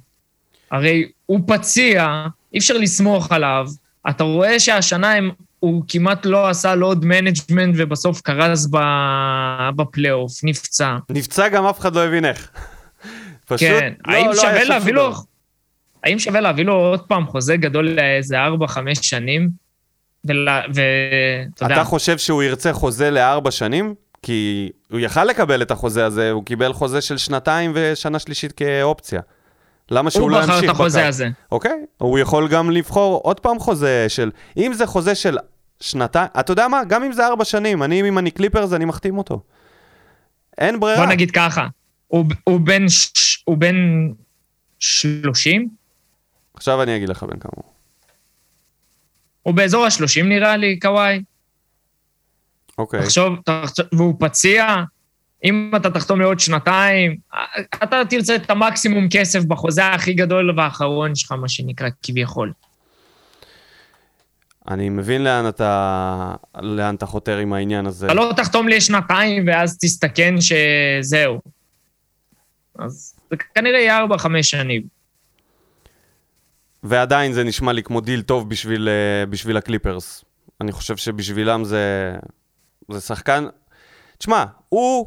הרי 0.70 1.08
הוא 1.26 1.40
פציע, 1.46 2.26
אי 2.54 2.58
אפשר 2.58 2.74
לסמוך 2.74 3.32
עליו, 3.32 3.68
אתה 4.10 4.24
רואה 4.24 4.60
שהשנה 4.60 5.12
הם, 5.12 5.30
הוא 5.60 5.82
כמעט 5.88 6.26
לא 6.26 6.48
עשה 6.48 6.74
load 6.74 7.04
management 7.04 7.74
ובסוף 7.78 8.20
קרס 8.20 8.66
בפלייאוף, 9.76 10.44
נפצע. 10.44 10.96
נפצע 11.10 11.48
גם 11.48 11.66
אף 11.66 11.80
אחד 11.80 11.94
לא 11.94 12.04
הבין 12.04 12.24
איך. 12.24 12.50
פשוט 13.46 13.68
כן, 13.68 13.92
לא, 14.06 14.12
האם 14.12 14.26
לא 14.26 14.34
שווה 14.34 14.64
להביא 14.64 14.92
לו... 14.92 15.12
האם 16.04 16.18
שווה 16.18 16.40
להביא 16.40 16.64
לו 16.64 16.74
עוד 16.74 17.00
פעם 17.00 17.26
חוזה 17.26 17.56
גדול 17.56 17.88
לאיזה 17.88 18.36
4-5 18.66 18.78
שנים? 19.02 19.50
ואתה 20.24 21.64
יודע, 21.64 21.74
אתה 21.74 21.84
חושב 21.84 22.18
שהוא 22.18 22.42
ירצה 22.42 22.72
חוזה 22.72 23.10
לארבע 23.10 23.50
שנים? 23.50 23.94
כי 24.22 24.70
הוא 24.90 25.00
יכל 25.00 25.24
לקבל 25.24 25.62
את 25.62 25.70
החוזה 25.70 26.06
הזה, 26.06 26.30
הוא 26.30 26.44
קיבל 26.44 26.72
חוזה 26.72 27.00
של 27.00 27.18
שנתיים 27.18 27.72
ושנה 27.74 28.18
שלישית 28.18 28.52
כאופציה. 28.52 29.20
למה 29.90 30.10
שהוא 30.10 30.22
הוא 30.22 30.30
לא 30.30 30.40
בחר 30.40 30.52
ימשיך 30.52 30.70
את 30.70 30.74
החוזה? 30.74 31.08
הזה. 31.08 31.28
אוקיי, 31.52 31.84
הוא 31.98 32.18
יכול 32.18 32.48
גם 32.48 32.70
לבחור 32.70 33.20
עוד 33.24 33.40
פעם 33.40 33.58
חוזה 33.58 34.04
של... 34.08 34.30
אם 34.56 34.72
זה 34.72 34.86
חוזה 34.86 35.14
של 35.14 35.38
שנתיים, 35.80 36.28
אתה 36.40 36.52
יודע 36.52 36.68
מה? 36.68 36.84
גם 36.84 37.04
אם 37.04 37.12
זה 37.12 37.26
ארבע 37.26 37.44
שנים, 37.44 37.82
אני, 37.82 38.08
אם 38.08 38.18
אני 38.18 38.30
קליפרס, 38.30 38.72
אני 38.72 38.84
מחתים 38.84 39.18
אותו. 39.18 39.40
אין 40.58 40.80
ברירה. 40.80 40.98
בוא 40.98 41.06
נגיד 41.06 41.30
ככה, 41.30 41.66
הוא, 42.08 42.24
הוא 42.44 42.60
בן, 42.60 42.86
הוא 43.44 43.56
בן 43.56 43.76
30? 44.78 45.68
עכשיו 46.54 46.82
אני 46.82 46.96
אגיד 46.96 47.08
לך 47.08 47.22
בן 47.22 47.38
כמה 47.38 47.52
הוא. 47.54 47.64
הוא 49.42 49.54
באזור 49.54 49.84
ה-30 49.84 50.22
נראה 50.24 50.56
לי, 50.56 50.78
קוואי. 50.78 51.22
אוקיי. 52.78 53.02
תחשוב, 53.02 53.38
תחשוב, 53.44 53.86
והוא 53.92 54.14
פציע, 54.20 54.76
אם 55.44 55.72
אתה 55.76 55.90
תחתום 55.90 56.20
לעוד 56.20 56.40
שנתיים, 56.40 57.16
אתה 57.82 58.02
תרצה 58.10 58.36
את 58.36 58.50
המקסימום 58.50 59.08
כסף 59.10 59.44
בחוזה 59.44 59.86
הכי 59.86 60.14
גדול 60.14 60.58
והאחרון 60.58 61.14
שלך, 61.14 61.32
מה 61.32 61.48
שנקרא, 61.48 61.88
כביכול. 62.02 62.52
אני 64.68 64.88
מבין 64.88 65.24
לאן 65.24 65.48
אתה, 65.48 66.34
לאן 66.62 66.94
אתה 66.94 67.06
חותר 67.06 67.38
עם 67.38 67.52
העניין 67.52 67.86
הזה. 67.86 68.06
אתה 68.06 68.14
לא 68.14 68.32
תחתום 68.36 68.68
לשנתיים 68.68 69.44
ואז 69.46 69.78
תסתכן 69.78 70.34
שזהו. 70.40 71.40
אז 72.78 73.14
זה 73.30 73.36
כנראה 73.54 73.78
יהיה 73.78 73.98
ארבע, 73.98 74.18
חמש 74.18 74.50
שנים. 74.50 74.82
ועדיין 76.82 77.32
זה 77.32 77.44
נשמע 77.44 77.72
לי 77.72 77.82
כמו 77.82 78.00
דיל 78.00 78.22
טוב 78.22 78.50
בשביל, 78.50 78.88
אה, 78.88 79.26
בשביל 79.26 79.56
הקליפרס. 79.56 80.24
אני 80.60 80.72
חושב 80.72 80.96
שבשבילם 80.96 81.64
זה, 81.64 82.14
זה 82.90 83.00
שחקן... 83.00 83.46
תשמע, 84.18 84.44
הוא, 84.68 85.06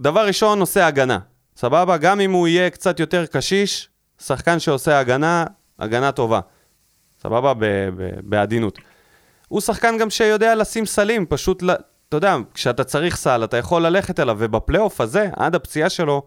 דבר 0.00 0.26
ראשון, 0.26 0.60
עושה 0.60 0.86
הגנה. 0.86 1.18
סבבה? 1.56 1.96
גם 1.96 2.20
אם 2.20 2.32
הוא 2.32 2.48
יהיה 2.48 2.70
קצת 2.70 3.00
יותר 3.00 3.26
קשיש, 3.26 3.88
שחקן 4.22 4.58
שעושה 4.58 4.98
הגנה, 4.98 5.44
הגנה 5.78 6.12
טובה. 6.12 6.40
סבבה? 7.22 7.54
ב- 7.54 7.64
ב- 7.96 8.20
בעדינות. 8.22 8.78
הוא 9.48 9.60
שחקן 9.60 9.98
גם 9.98 10.10
שיודע 10.10 10.54
לשים 10.54 10.86
סלים, 10.86 11.26
פשוט, 11.26 11.62
אתה 12.08 12.16
יודע, 12.16 12.36
כשאתה 12.54 12.84
צריך 12.84 13.16
סל, 13.16 13.44
אתה 13.44 13.56
יכול 13.56 13.86
ללכת 13.86 14.20
אליו, 14.20 14.36
ובפלייאוף 14.38 15.00
הזה, 15.00 15.28
עד 15.36 15.54
הפציעה 15.54 15.90
שלו, 15.90 16.22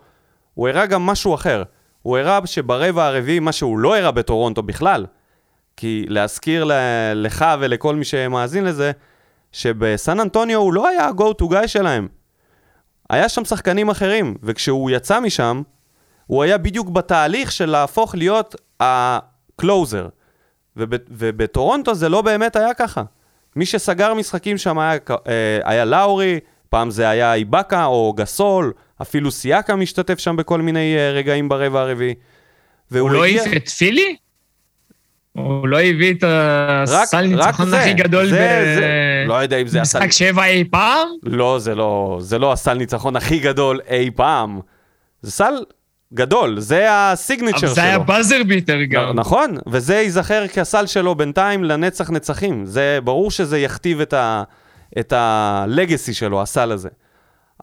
הוא 0.58 0.68
הראה 0.68 0.86
גם 0.86 1.06
משהו 1.06 1.36
אחר. 1.36 1.64
הוא 2.02 2.18
הראה 2.18 2.40
שברבע 2.46 3.06
הרביעי, 3.06 3.40
מה 3.40 3.52
שהוא 3.52 3.80
לא 3.80 3.98
הראה 3.98 4.12
בטורונטו 4.12 4.64
בכלל, 4.64 5.06
כי 5.78 6.06
להזכיר 6.08 6.70
לך 7.16 7.46
ולכל 7.60 7.96
מי 7.96 8.06
שמאזין 8.06 8.64
לזה, 8.64 8.92
שבסן 9.52 10.20
אנטוניו 10.20 10.60
הוא 10.60 10.74
לא 10.74 10.88
היה 10.88 11.06
ה-go 11.06 11.42
to 11.42 11.46
guy 11.46 11.68
שלהם. 11.68 12.08
היה 13.10 13.30
שם 13.30 13.46
שחקנים 13.46 13.90
אחרים, 13.90 14.36
וכשהוא 14.44 14.92
יצא 14.92 15.20
משם, 15.20 15.62
הוא 16.28 16.44
היה 16.44 16.58
בדיוק 16.58 16.90
בתהליך 16.90 17.52
של 17.52 17.70
להפוך 17.70 18.16
להיות 18.16 18.56
הקלוזר. 18.80 20.08
וב, 20.78 20.90
ובטורונטו 21.10 21.96
זה 21.96 22.10
לא 22.10 22.22
באמת 22.22 22.56
היה 22.56 22.74
ככה. 22.74 23.04
מי 23.56 23.66
שסגר 23.66 24.14
משחקים 24.14 24.58
שם 24.58 24.80
היה, 24.80 24.98
אה, 25.28 25.60
היה 25.64 25.86
לאורי, 25.86 26.40
פעם 26.70 26.92
זה 26.92 27.10
היה 27.10 27.34
איבאקה 27.34 27.86
או 27.86 28.14
גסול, 28.18 28.74
אפילו 29.02 29.32
סיאקה 29.32 29.76
משתתף 29.76 30.20
שם 30.20 30.36
בכל 30.36 30.62
מיני 30.62 30.96
אה, 30.98 31.12
רגעים 31.12 31.50
ברבע 31.50 31.82
הרביעי. 31.82 32.14
הוא 32.92 33.12
לא 33.12 33.24
העיף 33.24 33.44
את 33.56 33.70
פילי? 33.70 34.16
הוא 35.38 35.68
לא 35.68 35.80
הביא 35.80 36.14
את 36.14 36.24
הסל 36.28 37.22
ניצחון 37.22 37.74
הכי 37.74 37.94
גדול 37.94 38.30
זה, 38.30 38.76
זה, 38.76 39.24
לא 39.28 39.34
יודע 39.34 39.58
אם 39.58 39.68
זה 39.68 39.82
הסל... 39.82 40.12
שבע 40.12 40.46
אי 40.46 40.64
פעם? 40.64 41.08
לא, 41.24 41.60
זה 41.60 41.76
לא, 41.76 42.18
זה 42.22 42.40
לא 42.40 42.54
הסל 42.54 42.74
ניצחון 42.74 43.16
הכי 43.16 43.40
גדול 43.40 43.80
אי 43.90 44.10
פעם. 44.16 44.60
זה 45.22 45.32
סל 45.32 45.54
גדול, 46.14 46.60
זה 46.60 46.88
הסיגניצ'ר 46.90 47.58
שלו. 47.58 47.68
אבל 47.68 47.76
זה 47.76 47.84
היה 47.84 48.00
באזר 48.00 48.44
ביטר 48.48 48.84
גם. 48.84 49.20
נכון, 49.20 49.58
וזה 49.68 49.96
ייזכר 49.96 50.48
כסל 50.48 50.86
שלו 50.86 51.16
בינתיים 51.16 51.64
לנצח 51.64 52.10
נצחים. 52.10 52.66
זה 52.66 53.00
ברור 53.04 53.32
שזה 53.32 53.60
יכתיב 53.60 54.02
את, 54.02 54.14
ה, 54.14 54.44
את 55.00 55.14
ה 55.14 55.28
legacy 55.28 56.14
שלו, 56.14 56.42
הסל 56.42 56.72
הזה. 56.72 56.90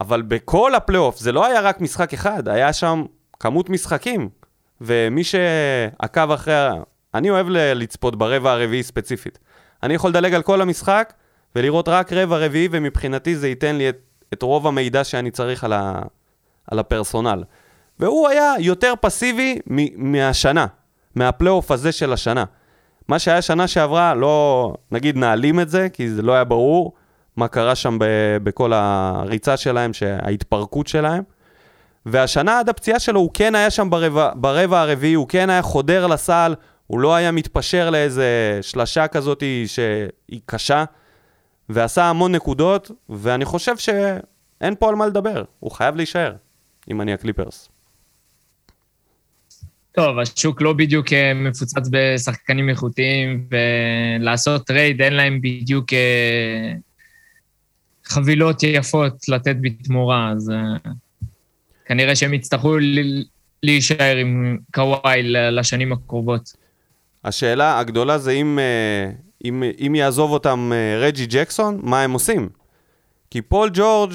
אבל 0.01 0.23
בכל 0.23 0.75
הפלייאוף, 0.75 1.19
זה 1.19 1.33
לא 1.33 1.47
היה 1.47 1.61
רק 1.61 1.81
משחק 1.81 2.15
אחד, 2.15 2.49
היה 2.49 2.73
שם 2.73 3.05
כמות 3.41 3.71
משחקים. 3.71 4.29
ומי 4.81 5.25
שעקב 5.25 6.31
אחרי... 6.31 6.69
אני 7.15 7.31
אוהב 7.31 7.47
לצפות 7.49 8.17
ברבע 8.17 8.53
הרביעי 8.53 8.83
ספציפית. 8.83 9.39
אני 9.83 9.95
יכול 9.95 10.11
לדלג 10.11 10.35
על 10.35 10.43
כל 10.43 10.61
המשחק 10.61 11.13
ולראות 11.57 11.89
רק 11.89 12.13
רבע 12.13 12.39
רביעי, 12.39 12.69
ומבחינתי 12.71 13.37
זה 13.37 13.49
ייתן 13.49 13.77
לי 13.77 13.89
את, 13.89 13.99
את 14.33 14.43
רוב 14.43 14.67
המידע 14.67 15.05
שאני 15.05 15.31
צריך 15.31 15.65
על, 15.65 15.73
ה, 15.73 16.03
על 16.71 16.79
ה 16.79 16.85
personnel. 16.85 17.45
והוא 17.99 18.29
היה 18.29 18.53
יותר 18.59 18.93
פסיבי 19.01 19.59
מ- 19.71 20.13
מהשנה, 20.13 20.67
מהפלייאוף 21.15 21.71
הזה 21.71 21.93
של 21.93 22.13
השנה. 22.13 22.45
מה 23.09 23.19
שהיה 23.19 23.43
שנה 23.43 23.69
שעברה, 23.69 24.15
לא, 24.15 24.75
נגיד 24.91 25.17
נעלים 25.17 25.61
את 25.61 25.69
זה, 25.69 25.89
כי 25.89 26.11
זה 26.11 26.23
לא 26.23 26.33
היה 26.33 26.45
ברור 26.45 26.93
מה 27.37 27.49
קרה 27.49 27.75
שם 27.75 27.99
ב- 28.01 28.37
בכל 28.43 28.73
הריצה 28.73 29.57
שלהם, 29.57 29.91
ההתפרקות 30.23 30.87
שלהם. 30.87 31.23
והשנה 32.07 32.59
עד 32.59 32.69
הפציעה 32.69 33.01
שלו, 33.01 33.21
הוא 33.21 33.31
כן 33.35 33.55
היה 33.55 33.71
שם 33.71 33.91
ברבע, 33.91 34.31
ברבע 34.35 34.81
הרביעי, 34.81 35.15
הוא 35.15 35.29
כן 35.29 35.51
היה 35.51 35.63
חודר 35.63 36.07
לסל, 36.07 36.55
הוא 36.87 37.01
לא 37.01 37.15
היה 37.15 37.31
מתפשר 37.31 37.91
לאיזה 37.91 38.59
שלשה 38.63 39.09
כזאת 39.09 39.43
שהיא 39.67 40.41
קשה, 40.47 40.85
ועשה 41.69 42.05
המון 42.05 42.33
נקודות, 42.33 42.91
ואני 43.09 43.45
חושב 43.45 43.77
שאין 43.77 44.75
פה 44.79 44.89
על 44.89 44.95
מה 44.95 45.07
לדבר, 45.07 45.45
הוא 45.61 45.71
חייב 45.71 45.97
להישאר, 45.97 46.33
אם 46.91 47.01
אני 47.01 47.13
הקליפרס. 47.13 47.69
טוב, 49.93 50.19
השוק 50.19 50.63
לא 50.63 50.73
בדיוק 50.73 51.13
אה, 51.13 51.35
מפוצץ 51.35 51.89
בשחקנים 51.91 52.69
איכותיים, 52.69 53.47
ולעשות 53.51 54.67
טרייד 54.67 55.03
אין 55.03 55.13
להם 55.13 55.41
בדיוק 55.43 55.93
אה, 55.93 56.73
חבילות 58.07 58.63
יפות 58.63 59.29
לתת 59.29 59.57
בתמורה, 59.61 60.31
אז 60.31 60.51
אה, 60.51 60.91
כנראה 61.85 62.17
שהם 62.17 62.35
יצטרכו 62.35 62.77
להישאר 63.63 64.17
עם 64.17 64.59
קוואי 64.75 65.23
לשנים 65.33 65.93
הקרובות. 65.93 66.53
השאלה 67.25 67.79
הגדולה 67.79 68.19
זה 68.19 68.31
אם, 68.31 68.59
אה, 68.59 69.11
אם, 69.45 69.63
אם 69.87 69.95
יעזוב 69.95 70.31
אותם 70.31 70.73
אה, 70.75 70.99
רג'י 71.01 71.27
ג'קסון, 71.27 71.81
מה 71.83 72.03
הם 72.03 72.13
עושים? 72.13 72.49
כי 73.31 73.43
פול 73.43 73.71
ג'ורג' 73.73 74.13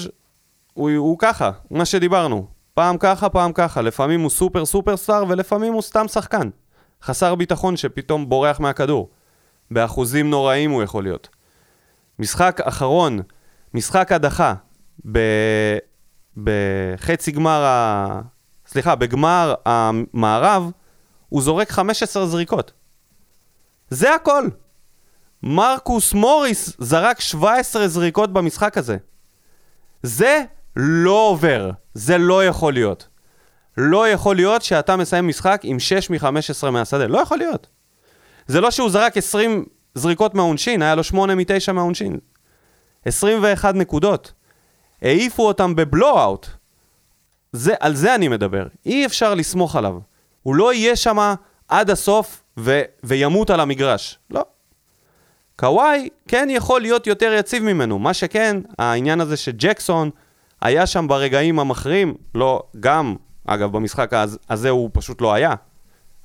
הוא, 0.74 0.90
הוא 0.90 1.16
ככה, 1.18 1.50
מה 1.70 1.84
שדיברנו. 1.84 2.46
פעם 2.74 2.96
ככה, 2.98 3.28
פעם 3.28 3.52
ככה. 3.52 3.82
לפעמים 3.82 4.20
הוא 4.20 4.30
סופר 4.30 4.64
סופרסטאר 4.64 5.24
ולפעמים 5.28 5.72
הוא 5.72 5.82
סתם 5.82 6.08
שחקן. 6.08 6.48
חסר 7.02 7.34
ביטחון 7.34 7.76
שפתאום 7.76 8.28
בורח 8.28 8.60
מהכדור. 8.60 9.08
באחוזים 9.70 10.30
נוראים 10.30 10.70
הוא 10.70 10.82
יכול 10.82 11.02
להיות. 11.02 11.28
משחק 12.18 12.60
אחרון, 12.64 13.20
משחק 13.74 14.12
הדחה, 14.12 14.54
ב... 15.12 15.18
בחצי 16.36 17.30
גמר 17.30 17.64
ה... 17.64 18.20
סליחה, 18.66 18.94
בגמר 18.94 19.54
המערב, 19.66 20.70
הוא 21.28 21.42
זורק 21.42 21.70
15 21.70 22.26
זריקות. 22.26 22.72
זה 23.88 24.14
הכל. 24.14 24.48
מרקוס 25.42 26.12
מוריס 26.12 26.76
זרק 26.78 27.20
17 27.20 27.88
זריקות 27.88 28.32
במשחק 28.32 28.78
הזה. 28.78 28.96
זה 30.02 30.42
לא 30.76 31.28
עובר. 31.28 31.70
זה 31.94 32.18
לא 32.18 32.44
יכול 32.44 32.72
להיות. 32.72 33.08
לא 33.76 34.08
יכול 34.08 34.36
להיות 34.36 34.62
שאתה 34.62 34.96
מסיים 34.96 35.28
משחק 35.28 35.60
עם 35.64 35.78
6 35.78 36.10
מ-15 36.10 36.70
מהשדה. 36.70 37.06
לא 37.06 37.18
יכול 37.18 37.38
להיות. 37.38 37.66
זה 38.46 38.60
לא 38.60 38.70
שהוא 38.70 38.90
זרק 38.90 39.16
20 39.16 39.64
זריקות 39.94 40.34
מהעונשין, 40.34 40.82
היה 40.82 40.94
לו 40.94 41.04
8 41.04 41.34
מ-9 41.34 41.72
מהעונשין. 41.72 42.18
21 43.04 43.74
נקודות. 43.74 44.32
העיפו 45.02 45.46
אותם 45.46 45.76
בבלואו-אוט. 45.76 46.46
על 47.80 47.94
זה 47.94 48.14
אני 48.14 48.28
מדבר. 48.28 48.66
אי 48.86 49.06
אפשר 49.06 49.34
לסמוך 49.34 49.76
עליו. 49.76 49.98
הוא 50.42 50.54
לא 50.54 50.74
יהיה 50.74 50.96
שם 50.96 51.34
עד 51.68 51.90
הסוף 51.90 52.42
ו- 52.58 52.82
וימות 53.04 53.50
על 53.50 53.60
המגרש. 53.60 54.18
לא. 54.30 54.44
קוואי 55.56 56.08
כן 56.28 56.48
יכול 56.50 56.80
להיות 56.80 57.06
יותר 57.06 57.32
יציב 57.38 57.62
ממנו. 57.62 57.98
מה 57.98 58.14
שכן, 58.14 58.56
העניין 58.78 59.20
הזה 59.20 59.36
שג'קסון 59.36 60.10
היה 60.60 60.86
שם 60.86 61.08
ברגעים 61.08 61.58
המכריעים, 61.58 62.14
לא, 62.34 62.62
גם, 62.80 63.16
אגב, 63.46 63.72
במשחק 63.72 64.12
הז- 64.12 64.38
הזה 64.50 64.70
הוא 64.70 64.90
פשוט 64.92 65.20
לא 65.20 65.32
היה. 65.34 65.54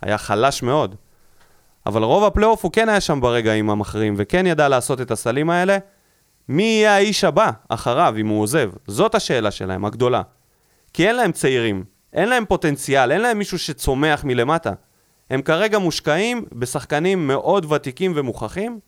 היה 0.01 0.17
חלש 0.17 0.63
מאוד. 0.63 0.95
אבל 1.85 2.03
רוב 2.03 2.23
הפלייאוף 2.23 2.63
הוא 2.63 2.71
כן 2.71 2.89
היה 2.89 3.01
שם 3.01 3.21
ברגעים 3.21 3.69
המכריעים, 3.69 4.13
וכן 4.17 4.45
ידע 4.47 4.67
לעשות 4.67 5.01
את 5.01 5.11
הסלים 5.11 5.49
האלה. 5.49 5.77
מי 6.49 6.63
יהיה 6.63 6.95
האיש 6.95 7.23
הבא 7.23 7.51
אחריו 7.69 8.15
אם 8.17 8.27
הוא 8.27 8.41
עוזב? 8.41 8.71
זאת 8.87 9.15
השאלה 9.15 9.51
שלהם, 9.51 9.85
הגדולה. 9.85 10.21
כי 10.93 11.07
אין 11.07 11.15
להם 11.15 11.31
צעירים, 11.31 11.83
אין 12.13 12.29
להם 12.29 12.45
פוטנציאל, 12.45 13.11
אין 13.11 13.21
להם 13.21 13.37
מישהו 13.37 13.59
שצומח 13.59 14.23
מלמטה. 14.23 14.71
הם 15.29 15.41
כרגע 15.41 15.79
מושקעים 15.79 16.45
בשחקנים 16.51 17.27
מאוד 17.27 17.71
ותיקים 17.71 18.13
ומוכחים, 18.15 18.79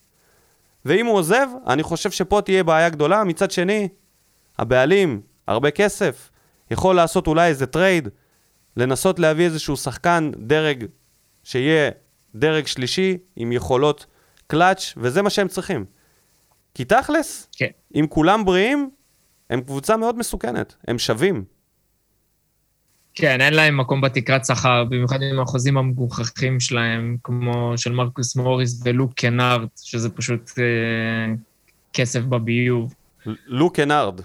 ואם 0.85 1.05
הוא 1.05 1.15
עוזב, 1.15 1.47
אני 1.67 1.83
חושב 1.83 2.11
שפה 2.11 2.41
תהיה 2.41 2.63
בעיה 2.63 2.89
גדולה. 2.89 3.23
מצד 3.23 3.51
שני, 3.51 3.87
הבעלים, 4.57 5.21
הרבה 5.47 5.71
כסף, 5.71 6.29
יכול 6.71 6.95
לעשות 6.95 7.27
אולי 7.27 7.47
איזה 7.47 7.65
טרייד, 7.65 8.09
לנסות 8.77 9.19
להביא 9.19 9.45
איזשהו 9.45 9.77
שחקן 9.77 10.31
דרג 10.37 10.85
שיהיה 11.43 11.91
דרג 12.35 12.67
שלישי 12.67 13.17
עם 13.35 13.51
יכולות 13.51 14.05
קלאץ', 14.47 14.93
וזה 14.97 15.21
מה 15.21 15.29
שהם 15.29 15.47
צריכים. 15.47 15.85
כי 16.77 16.85
תכלס, 16.85 17.47
כן. 17.55 17.67
אם 17.95 18.05
כולם 18.09 18.45
בריאים, 18.45 18.89
הם 19.49 19.61
קבוצה 19.61 19.97
מאוד 19.97 20.17
מסוכנת, 20.17 20.75
הם 20.87 20.99
שווים. 20.99 21.43
כן, 23.15 23.41
אין 23.41 23.53
להם 23.53 23.77
מקום 23.77 24.01
בתקרת 24.01 24.45
שכר, 24.45 24.83
במיוחד 24.83 25.21
עם 25.21 25.39
החוזים 25.39 25.77
המגוחכים 25.77 26.59
שלהם, 26.59 27.17
כמו 27.23 27.73
של 27.77 27.91
מרקוס 27.91 28.35
מוריס 28.35 28.81
ולוק 28.83 29.13
קנארט, 29.13 29.69
שזה 29.83 30.09
פשוט 30.09 30.51
אה, 30.59 31.33
כסף 31.93 32.19
בביוב. 32.19 32.93
לוק 33.45 33.75
קנארד, 33.75 34.21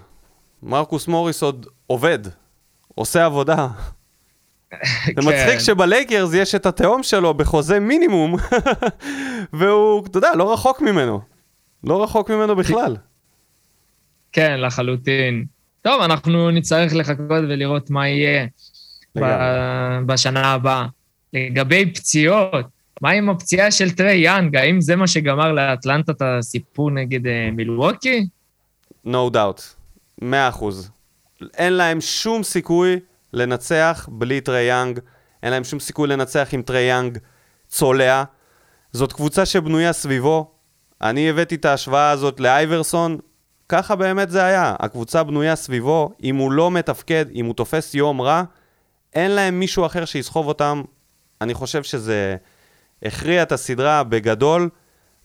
מרקוס 0.63 1.07
מוריס 1.07 1.43
עוד 1.43 1.65
עובד, 1.87 2.19
עושה 2.95 3.25
עבודה. 3.25 3.67
זה 5.05 5.29
מצחיק 5.29 5.59
שבלייקרס 5.59 6.33
יש 6.33 6.55
את 6.55 6.65
התהום 6.65 7.03
שלו 7.03 7.33
בחוזה 7.33 7.79
מינימום, 7.79 8.35
והוא, 9.53 10.05
אתה 10.05 10.17
יודע, 10.17 10.35
לא 10.35 10.53
רחוק 10.53 10.81
ממנו. 10.81 11.32
לא 11.83 12.03
רחוק 12.03 12.31
ממנו 12.31 12.55
בכלל. 12.55 12.97
כן, 14.31 14.59
לחלוטין. 14.59 15.45
טוב, 15.81 16.01
אנחנו 16.01 16.51
נצטרך 16.51 16.93
לחכות 16.95 17.43
ולראות 17.49 17.89
מה 17.89 18.07
יהיה 18.07 18.47
ב- 19.17 19.99
בשנה 20.05 20.53
הבאה. 20.53 20.85
לגבי 21.33 21.93
פציעות, 21.93 22.65
מה 23.01 23.11
עם 23.11 23.29
הפציעה 23.29 23.71
של 23.71 23.91
טרי 23.91 24.13
יאנג? 24.13 24.55
האם 24.55 24.81
זה 24.81 24.95
מה 24.95 25.07
שגמר 25.07 25.51
לאטלנטה 25.51 26.11
את 26.11 26.21
הסיפור 26.21 26.91
נגד 26.91 27.27
אה, 27.27 27.49
מילווקי? 27.51 28.27
No 29.07 29.33
doubt, 29.33 29.61
מאה 30.21 30.49
אחוז. 30.49 30.91
אין 31.57 31.73
להם 31.73 32.01
שום 32.01 32.43
סיכוי 32.43 32.99
לנצח 33.33 34.09
בלי 34.11 34.41
טרי 34.41 34.63
יאנג, 34.63 34.99
אין 35.43 35.51
להם 35.51 35.63
שום 35.63 35.79
סיכוי 35.79 36.07
לנצח 36.07 36.49
עם 36.51 36.61
טרי 36.61 36.81
יאנג 36.81 37.17
צולע. 37.67 38.23
זאת 38.91 39.13
קבוצה 39.13 39.45
שבנויה 39.45 39.93
סביבו. 39.93 40.52
אני 41.03 41.29
הבאתי 41.29 41.55
את 41.55 41.65
ההשוואה 41.65 42.09
הזאת 42.09 42.39
לאייברסון, 42.39 43.17
ככה 43.69 43.95
באמת 43.95 44.29
זה 44.29 44.45
היה. 44.45 44.75
הקבוצה 44.79 45.23
בנויה 45.23 45.55
סביבו, 45.55 46.13
אם 46.23 46.35
הוא 46.35 46.51
לא 46.51 46.71
מתפקד, 46.71 47.25
אם 47.33 47.45
הוא 47.45 47.53
תופס 47.53 47.95
יום 47.95 48.21
רע, 48.21 48.43
אין 49.13 49.31
להם 49.31 49.59
מישהו 49.59 49.85
אחר 49.85 50.05
שיסחוב 50.05 50.47
אותם. 50.47 50.81
אני 51.41 51.53
חושב 51.53 51.83
שזה 51.83 52.35
הכריע 53.03 53.43
את 53.43 53.51
הסדרה 53.51 54.03
בגדול, 54.03 54.69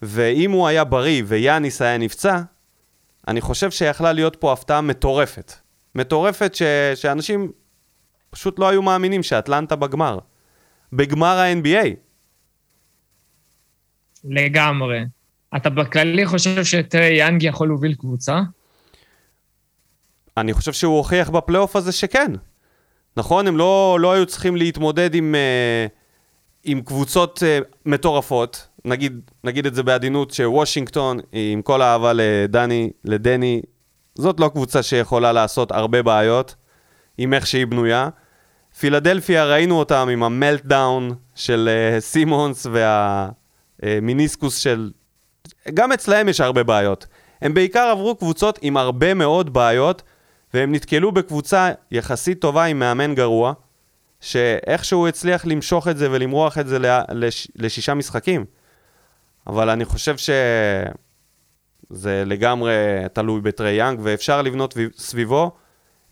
ואם 0.03 0.51
הוא 0.51 0.67
היה 0.67 0.85
בריא 0.85 1.23
ויאניס 1.27 1.83
היה 1.83 1.99
נפצע, 1.99 2.41
אני 3.29 3.41
חושב 3.41 3.71
שיכלה 3.71 4.12
להיות 4.12 4.37
פה 4.37 4.53
הפתעה 4.53 4.81
מטורפת. 4.81 5.53
מטורפת 5.95 6.55
ש... 6.55 6.62
שאנשים 6.95 7.53
פשוט 8.31 8.59
לא 8.59 8.69
היו 8.69 8.83
מאמינים 8.83 9.23
שאטלנטה 9.23 9.77
בגמר. 9.77 10.19
בגמר 10.93 11.38
ה-NBA. 11.38 11.88
לגמרי. 14.25 15.18
אתה 15.57 15.71
בכללי 15.71 16.27
חושב 16.27 16.65
שטרי 16.65 17.19
יאנג 17.19 17.43
יכול 17.43 17.69
להוביל 17.69 17.95
קבוצה? 17.95 18.41
אני 20.37 20.53
חושב 20.53 20.73
שהוא 20.73 20.97
הוכיח 20.97 21.31
בפלייאוף 21.31 21.77
הזה 21.77 21.93
שכן. 21.93 22.33
נכון, 23.17 23.47
הם 23.47 23.57
לא, 23.57 23.99
לא 24.01 24.13
היו 24.13 24.27
צריכים 24.27 24.57
להתמודד 24.57 25.15
עם, 25.15 25.35
uh, 25.35 25.91
עם 26.65 26.81
קבוצות 26.81 27.39
uh, 27.39 27.65
מטורפות. 27.87 28.69
נגיד, 28.85 29.31
נגיד 29.45 29.67
את 29.67 29.75
זה 29.75 29.83
בעדינות, 29.83 30.31
שוושינגטון, 30.31 31.19
עם 31.33 31.63
כל 31.63 31.83
האהבה 31.83 32.13
לדני, 32.15 32.91
לדני, 33.05 33.63
זאת 34.15 34.41
לא 34.41 34.49
קבוצה 34.49 34.83
שיכולה 34.83 35.33
לעשות 35.33 35.73
הרבה 35.73 36.03
בעיות 36.03 36.55
עם 37.19 37.35
איך 37.35 37.47
שהיא 37.47 37.67
בנויה. 37.67 38.09
פילדלפיה, 38.79 39.45
ראינו 39.45 39.79
אותם 39.79 40.09
עם 40.13 40.23
המלטדאון 40.23 41.15
של 41.35 41.69
uh, 41.97 42.01
סימונס 42.01 42.67
והמיניסקוס 43.83 44.57
של... 44.57 44.91
גם 45.75 45.93
אצלהם 45.93 46.29
יש 46.29 46.41
הרבה 46.41 46.63
בעיות. 46.63 47.07
הם 47.43 47.55
בעיקר 47.55 47.89
עברו 47.93 48.17
קבוצות 48.17 48.59
עם 48.63 48.77
הרבה 48.77 49.15
מאוד 49.15 49.53
בעיות, 49.53 50.03
והם 50.55 50.75
נתקלו 50.75 51.13
בקבוצה 51.13 51.71
יחסית 51.91 52.41
טובה 52.41 52.65
עם 52.65 52.79
מאמן 52.79 53.15
גרוע, 53.15 53.53
שאיכשהו 54.21 55.09
הצליח 55.09 55.47
למשוך 55.47 55.89
את 55.89 55.97
זה 55.97 56.09
ולמרוח 56.11 56.59
את 56.59 56.67
זה 56.67 56.79
לש... 57.13 57.49
לשישה 57.57 57.95
משחקים. 57.95 58.45
אבל 59.47 59.71
אני 59.71 59.85
חושב 59.85 60.17
שזה 60.17 62.23
לגמרי 62.27 62.75
תלוי 63.13 63.41
בטרי 63.41 63.73
יאנג, 63.73 64.01
ואפשר 64.03 64.43
לבנות 64.43 64.77
סביבו. 64.97 65.51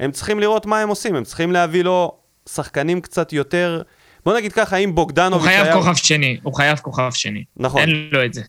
הם 0.01 0.11
צריכים 0.11 0.41
לראות 0.41 0.67
מה 0.67 0.81
הם 0.81 0.89
עושים, 0.89 1.15
הם 1.15 1.25
צריכים 1.25 1.53
להביא 1.53 1.85
לו 1.85 2.13
שחקנים 2.49 3.01
קצת 3.01 3.33
יותר... 3.33 3.83
בוא 4.25 4.37
נגיד 4.37 4.53
ככה, 4.53 4.77
אם 4.77 4.95
בוגדנוביץ' 4.95 5.43
הוא 5.43 5.49
חייב 5.49 5.67
היה... 5.67 5.75
כוכב 5.75 5.95
שני, 5.95 6.39
הוא 6.43 6.55
חייב 6.55 6.79
כוכב 6.79 7.11
שני. 7.13 7.45
נכון. 7.57 7.81
אין 7.81 8.09
לו 8.13 8.25
את 8.25 8.35
זה. 8.35 8.43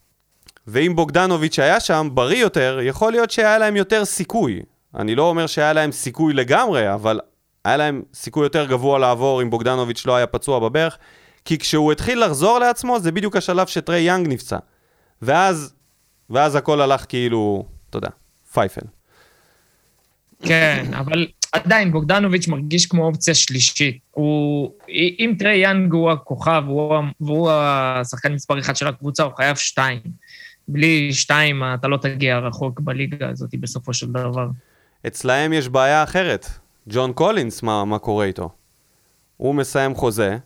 ואם 0.68 0.96
בוגדנוביץ' 0.96 1.60
היה 1.60 1.80
שם, 1.80 2.10
בריא 2.14 2.38
יותר, 2.38 2.80
יכול 2.84 3.12
להיות 3.12 3.32
שהיה 3.32 3.58
להם 3.58 3.76
יותר 3.76 4.06
סיכוי. 4.06 4.62
אני 4.96 5.16
לא 5.16 5.30
אומר 5.30 5.48
שהיה 5.48 5.74
להם 5.74 5.92
סיכוי 5.92 6.34
לגמרי, 6.34 6.94
אבל 6.94 7.20
היה 7.66 7.78
להם 7.78 8.02
סיכוי 8.14 8.44
יותר 8.44 8.66
גבוה 8.66 9.00
לעבור 9.00 9.42
אם 9.42 9.50
בוגדנוביץ' 9.50 10.06
לא 10.06 10.16
היה 10.16 10.28
פצוע 10.28 10.60
בברך, 10.60 10.98
כי 11.46 11.58
כשהוא 11.58 11.92
התחיל 11.92 12.26
לחזור 12.26 12.60
לעצמו, 12.60 13.00
זה 13.00 13.12
בדיוק 13.12 13.36
השלב 13.36 13.68
שטרי 13.68 14.00
יאנג 14.00 14.28
נפצע. 14.28 14.58
ואז, 15.22 15.74
ואז 16.30 16.56
הכל 16.56 16.82
הלך 16.82 17.06
כאילו, 17.10 17.66
אתה 17.90 17.98
יודע, 17.98 18.10
פייפל. 18.54 18.82
כן, 20.44 20.86
אבל 20.94 21.28
עדיין 21.52 21.92
בוגדנוביץ' 21.92 22.48
מרגיש 22.48 22.86
כמו 22.86 23.06
אופציה 23.06 23.36
שלישית. 23.36 23.98
הוא, 24.12 24.72
אם 25.20 25.36
טרי 25.40 25.58
יאנג 25.58 25.94
הוא 25.94 26.12
הכוכב, 26.12 26.64
הוא, 26.68 26.96
והוא 27.22 27.52
השחקן 27.52 28.34
מספר 28.34 28.60
אחד 28.60 28.76
של 28.76 28.88
הקבוצה, 28.88 29.24
הוא 29.24 29.34
חייב 29.36 29.56
שתיים. 29.56 30.00
בלי 30.68 31.14
שתיים 31.14 31.64
אתה 31.74 31.88
לא 31.88 31.98
תגיע 31.98 32.38
רחוק 32.38 32.80
בליגה 32.80 33.30
הזאת 33.30 33.56
בסופו 33.60 33.94
של 33.94 34.08
דבר. 34.08 34.48
אצלהם 35.08 35.54
יש 35.54 35.70
בעיה 35.70 36.04
אחרת. 36.04 36.48
ג'ון 36.90 37.14
קולינס, 37.14 37.64
מה, 37.64 37.86
מה 37.86 38.00
קורה 38.00 38.26
איתו? 38.26 38.50
הוא 39.38 39.56
מסיים 39.56 39.96
חוזה, 39.96 40.38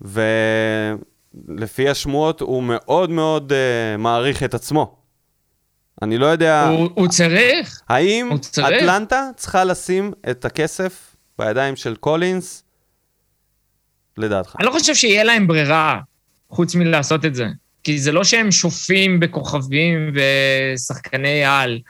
ולפי 0.00 1.88
השמועות 1.88 2.40
הוא 2.40 2.62
מאוד 2.62 3.10
מאוד 3.10 3.52
uh, 3.52 3.98
מעריך 3.98 4.42
את 4.42 4.54
עצמו. 4.54 4.96
אני 6.02 6.18
לא 6.18 6.26
יודע... 6.26 6.68
הוא, 6.68 6.90
הוא 6.94 7.08
צריך? 7.08 7.82
האם 7.88 8.28
הוא 8.30 8.38
צריך? 8.38 8.82
אטלנטה 8.82 9.30
צריכה 9.36 9.64
לשים 9.64 10.12
את 10.30 10.44
הכסף 10.44 11.16
בידיים 11.38 11.76
של 11.76 11.96
קולינס, 11.96 12.64
לדעתך? 14.16 14.56
אני 14.58 14.66
לא 14.66 14.70
חושב 14.70 14.94
שיהיה 14.94 15.24
להם 15.24 15.46
ברירה 15.46 16.00
חוץ 16.48 16.74
מלעשות 16.74 17.24
את 17.24 17.34
זה. 17.34 17.46
כי 17.84 17.98
זה 17.98 18.12
לא 18.12 18.24
שהם 18.24 18.52
שופים 18.52 19.20
בכוכבים 19.20 20.12
ושחקני 20.14 21.44
על. 21.44 21.80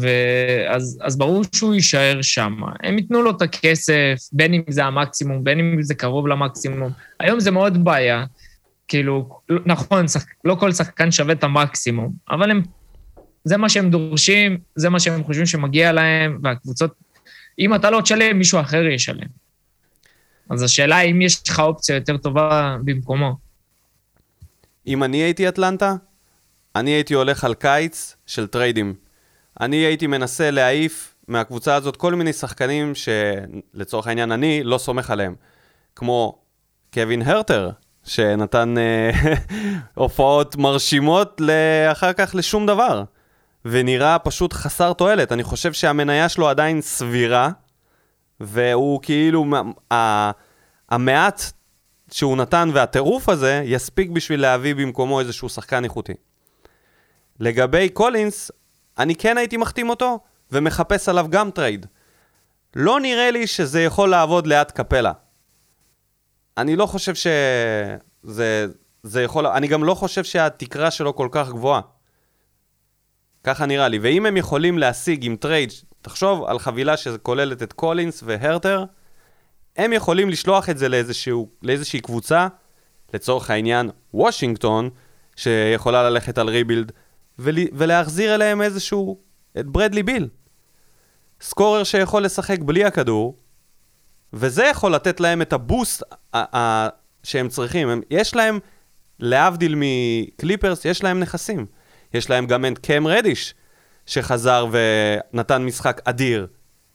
ואז 0.00 0.98
אז 1.02 1.18
ברור 1.18 1.44
שהוא 1.54 1.74
יישאר 1.74 2.22
שם. 2.22 2.56
הם 2.82 2.98
ייתנו 2.98 3.22
לו 3.22 3.30
את 3.30 3.42
הכסף, 3.42 4.28
בין 4.32 4.54
אם 4.54 4.62
זה 4.68 4.84
המקסימום, 4.84 5.44
בין 5.44 5.58
אם 5.58 5.82
זה 5.82 5.94
קרוב 5.94 6.26
למקסימום. 6.26 6.90
היום 7.20 7.40
זה 7.40 7.50
מאוד 7.50 7.84
בעיה. 7.84 8.24
כאילו, 8.88 9.40
נכון, 9.66 10.08
שח... 10.08 10.24
לא 10.44 10.54
כל 10.54 10.72
שחקן 10.72 11.10
שווה 11.10 11.32
את 11.32 11.44
המקסימום, 11.44 12.12
אבל 12.30 12.50
הם... 12.50 12.62
זה 13.44 13.56
מה 13.56 13.68
שהם 13.68 13.90
דורשים, 13.90 14.58
זה 14.76 14.88
מה 14.88 15.00
שהם 15.00 15.24
חושבים 15.24 15.46
שמגיע 15.46 15.92
להם, 15.92 16.38
והקבוצות... 16.42 16.94
אם 17.58 17.74
אתה 17.74 17.90
לא 17.90 18.00
תשלם, 18.00 18.38
מישהו 18.38 18.60
אחר 18.60 18.86
ישלם. 18.86 19.26
אז 20.50 20.62
השאלה 20.62 20.96
היא 20.96 21.12
אם 21.12 21.22
יש 21.22 21.48
לך 21.48 21.60
אופציה 21.60 21.94
יותר 21.94 22.16
טובה 22.16 22.76
במקומו. 22.84 23.49
אם 24.86 25.04
אני 25.04 25.16
הייתי 25.16 25.48
אטלנטה, 25.48 25.94
אני 26.76 26.90
הייתי 26.90 27.14
הולך 27.14 27.44
על 27.44 27.54
קיץ 27.54 28.16
של 28.26 28.46
טריידים. 28.46 28.94
אני 29.60 29.76
הייתי 29.76 30.06
מנסה 30.06 30.50
להעיף 30.50 31.14
מהקבוצה 31.28 31.74
הזאת 31.74 31.96
כל 31.96 32.14
מיני 32.14 32.32
שחקנים 32.32 32.92
שלצורך 32.94 34.06
העניין 34.06 34.32
אני 34.32 34.62
לא 34.64 34.78
סומך 34.78 35.10
עליהם. 35.10 35.34
כמו 35.96 36.38
קווין 36.94 37.22
הרטר, 37.22 37.70
שנתן 38.04 38.74
אה, 38.78 39.10
הופעות 39.94 40.56
מרשימות 40.56 41.40
אחר 41.92 42.12
כך 42.12 42.34
לשום 42.34 42.66
דבר. 42.66 43.04
ונראה 43.64 44.18
פשוט 44.18 44.52
חסר 44.52 44.92
תועלת. 44.92 45.32
אני 45.32 45.42
חושב 45.42 45.72
שהמניה 45.72 46.28
שלו 46.28 46.48
עדיין 46.48 46.80
סבירה, 46.80 47.50
והוא 48.40 49.00
כאילו, 49.02 49.44
המעט 50.90 51.42
שהוא 52.10 52.36
נתן 52.36 52.70
והטירוף 52.74 53.28
הזה 53.28 53.62
יספיק 53.64 54.10
בשביל 54.10 54.40
להביא 54.40 54.74
במקומו 54.74 55.20
איזשהו 55.20 55.48
שחקן 55.48 55.84
איכותי. 55.84 56.14
לגבי 57.40 57.88
קולינס, 57.88 58.50
אני 58.98 59.14
כן 59.14 59.38
הייתי 59.38 59.56
מחתים 59.56 59.90
אותו 59.90 60.20
ומחפש 60.52 61.08
עליו 61.08 61.26
גם 61.30 61.50
trade. 61.50 61.86
לא 62.76 63.00
נראה 63.00 63.30
לי 63.30 63.46
שזה 63.46 63.82
יכול 63.82 64.10
לעבוד 64.10 64.46
ליד 64.46 64.70
קפלה. 64.70 65.12
אני 66.58 66.76
לא 66.76 66.86
חושב 66.86 67.14
שזה 67.14 68.66
זה 69.02 69.22
יכול... 69.22 69.46
אני 69.46 69.68
גם 69.68 69.84
לא 69.84 69.94
חושב 69.94 70.24
שהתקרה 70.24 70.90
שלו 70.90 71.16
כל 71.16 71.28
כך 71.30 71.48
גבוהה. 71.48 71.80
ככה 73.44 73.66
נראה 73.66 73.88
לי. 73.88 73.98
ואם 73.98 74.26
הם 74.26 74.36
יכולים 74.36 74.78
להשיג 74.78 75.24
עם 75.24 75.36
trade, 75.36 75.72
תחשוב 76.02 76.44
על 76.44 76.58
חבילה 76.58 76.96
שכוללת 76.96 77.62
את 77.62 77.72
קולינס 77.72 78.22
והרטר, 78.26 78.84
הם 79.80 79.92
יכולים 79.92 80.30
לשלוח 80.30 80.70
את 80.70 80.78
זה 80.78 80.88
לאיזשהו, 80.88 81.48
לאיזושהי 81.62 82.00
קבוצה, 82.00 82.48
לצורך 83.14 83.50
העניין 83.50 83.90
וושינגטון, 84.14 84.90
שיכולה 85.36 86.10
ללכת 86.10 86.38
על 86.38 86.48
ריבילד, 86.48 86.92
ול, 87.38 87.58
ולהחזיר 87.72 88.34
אליהם 88.34 88.62
איזשהו, 88.62 89.18
את 89.60 89.66
ברדלי 89.66 90.02
ביל. 90.02 90.28
סקורר 91.40 91.84
שיכול 91.84 92.24
לשחק 92.24 92.58
בלי 92.58 92.84
הכדור, 92.84 93.36
וזה 94.32 94.64
יכול 94.64 94.94
לתת 94.94 95.20
להם 95.20 95.42
את 95.42 95.52
הבוסט 95.52 96.02
שהם 97.22 97.48
צריכים. 97.48 97.88
הם, 97.88 98.00
יש 98.10 98.34
להם, 98.34 98.58
להבדיל 99.18 99.74
מקליפרס, 99.76 100.84
יש 100.84 101.04
להם 101.04 101.20
נכסים. 101.20 101.66
יש 102.14 102.30
להם 102.30 102.46
גם 102.46 102.64
את 102.64 102.78
קאם 102.78 103.06
רדיש, 103.06 103.54
שחזר 104.06 104.66
ונתן 104.70 105.64
משחק 105.64 106.00
אדיר, 106.04 106.46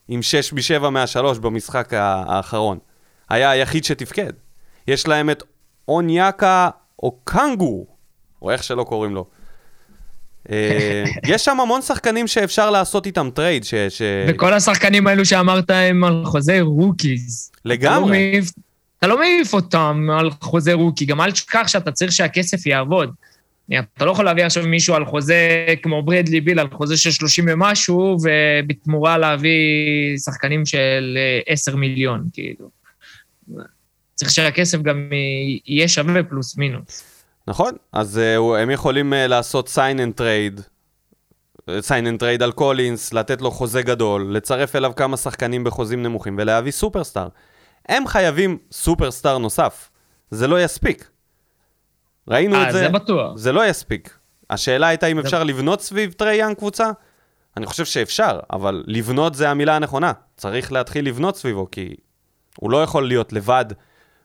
עם 0.08 0.22
6 0.22 0.52
מ-7 0.52 0.88
מה-3 0.90 1.38
במשחק 1.40 1.92
האחרון. 1.94 2.78
היה 3.30 3.50
היחיד 3.50 3.84
שתפקד. 3.84 4.32
יש 4.88 5.06
להם 5.08 5.30
את 5.30 5.42
אונייקה 5.88 6.68
אוקונגו, 7.02 7.86
או 8.42 8.50
איך 8.50 8.62
שלא 8.62 8.84
קוראים 8.84 9.14
לו. 9.14 9.26
אה, 10.50 11.04
יש 11.32 11.44
שם 11.44 11.60
המון 11.60 11.82
שחקנים 11.82 12.26
שאפשר 12.26 12.70
לעשות 12.70 13.06
איתם 13.06 13.30
trade, 13.34 13.64
ש... 13.64 13.74
ש... 13.74 14.02
וכל 14.28 14.54
השחקנים 14.54 15.06
האלו 15.06 15.24
שאמרת 15.24 15.70
הם 15.70 16.04
על 16.04 16.22
חוזה 16.24 16.60
rookies. 16.60 17.50
לגמרי. 17.64 17.96
אתה 17.96 18.00
לא 18.00 18.06
מעיף- 18.08 18.52
אתה 18.98 19.06
לא 19.06 19.18
מעיף 19.18 19.54
אותם 19.54 20.08
על 20.18 20.30
חוזה 20.40 20.72
rookie, 20.72 21.04
גם 21.04 21.20
אל 21.20 21.32
תשכח 21.32 21.68
שאתה 21.68 21.92
צריך 21.92 22.12
שהכסף 22.12 22.66
יעבוד. 22.66 23.14
אתה 23.72 24.04
לא 24.04 24.10
יכול 24.10 24.24
להביא 24.24 24.44
עכשיו 24.44 24.66
מישהו 24.66 24.94
על 24.94 25.04
חוזה 25.04 25.66
כמו 25.82 26.02
ברדלי 26.02 26.40
ביל, 26.40 26.58
על 26.58 26.68
חוזה 26.72 26.96
של 26.96 27.10
30 27.10 27.44
ומשהו, 27.48 28.16
ובתמורה 28.22 29.18
להביא 29.18 30.18
שחקנים 30.18 30.66
של 30.66 31.18
אה, 31.18 31.40
10 31.52 31.76
מיליון, 31.76 32.24
כאילו. 32.32 32.70
צריך 34.14 34.30
שהכסף 34.30 34.82
גם 34.82 35.10
יהיה 35.66 35.88
שווה 35.88 36.22
פלוס 36.22 36.56
מינוס. 36.56 37.16
נכון, 37.48 37.74
אז 37.92 38.20
אה, 38.38 38.58
הם 38.58 38.70
יכולים 38.70 39.12
אה, 39.12 39.16
לעשות 39.16 39.68
sign 39.68 39.98
and 39.98 40.20
trade, 40.20 40.60
sign 41.68 42.04
and 42.04 42.20
trade 42.20 42.44
על 42.44 42.52
קולינס, 42.52 43.12
לתת 43.12 43.40
לו 43.40 43.50
חוזה 43.50 43.82
גדול, 43.82 44.36
לצרף 44.36 44.76
אליו 44.76 44.92
כמה 44.96 45.16
שחקנים 45.16 45.64
בחוזים 45.64 46.02
נמוכים 46.02 46.36
ולהביא 46.38 46.72
סופרסטאר. 46.72 47.28
הם 47.88 48.06
חייבים 48.06 48.58
סופרסטאר 48.72 49.38
נוסף, 49.38 49.90
זה 50.30 50.46
לא 50.46 50.64
יספיק. 50.64 51.08
ראינו 52.28 52.56
אה, 52.56 52.66
את 52.68 52.72
זה, 52.72 52.78
זה 52.78 52.88
בטוח. 52.88 53.36
זה 53.36 53.52
לא 53.52 53.66
יספיק. 53.66 54.18
השאלה 54.50 54.86
הייתה 54.86 55.06
אם 55.06 55.16
זה- 55.16 55.26
אפשר 55.26 55.44
לבנות 55.44 55.80
סביב 55.80 56.12
טרי 56.12 56.34
יאנג 56.36 56.56
קבוצה? 56.56 56.90
אני 57.56 57.66
חושב 57.66 57.84
שאפשר, 57.84 58.40
אבל 58.52 58.84
לבנות 58.86 59.34
זה 59.34 59.50
המילה 59.50 59.76
הנכונה. 59.76 60.12
צריך 60.36 60.72
להתחיל 60.72 61.06
לבנות 61.08 61.36
סביבו, 61.36 61.68
כי 61.72 61.94
הוא 62.60 62.70
לא 62.70 62.82
יכול 62.82 63.08
להיות 63.08 63.32
לבד, 63.32 63.64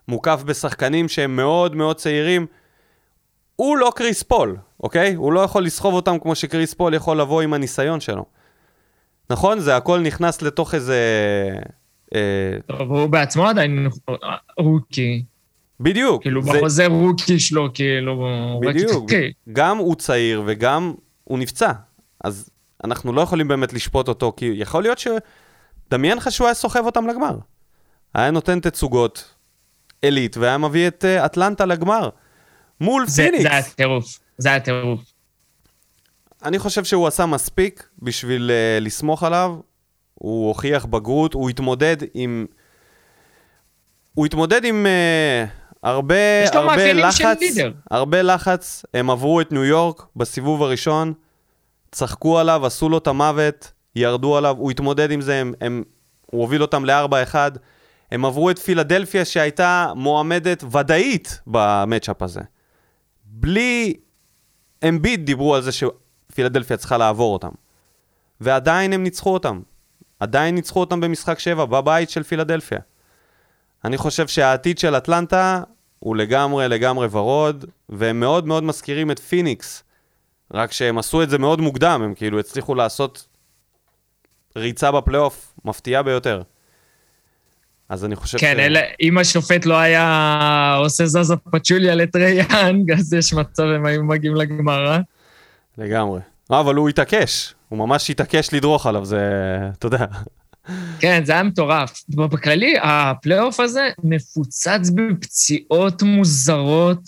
מוקף 0.08 0.44
בשחקנים 0.46 1.08
שהם 1.10 1.36
מאוד 1.36 1.76
מאוד 1.76 1.96
צעירים. 1.96 2.46
הוא 3.56 3.78
לא 3.78 3.92
קריס 3.96 4.24
פול, 4.24 4.58
אוקיי? 4.84 5.14
הוא 5.14 5.34
לא 5.34 5.40
יכול 5.40 5.66
לסחוב 5.66 5.94
אותם 5.94 6.20
כמו 6.20 6.36
שקריס 6.36 6.74
פול 6.74 6.94
יכול 6.94 7.20
לבוא 7.22 7.42
עם 7.42 7.54
הניסיון 7.54 8.00
שלו. 8.00 8.26
נכון? 9.30 9.60
זה 9.60 9.76
הכל 9.78 10.00
נכנס 10.00 10.42
לתוך 10.42 10.76
איזה... 10.76 10.98
אה, 12.16 12.20
טוב, 12.68 12.92
הוא 12.92 13.08
בעצמו 13.08 13.48
עדיין 13.48 13.88
rookie. 14.58 15.24
בדיוק. 15.82 16.22
כאילו, 16.22 16.42
זה- 16.44 16.52
בחוזה 16.52 16.86
rookie 16.88 17.40
שלו, 17.40 17.70
כאילו, 17.74 18.12
הוא 18.14 18.66
רק 18.70 18.76
בדיוק. 18.76 19.12
יחכה. 19.12 19.26
גם 19.54 19.78
הוא 19.78 19.96
צעיר 19.96 20.44
וגם 20.46 20.94
הוא 21.24 21.40
נפצע. 21.40 21.72
אז 22.24 22.50
אנחנו 22.84 23.14
לא 23.14 23.22
יכולים 23.22 23.48
באמת 23.48 23.74
לשפוט 23.74 24.08
אותו, 24.08 24.34
כי 24.38 24.52
יכול 24.56 24.84
להיות 24.84 25.00
ש... 25.00 25.08
דמיין 25.92 26.18
לך 26.18 26.32
שהוא 26.32 26.48
היה 26.48 26.54
סוחב 26.54 26.86
אותם 26.86 27.08
לגמר. 27.08 27.38
היה 28.16 28.32
נותן 28.32 28.60
תצוגות 28.60 29.34
עילית, 30.02 30.38
והיה 30.38 30.58
מביא 30.58 30.88
את 30.88 31.06
uh, 31.06 31.26
אטלנטה 31.26 31.66
לגמר. 31.66 32.10
מול 32.82 33.08
זה 33.08 33.24
פיניקס. 33.24 33.44
זה 33.44 33.50
היה 33.50 33.64
טירוף. 33.64 34.20
זה 34.38 34.50
היה 34.50 34.60
טירוף. 34.60 35.02
אני 36.44 36.60
חושב 36.60 36.84
שהוא 36.84 37.08
עשה 37.08 37.26
מספיק 37.26 37.88
בשביל 38.00 38.52
uh, 38.52 38.84
לסמוך 38.84 39.24
עליו. 39.24 39.56
הוא 40.14 40.48
הוכיח 40.48 40.86
בגרות, 40.86 41.34
הוא 41.34 41.50
התמודד 41.50 41.98
עם... 42.14 42.46
הוא 44.14 44.26
התמודד 44.26 44.66
עם 44.66 44.86
uh, 44.86 45.50
הרבה, 45.84 46.50
הרבה 46.54 46.94
לחץ. 46.94 47.40
הרבה 47.92 48.22
לחץ. 48.22 48.86
הם 48.94 49.10
עברו 49.10 49.42
את 49.42 49.52
ניו 49.52 49.66
יורק 49.66 50.06
בסיבוב 50.16 50.64
הראשון, 50.64 51.14
צחקו 51.92 52.40
עליו, 52.40 52.66
עשו 52.66 52.90
לו 52.90 52.98
את 52.98 53.08
המוות, 53.08 53.72
ירדו 53.96 54.38
עליו, 54.38 54.56
הוא 54.60 54.72
התמודד 54.72 55.12
עם 55.12 55.22
זה, 55.22 55.36
הם, 55.36 55.54
הם, 55.62 55.84
הוא 56.26 56.42
הוביל 56.42 56.62
אותם 56.62 56.86
ל-4-1. 56.86 57.36
הם 58.12 58.26
עברו 58.26 58.50
את 58.50 58.60
פילדלפיה 58.60 59.26
שהייתה 59.26 59.92
מועמדת 59.96 60.64
ודאית 60.72 61.42
במצ'אפ 61.48 62.22
הזה. 62.22 62.42
בלי 63.26 63.94
אמביט 64.88 65.20
דיברו 65.20 65.56
על 65.56 65.62
זה 65.62 65.72
שפילדלפיה 65.72 66.78
צריכה 66.78 66.98
לעבור 66.98 67.34
אותם. 67.34 67.50
ועדיין 68.42 68.94
הם 68.94 69.04
ניצחו 69.04 69.34
אותם. 69.34 69.62
עדיין 70.20 70.56
ניצחו 70.56 70.80
אותם 70.80 71.02
במשחק 71.02 71.40
7, 71.40 71.66
בבית 71.66 72.10
של 72.10 72.24
פילדלפיה. 72.24 72.80
אני 73.86 73.98
חושב 73.98 74.28
שהעתיד 74.28 74.78
של 74.78 74.98
אטלנטה 74.98 75.62
הוא 76.00 76.16
לגמרי 76.16 76.68
לגמרי 76.68 77.08
ורוד, 77.12 77.66
והם 77.90 78.20
מאוד 78.20 78.48
מאוד 78.48 78.64
מזכירים 78.64 79.12
את 79.12 79.20
פיניקס. 79.20 79.84
רק 80.54 80.72
שהם 80.72 80.98
עשו 80.98 81.24
את 81.24 81.30
זה 81.30 81.38
מאוד 81.38 81.62
מוקדם, 81.62 82.02
הם 82.04 82.14
כאילו 82.14 82.40
הצליחו 82.40 82.76
לעשות 82.76 83.28
ריצה 84.56 84.92
בפלייאוף 84.92 85.54
מפתיעה 85.66 86.04
ביותר. 86.04 86.42
אז 87.90 88.06
אני 88.06 88.16
חושב 88.16 88.38
כן, 88.38 88.60
אלה, 88.60 88.80
אם 89.02 89.18
השופט 89.18 89.66
לא 89.66 89.78
היה 89.78 90.76
עושה 90.78 91.06
זאזא 91.06 91.36
פאצ'וליה 91.36 91.96
לטרי 91.96 92.39
יאנג, 92.39 92.92
אז 93.00 93.14
יש 93.14 93.34
מצב 93.34 93.64
הם 93.64 93.86
היו 93.86 94.04
מגיעים 94.04 94.36
לגמר, 94.36 94.92
אה? 94.92 95.00
לגמרי. 95.78 96.20
אה, 96.52 96.60
אבל 96.60 96.76
הוא 96.76 96.90
התעקש, 96.90 97.54
הוא 97.70 97.80
ממש 97.80 98.10
התעקש 98.10 98.54
לדרוך 98.54 98.86
עליו, 98.86 99.06
זה, 99.06 99.20
אתה 99.78 99.86
יודע. 99.88 100.06
כן, 101.00 101.26
זה 101.26 101.32
היה 101.32 101.44
מטורף. 101.44 102.04
בכללי, 102.10 102.74
הפלייאוף 102.82 103.60
הזה 103.60 103.90
מפוצץ 104.04 104.90
בפציעות 104.96 106.04
מוזרות. 106.04 107.02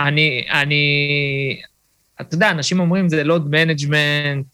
אני, 0.00 0.46
אני, 0.50 0.86
אתה 2.20 2.34
יודע, 2.34 2.50
אנשים 2.50 2.80
אומרים 2.80 3.08
זה 3.08 3.24
load 3.24 3.50
management. 3.50 4.46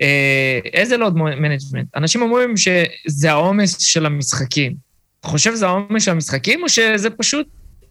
אה, 0.00 0.58
איזה 0.72 0.96
load 0.96 1.16
management? 1.16 1.96
אנשים 1.96 2.22
אומרים 2.22 2.56
שזה 2.56 3.30
העומס 3.30 3.78
של 3.78 4.06
המשחקים. 4.06 4.74
אתה 5.20 5.28
חושב 5.28 5.54
שזה 5.54 5.66
העומס 5.66 6.04
של 6.04 6.10
המשחקים, 6.10 6.62
או 6.62 6.68
שזה 6.68 7.10
פשוט, 7.10 7.46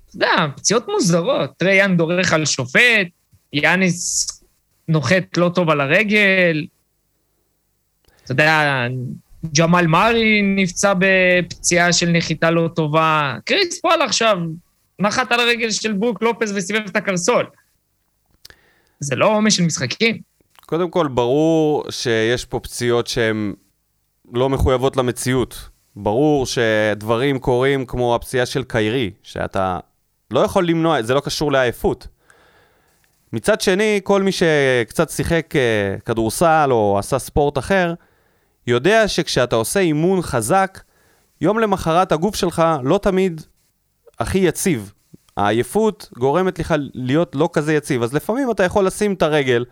אתה 0.08 0.16
יודע, 0.16 0.48
פציעות 0.56 0.88
מוזרות? 0.88 1.50
טרי 1.58 1.76
יאנג 1.76 1.98
דורך 1.98 2.34
על 2.34 2.46
שופט, 2.46 3.08
יאניס 3.54 4.28
נוחת 4.88 5.38
לא 5.38 5.52
טוב 5.56 5.70
על 5.70 5.82
הרגל, 5.82 6.66
אתה 8.24 8.32
יודע, 8.32 8.88
ג'מאל 9.58 9.88
מארי 9.88 10.42
נפצע 10.42 10.94
בפציעה 11.00 11.94
של 11.94 12.10
נחיתה 12.10 12.52
לא 12.52 12.70
טובה. 12.76 13.36
קריס 13.46 13.82
פול 13.82 14.02
עכשיו 14.02 14.38
נחת 15.00 15.32
על 15.32 15.40
הרגל 15.40 15.72
של 15.72 15.94
ברוק 15.94 16.22
לופס 16.22 16.52
וסיבב 16.56 16.82
את 16.86 16.96
הקרסול. 16.96 17.46
זה 19.00 19.16
לא 19.16 19.26
עומס 19.26 19.54
של 19.54 19.64
משחקים. 19.64 20.18
קודם 20.66 20.90
כל, 20.90 21.08
ברור 21.08 21.84
שיש 21.90 22.46
פה 22.46 22.60
פציעות 22.60 23.08
שהן 23.08 23.54
לא 24.34 24.50
מחויבות 24.50 24.98
למציאות. 24.98 25.70
ברור 25.96 26.46
שדברים 26.46 27.40
קורים 27.40 27.86
כמו 27.86 28.16
הפציעה 28.16 28.46
של 28.46 28.64
קיירי, 28.64 29.12
שאתה 29.24 29.80
לא 30.32 30.40
יכול 30.40 30.68
למנוע, 30.68 31.02
זה 31.02 31.14
לא 31.14 31.20
קשור 31.20 31.52
לעייפות. 31.52 32.08
מצד 33.34 33.62
שני, 33.62 34.00
כל 34.04 34.22
מי 34.24 34.32
שקצת 34.32 35.10
שיחק 35.10 35.56
אה, 35.56 35.96
כדורסל 36.06 36.68
או 36.72 37.00
עשה 37.00 37.20
ספורט 37.20 37.58
אחר, 37.58 37.94
יודע 38.68 39.08
שכשאתה 39.08 39.56
עושה 39.56 39.80
אימון 39.80 40.22
חזק, 40.22 40.82
יום 41.42 41.60
למחרת 41.60 42.12
הגוף 42.12 42.36
שלך 42.36 42.64
לא 42.84 42.98
תמיד 42.98 43.42
הכי 44.20 44.38
יציב. 44.38 44.94
העייפות 45.38 46.10
גורמת 46.18 46.60
לך 46.60 46.76
להיות 46.94 47.36
לא 47.36 47.50
כזה 47.54 47.74
יציב, 47.74 48.04
אז 48.04 48.14
לפעמים 48.14 48.52
אתה 48.52 48.64
יכול 48.64 48.86
לשים 48.86 49.14
את 49.14 49.22
הרגל 49.22 49.66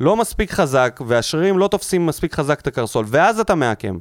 לא 0.00 0.16
מספיק 0.16 0.50
חזק, 0.50 1.00
והשרירים 1.06 1.58
לא 1.58 1.68
תופסים 1.68 2.06
מספיק 2.06 2.34
חזק 2.34 2.60
את 2.60 2.66
הקרסול, 2.66 3.04
ואז 3.08 3.40
אתה 3.40 3.54
מעקם. 3.54 3.98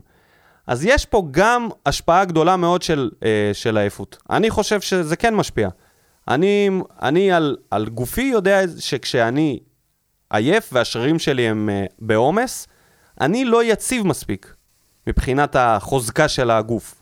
אז 0.68 0.86
יש 0.86 1.06
פה 1.06 1.28
גם 1.32 1.70
השפעה 1.86 2.26
גדולה 2.26 2.58
מאוד 2.58 2.82
של, 2.82 3.10
אה, 3.24 3.52
של 3.54 3.78
עייפות. 3.78 4.18
אני 4.30 4.50
חושב 4.50 4.82
שזה 4.82 5.16
כן 5.16 5.36
משפיע. 5.36 5.70
אני, 6.28 6.70
אני 7.02 7.32
על, 7.32 7.58
על 7.72 7.90
גופי 7.90 8.22
יודע 8.22 8.62
שכשאני 8.80 9.60
עייף 10.30 10.70
והשרירים 10.74 11.20
שלי 11.20 11.48
הם 11.48 11.70
אה, 11.70 11.86
בעומס, 12.00 12.68
אני 13.24 13.46
לא 13.46 13.64
יציב 13.64 14.08
מספיק 14.08 14.56
מבחינת 15.08 15.56
החוזקה 15.56 16.28
של 16.28 16.52
הגוף. 16.52 17.02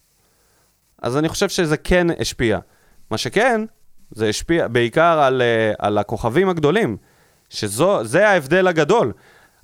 אז 1.02 1.18
אני 1.18 1.30
חושב 1.30 1.50
שזה 1.50 1.78
כן 1.78 2.08
השפיע. 2.20 2.60
מה 3.12 3.18
שכן, 3.18 3.62
זה 4.12 4.28
השפיע 4.28 4.68
בעיקר 4.68 5.20
על, 5.20 5.42
אה, 5.42 5.74
על 5.80 5.98
הכוכבים 5.98 6.50
הגדולים, 6.50 6.98
שזה 7.50 8.30
ההבדל 8.30 8.68
הגדול. 8.68 9.14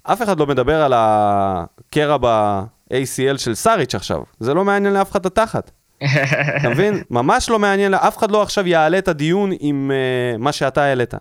אף 0.04 0.22
אחד 0.22 0.40
לא 0.40 0.48
מדבר 0.48 0.82
על 0.82 0.94
הקרע 0.96 2.18
ב-ACL 2.22 3.38
של 3.38 3.56
סאריץ' 3.56 3.96
עכשיו. 3.96 4.24
זה 4.40 4.54
לא 4.54 4.66
מעניין 4.66 4.94
לאף 4.94 5.12
אחד 5.12 5.20
את 5.20 5.26
התחת. 5.26 5.72
אתה 6.60 6.70
מבין? 6.70 7.04
ממש 7.10 7.50
לא 7.50 7.60
מעניין, 7.60 7.94
אף 7.94 8.18
אחד 8.18 8.32
לא 8.32 8.42
עכשיו 8.42 8.68
יעלה 8.68 8.98
את 8.98 9.08
הדיון 9.08 9.52
עם 9.60 9.92
uh, 9.92 10.38
מה 10.38 10.52
שאתה 10.52 10.84
העלית. 10.84 11.14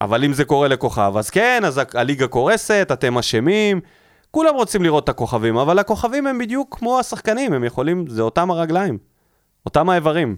אבל 0.00 0.24
אם 0.24 0.32
זה 0.32 0.44
קורה 0.44 0.68
לכוכב, 0.68 1.12
אז 1.16 1.30
כן, 1.30 1.62
אז 1.66 1.80
הליגה 1.94 2.26
קורסת, 2.26 2.88
אתם 2.92 3.18
אשמים, 3.18 3.80
כולם 4.30 4.54
רוצים 4.54 4.82
לראות 4.82 5.04
את 5.04 5.08
הכוכבים, 5.08 5.56
אבל 5.56 5.78
הכוכבים 5.78 6.26
הם 6.26 6.38
בדיוק 6.38 6.76
כמו 6.78 6.98
השחקנים, 6.98 7.52
הם 7.52 7.64
יכולים, 7.64 8.04
זה 8.08 8.22
אותם 8.22 8.50
הרגליים, 8.50 8.98
אותם 9.66 9.90
האיברים. 9.90 10.36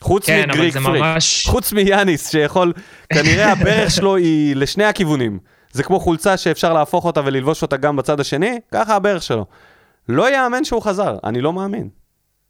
חוץ 0.00 0.26
כן, 0.26 0.48
מגריק 0.48 0.76
פריק, 0.76 1.02
ממש... 1.02 1.46
חוץ 1.46 1.72
מיאניס 1.72 2.30
שיכול, 2.30 2.72
כנראה 3.12 3.52
הברך 3.52 3.90
שלו 3.90 4.16
היא 4.16 4.56
לשני 4.56 4.84
הכיוונים. 4.84 5.38
זה 5.72 5.82
כמו 5.82 6.00
חולצה 6.00 6.36
שאפשר 6.36 6.72
להפוך 6.72 7.04
אותה 7.04 7.20
וללבוש 7.24 7.62
אותה 7.62 7.76
גם 7.76 7.96
בצד 7.96 8.20
השני, 8.20 8.58
ככה 8.72 8.96
הברך 8.96 9.22
שלו. 9.22 9.46
לא 10.08 10.34
יאמן 10.34 10.64
שהוא 10.64 10.82
חזר, 10.82 11.18
אני 11.24 11.40
לא 11.40 11.52
מאמין. 11.52 11.88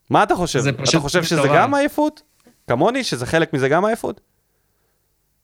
מה 0.09 0.23
אתה 0.23 0.35
חושב? 0.35 0.59
אתה 0.67 0.99
חושב 0.99 1.23
שזה 1.23 1.41
מטורף. 1.41 1.55
גם 1.55 1.73
עייפות? 1.73 2.21
כמוני, 2.67 3.03
שזה 3.03 3.25
חלק 3.25 3.53
מזה 3.53 3.69
גם 3.69 3.85
עייפות? 3.85 4.21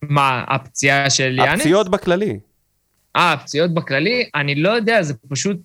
מה, 0.01 0.43
הפציעה 0.47 1.09
של 1.09 1.35
יאניס? 1.37 1.61
הפציעות 1.61 1.89
בכללי. 1.89 2.39
אה, 3.15 3.33
הפציעות 3.33 3.73
בכללי? 3.73 4.29
אני 4.35 4.55
לא 4.55 4.69
יודע, 4.69 5.03
זה 5.03 5.13
פשוט... 5.29 5.57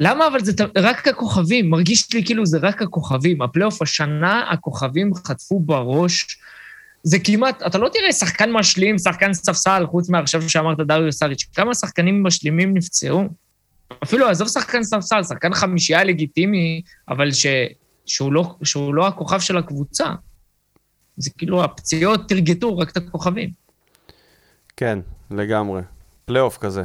למה 0.00 0.26
אבל 0.26 0.44
זה 0.44 0.52
רק 0.76 1.08
הכוכבים? 1.08 1.70
מרגיש 1.70 2.12
לי 2.14 2.24
כאילו 2.24 2.46
זה 2.46 2.58
רק 2.62 2.82
הכוכבים. 2.82 3.42
הפלייאוף 3.42 3.82
השנה, 3.82 4.50
הכוכבים 4.50 5.14
חטפו 5.14 5.60
בראש. 5.60 6.38
זה 7.02 7.18
כמעט, 7.18 7.62
אתה 7.66 7.78
לא 7.78 7.88
תראה 7.88 8.12
שחקן 8.12 8.52
משלים, 8.52 8.98
שחקן 8.98 9.34
ספסל, 9.34 9.86
חוץ 9.86 10.08
מעכשיו 10.08 10.48
שאמרת 10.48 10.78
דריו 10.78 11.12
סאריץ'. 11.12 11.44
כמה 11.54 11.74
שחקנים 11.74 12.22
משלימים 12.22 12.76
נפצעו? 12.76 13.24
אפילו, 14.02 14.28
עזוב 14.28 14.48
שחקן 14.48 14.82
ספסל, 14.82 15.22
שחקן 15.22 15.54
חמישייה 15.54 16.04
לגיטימי, 16.04 16.82
אבל 17.08 17.32
ש, 17.32 17.46
שהוא, 18.06 18.32
לא, 18.32 18.54
שהוא 18.64 18.94
לא 18.94 19.06
הכוכב 19.06 19.40
של 19.40 19.56
הקבוצה. 19.56 20.06
זה 21.16 21.30
כאילו, 21.38 21.64
הפציעות 21.64 22.28
תרגטו 22.28 22.78
רק 22.78 22.90
את 22.90 22.96
הכוכבים. 22.96 23.50
כן, 24.76 24.98
לגמרי. 25.30 25.80
פלייאוף 26.26 26.58
כזה. 26.58 26.82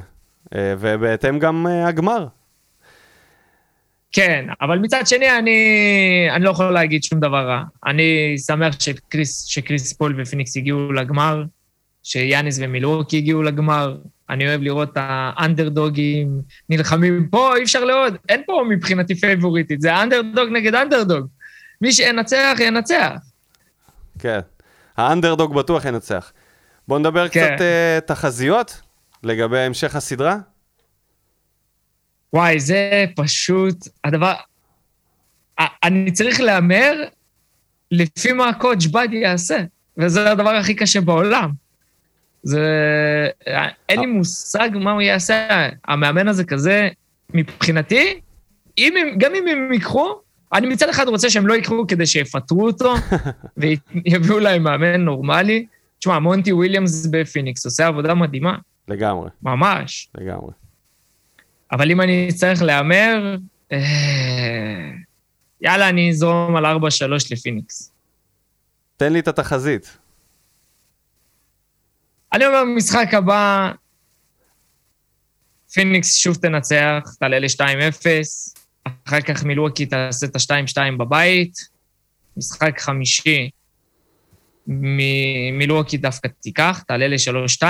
אה, 0.56 0.74
ובהתאם 0.80 1.40
גם 1.40 1.68
אה, 1.68 1.88
הגמר. 1.88 2.28
כן, 4.12 4.46
אבל 4.62 4.80
מצד 4.80 5.08
שני, 5.08 5.38
אני, 5.38 6.28
אני 6.36 6.44
לא 6.44 6.50
יכול 6.50 6.72
להגיד 6.72 7.04
שום 7.04 7.20
דבר 7.20 7.48
רע. 7.48 7.64
אני 7.86 8.36
שמח 8.38 8.80
שקריס, 8.80 9.46
שקריס 9.46 9.94
פול 9.94 10.22
ופיניקס 10.22 10.58
הגיעו 10.58 10.92
לגמר, 10.92 11.44
שיאניס 12.04 12.60
ומילווקי 12.62 13.18
הגיעו 13.18 13.44
לגמר. 13.44 13.98
אני 14.30 14.48
אוהב 14.48 14.62
לראות 14.62 14.90
את 14.92 14.98
האנדרדוגים 15.00 16.42
נלחמים 16.70 17.28
פה, 17.32 17.56
אי 17.56 17.64
אפשר 17.64 17.84
לעוד. 17.84 18.18
אין 18.30 18.42
פה 18.46 18.64
מבחינתי 18.70 19.16
פייבוריטית, 19.16 19.82
זה 19.82 20.02
אנדרדוג 20.02 20.50
נגד 20.52 20.76
אנדרדוג. 20.76 21.28
מי 21.82 21.92
שינצח, 21.92 22.58
ינצח. 22.60 23.12
כן. 24.20 24.40
האנדרדוג 24.98 25.56
בטוח 25.56 25.86
ינצח. 25.86 26.32
בואו 26.88 27.00
נדבר 27.00 27.30
כן. 27.30 27.56
קצת 27.56 27.62
uh, 27.62 28.08
תחזיות 28.08 28.82
לגבי 29.24 29.60
המשך 29.60 29.96
הסדרה. 29.96 30.38
וואי, 32.34 32.60
זה 32.60 33.06
פשוט 33.16 33.88
הדבר... 34.04 34.34
אני 35.84 36.12
צריך 36.12 36.42
להמר 36.42 37.04
לפי 37.92 38.34
מה 38.34 38.50
הקודג' 38.50 38.92
באדי 38.92 39.18
יעשה, 39.18 39.64
וזה 39.98 40.32
הדבר 40.32 40.50
הכי 40.50 40.74
קשה 40.74 41.02
בעולם. 41.02 41.52
זה... 42.44 42.68
אין 43.90 44.00
לי 44.00 44.06
מושג 44.06 44.70
מה 44.74 44.92
הוא 44.92 45.02
יעשה. 45.02 45.70
המאמן 45.88 46.28
הזה 46.28 46.44
כזה, 46.44 46.90
מבחינתי, 47.34 48.20
אם 48.78 48.98
הם, 48.98 49.18
גם 49.18 49.32
אם 49.36 49.48
הם 49.48 49.74
ייקחו, 49.74 50.16
אני 50.54 50.68
מצד 50.68 50.90
אחד 50.90 51.08
רוצה 51.08 51.30
שהם 51.30 51.48
לא 51.48 51.54
ייקחו 51.54 51.88
כדי 51.88 52.06
שיפטרו 52.06 52.68
אותו, 52.68 52.94
ויביאו 53.58 54.40
להם 54.40 54.64
מאמן 54.64 55.02
נורמלי. 55.02 55.66
תשמע, 56.00 56.20
מונטי 56.20 56.54
וויליאמס 56.54 57.06
בפיניקס 57.06 57.66
עושה 57.66 57.88
עבודה 57.88 58.14
מדהימה, 58.14 58.58
לגמרי, 58.92 59.30
ממש. 59.42 60.10
לגמרי. 60.18 60.52
אבל 61.72 61.92
אם 61.92 62.02
אני 62.02 62.28
אצטרך 62.30 62.62
להמר, 62.62 63.36
אה, 63.72 64.92
יאללה, 65.62 65.90
אני 65.90 66.10
אזרום 66.10 66.56
על 66.56 66.66
4-3 66.66 66.70
לפיניקס. 67.32 67.92
תן 68.98 69.14
לי 69.14 69.20
את 69.20 69.28
התחזית. 69.28 69.98
אני 72.34 72.46
אומר, 72.46 72.62
במשחק 72.62 73.14
הבא, 73.14 73.72
פיניקס 75.74 76.16
שוב 76.16 76.36
תנצח, 76.36 77.00
תעלה 77.20 77.40
ל-2-0, 77.40 78.06
אחר 79.08 79.22
כך 79.22 79.44
מילואקי 79.44 79.86
תעשה 79.86 80.26
את 80.26 80.36
ה-2-2 80.36 80.98
בבית, 80.98 81.54
משחק 82.38 82.80
חמישי, 82.80 83.50
מ- 84.68 85.58
מילואקי 85.58 85.98
דווקא 85.98 86.28
תיקח, 86.42 86.84
תעלה 86.88 87.08
ל-3-2, 87.08 87.64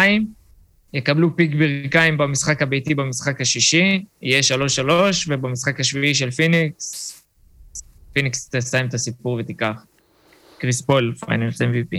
יקבלו 0.94 1.36
פיק 1.36 1.52
ברכיים 1.56 2.18
במשחק 2.18 2.62
הביתי 2.62 2.96
במשחק 2.96 3.42
השישי, 3.42 4.04
יהיה 4.22 4.42
3-3, 4.86 4.92
ובמשחק 5.28 5.80
השביעי 5.80 6.16
של 6.16 6.32
פיניקס, 6.32 7.24
פיניקס 8.14 8.50
תסיים 8.50 8.88
את 8.88 8.94
הסיפור 8.94 9.38
ותיקח. 9.40 9.86
קריס 10.58 10.82
פול, 10.82 11.14
פיינלס 11.26 11.62
MVP. 11.62 11.98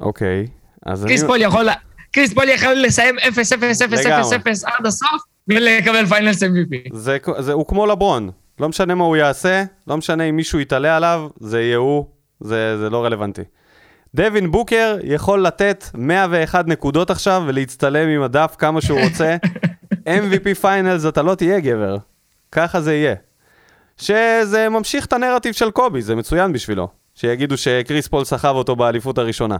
אוקיי. 0.00 0.46
אז 0.86 1.04
קריס 1.04 1.20
אני... 1.20 1.28
פול 1.28 1.42
יכול, 1.42 1.68
קריס 2.12 2.32
פול 2.32 2.48
יכול 2.48 2.72
לסיים 2.72 3.18
0-0-0-0-0 3.18 3.22
לגמרי. 3.82 4.36
עד 4.64 4.86
הסוף 4.86 5.22
ולקבל 5.48 6.06
Finals 6.06 6.42
MVP. 6.42 6.76
זה, 6.92 7.18
זה, 7.38 7.52
הוא 7.52 7.66
כמו 7.66 7.86
לברון. 7.86 8.30
לא 8.60 8.68
משנה 8.68 8.94
מה 8.94 9.04
הוא 9.04 9.16
יעשה, 9.16 9.64
לא 9.86 9.96
משנה 9.96 10.24
אם 10.24 10.36
מישהו 10.36 10.60
יתעלה 10.60 10.96
עליו, 10.96 11.28
זה 11.40 11.60
יהיה 11.60 11.76
הוא, 11.76 12.06
זה, 12.40 12.78
זה 12.78 12.90
לא 12.90 13.04
רלוונטי. 13.04 13.42
דווין 14.14 14.50
בוקר 14.50 14.96
יכול 15.02 15.46
לתת 15.46 15.84
101 15.94 16.66
נקודות 16.66 17.10
עכשיו 17.10 17.42
ולהצטלם 17.46 18.08
עם 18.08 18.22
הדף 18.22 18.54
כמה 18.58 18.80
שהוא 18.80 19.00
רוצה. 19.00 19.36
MVP 20.20 20.54
Finals 20.60 21.06
אתה 21.06 21.22
לא 21.22 21.34
תהיה 21.34 21.60
גבר. 21.60 21.96
ככה 22.52 22.80
זה 22.80 22.94
יהיה. 22.94 23.14
שזה 23.96 24.68
ממשיך 24.68 25.06
את 25.06 25.12
הנרטיב 25.12 25.54
של 25.54 25.70
קובי, 25.70 26.02
זה 26.02 26.16
מצוין 26.16 26.52
בשבילו. 26.52 26.88
שיגידו 27.14 27.56
שקריס 27.56 28.08
פול 28.08 28.24
סחב 28.24 28.54
אותו 28.54 28.76
באליפות 28.76 29.18
הראשונה. 29.18 29.56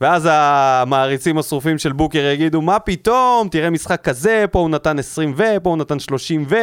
ואז 0.00 0.28
המעריצים 0.32 1.38
השרופים 1.38 1.78
של 1.78 1.92
בוקר 1.92 2.18
יגידו, 2.18 2.62
מה 2.62 2.78
פתאום, 2.78 3.48
תראה 3.50 3.70
משחק 3.70 4.00
כזה, 4.02 4.44
פה 4.50 4.58
הוא 4.58 4.70
נתן 4.70 4.98
20 4.98 5.34
ו, 5.36 5.42
פה 5.62 5.70
הוא 5.70 5.78
נתן 5.78 5.98
30 5.98 6.46
ו, 6.48 6.56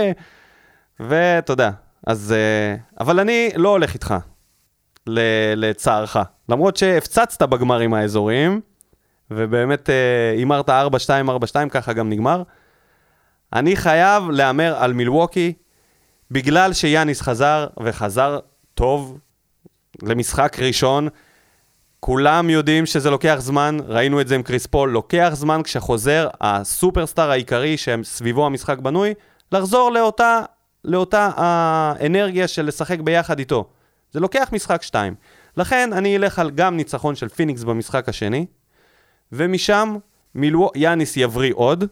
ואתה 0.99 1.53
יודע. 1.53 1.71
אז... 2.07 2.35
אה, 2.37 2.75
אבל 2.99 3.19
אני 3.19 3.49
לא 3.55 3.69
הולך 3.69 3.93
איתך, 3.93 4.15
לצערך. 5.55 6.17
למרות 6.49 6.77
שהפצצת 6.77 7.43
בגמרים 7.43 7.93
האזוריים, 7.93 8.61
ובאמת 9.31 9.89
אה, 9.89 10.31
הימרת 10.37 10.69
4-2, 10.69 10.71
4-2, 10.71 11.69
ככה 11.69 11.93
גם 11.93 12.09
נגמר. 12.09 12.43
אני 13.53 13.75
חייב 13.75 14.29
להמר 14.29 14.75
על 14.77 14.93
מילווקי, 14.93 15.53
בגלל 16.31 16.73
שיאניס 16.73 17.21
חזר, 17.21 17.67
וחזר 17.83 18.39
טוב 18.73 19.19
למשחק 20.03 20.57
ראשון. 20.59 21.07
כולם 21.99 22.49
יודעים 22.49 22.85
שזה 22.85 23.09
לוקח 23.09 23.35
זמן, 23.39 23.77
ראינו 23.87 24.21
את 24.21 24.27
זה 24.27 24.35
עם 24.35 24.43
קריס 24.43 24.65
פול, 24.65 24.89
לוקח 24.89 25.31
זמן 25.33 25.61
כשחוזר 25.63 26.27
הסופרסטאר 26.41 27.31
העיקרי 27.31 27.77
שסביבו 27.77 28.45
המשחק 28.45 28.79
בנוי, 28.79 29.13
לחזור 29.51 29.91
לאותה, 29.91 30.39
לאותה 30.83 31.29
האנרגיה 31.35 32.47
של 32.47 32.65
לשחק 32.65 32.99
ביחד 32.99 33.39
איתו. 33.39 33.69
זה 34.15 34.19
לוקח 34.19 34.49
משחק 34.51 34.81
שתיים. 34.81 35.15
לכן 35.57 35.93
אני 35.93 36.17
אלך 36.17 36.39
על 36.39 36.51
גם 36.51 36.77
ניצחון 36.77 37.15
של 37.15 37.29
פיניקס 37.29 37.63
במשחק 37.63 38.09
השני, 38.09 38.45
ומשם 39.31 39.95
מילוא... 40.35 40.69
יאניס 40.75 41.17
יבריא 41.17 41.53
עוד, 41.55 41.83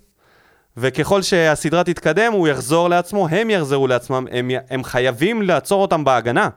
וככל 0.78 1.22
שהסדרה 1.22 1.84
תתקדם 1.84 2.34
הוא 2.34 2.48
יחזור 2.48 2.90
לעצמו, 2.90 3.28
הם 3.28 3.50
יחזרו 3.50 3.88
לעצמם, 3.88 4.26
הם, 4.32 4.52
י- 4.52 4.56
הם 4.70 4.84
חייבים 4.84 5.42
לעצור 5.42 5.82
אותם 5.82 6.04
בהגנה. 6.04 6.50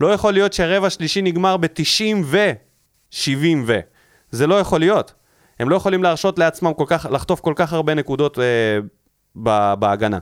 לא 0.00 0.12
יכול 0.12 0.32
להיות 0.32 0.52
שהרבע 0.52 0.86
השלישי 0.86 1.22
נגמר 1.22 1.56
ב-90 1.56 2.16
ו... 2.24 2.52
70 3.10 3.64
ו... 3.66 3.78
זה 4.30 4.46
לא 4.46 4.60
יכול 4.60 4.80
להיות. 4.80 5.14
הם 5.60 5.68
לא 5.68 5.76
יכולים 5.76 6.02
להרשות 6.02 6.38
לעצמם 6.38 6.74
כל 6.74 6.84
כך, 6.86 7.06
לחטוף 7.10 7.40
כל 7.40 7.52
כך 7.56 7.72
הרבה 7.72 7.94
נקודות 7.94 8.38
אה, 8.38 9.74
בהגנה. 9.76 10.18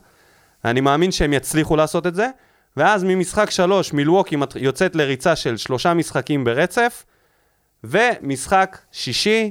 אני 0.64 0.80
מאמין 0.80 1.12
שהם 1.12 1.32
יצליחו 1.32 1.76
לעשות 1.76 2.06
את 2.06 2.14
זה, 2.14 2.28
ואז 2.76 3.04
ממשחק 3.04 3.50
שלוש 3.50 3.92
מילווקי 3.92 4.36
יוצאת 4.56 4.96
לריצה 4.96 5.36
של 5.36 5.56
שלושה 5.56 5.94
משחקים 5.94 6.44
ברצף, 6.44 7.04
ומשחק 7.84 8.78
שישי, 8.92 9.50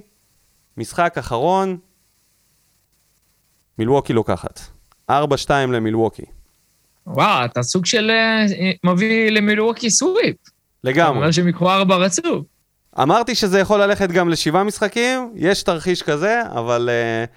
משחק 0.78 1.18
אחרון, 1.18 1.78
מילווקי 3.80 4.14
לוקחת. 4.14 4.60
4-2 5.12 5.14
למילווקי. 5.50 6.24
וואו, 7.08 7.46
אתה 7.46 7.64
סוג 7.64 7.86
של 7.86 8.12
אה, 8.12 8.46
מביא 8.84 9.32
למילואוקי 9.32 9.90
סוויפ. 9.90 10.36
לגמרי. 10.84 11.18
אומר 11.18 11.32
שהם 11.32 11.48
יקחו 11.48 11.72
ארבע 11.72 11.96
רצוף. 11.96 12.46
אמרתי 13.02 13.36
שזה 13.36 13.60
יכול 13.60 13.82
ללכת 13.82 14.10
גם 14.12 14.30
לשבעה 14.30 14.64
משחקים, 14.64 15.32
יש 15.36 15.64
תרחיש 15.64 16.04
כזה, 16.04 16.42
אבל 16.50 16.90
uh, 16.90 17.30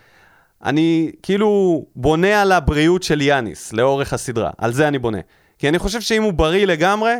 אני 0.68 1.12
כאילו 1.22 1.84
בונה 1.96 2.42
על 2.42 2.52
הבריאות 2.52 3.02
של 3.02 3.20
יאניס 3.20 3.72
לאורך 3.72 4.12
הסדרה, 4.12 4.50
על 4.58 4.72
זה 4.72 4.88
אני 4.88 4.98
בונה. 4.98 5.18
כי 5.58 5.68
אני 5.68 5.78
חושב 5.78 6.00
שאם 6.00 6.22
הוא 6.22 6.32
בריא 6.32 6.66
לגמרי, 6.66 7.14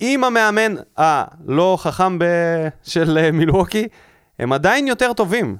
אם 0.00 0.24
המאמן 0.24 0.74
הלא 0.96 1.78
חכם 1.80 2.18
ב... 2.18 2.24
של 2.82 3.18
uh, 3.18 3.32
מילווקי, 3.32 3.88
הם 4.38 4.52
עדיין 4.52 4.86
יותר 4.86 5.12
טובים. 5.12 5.56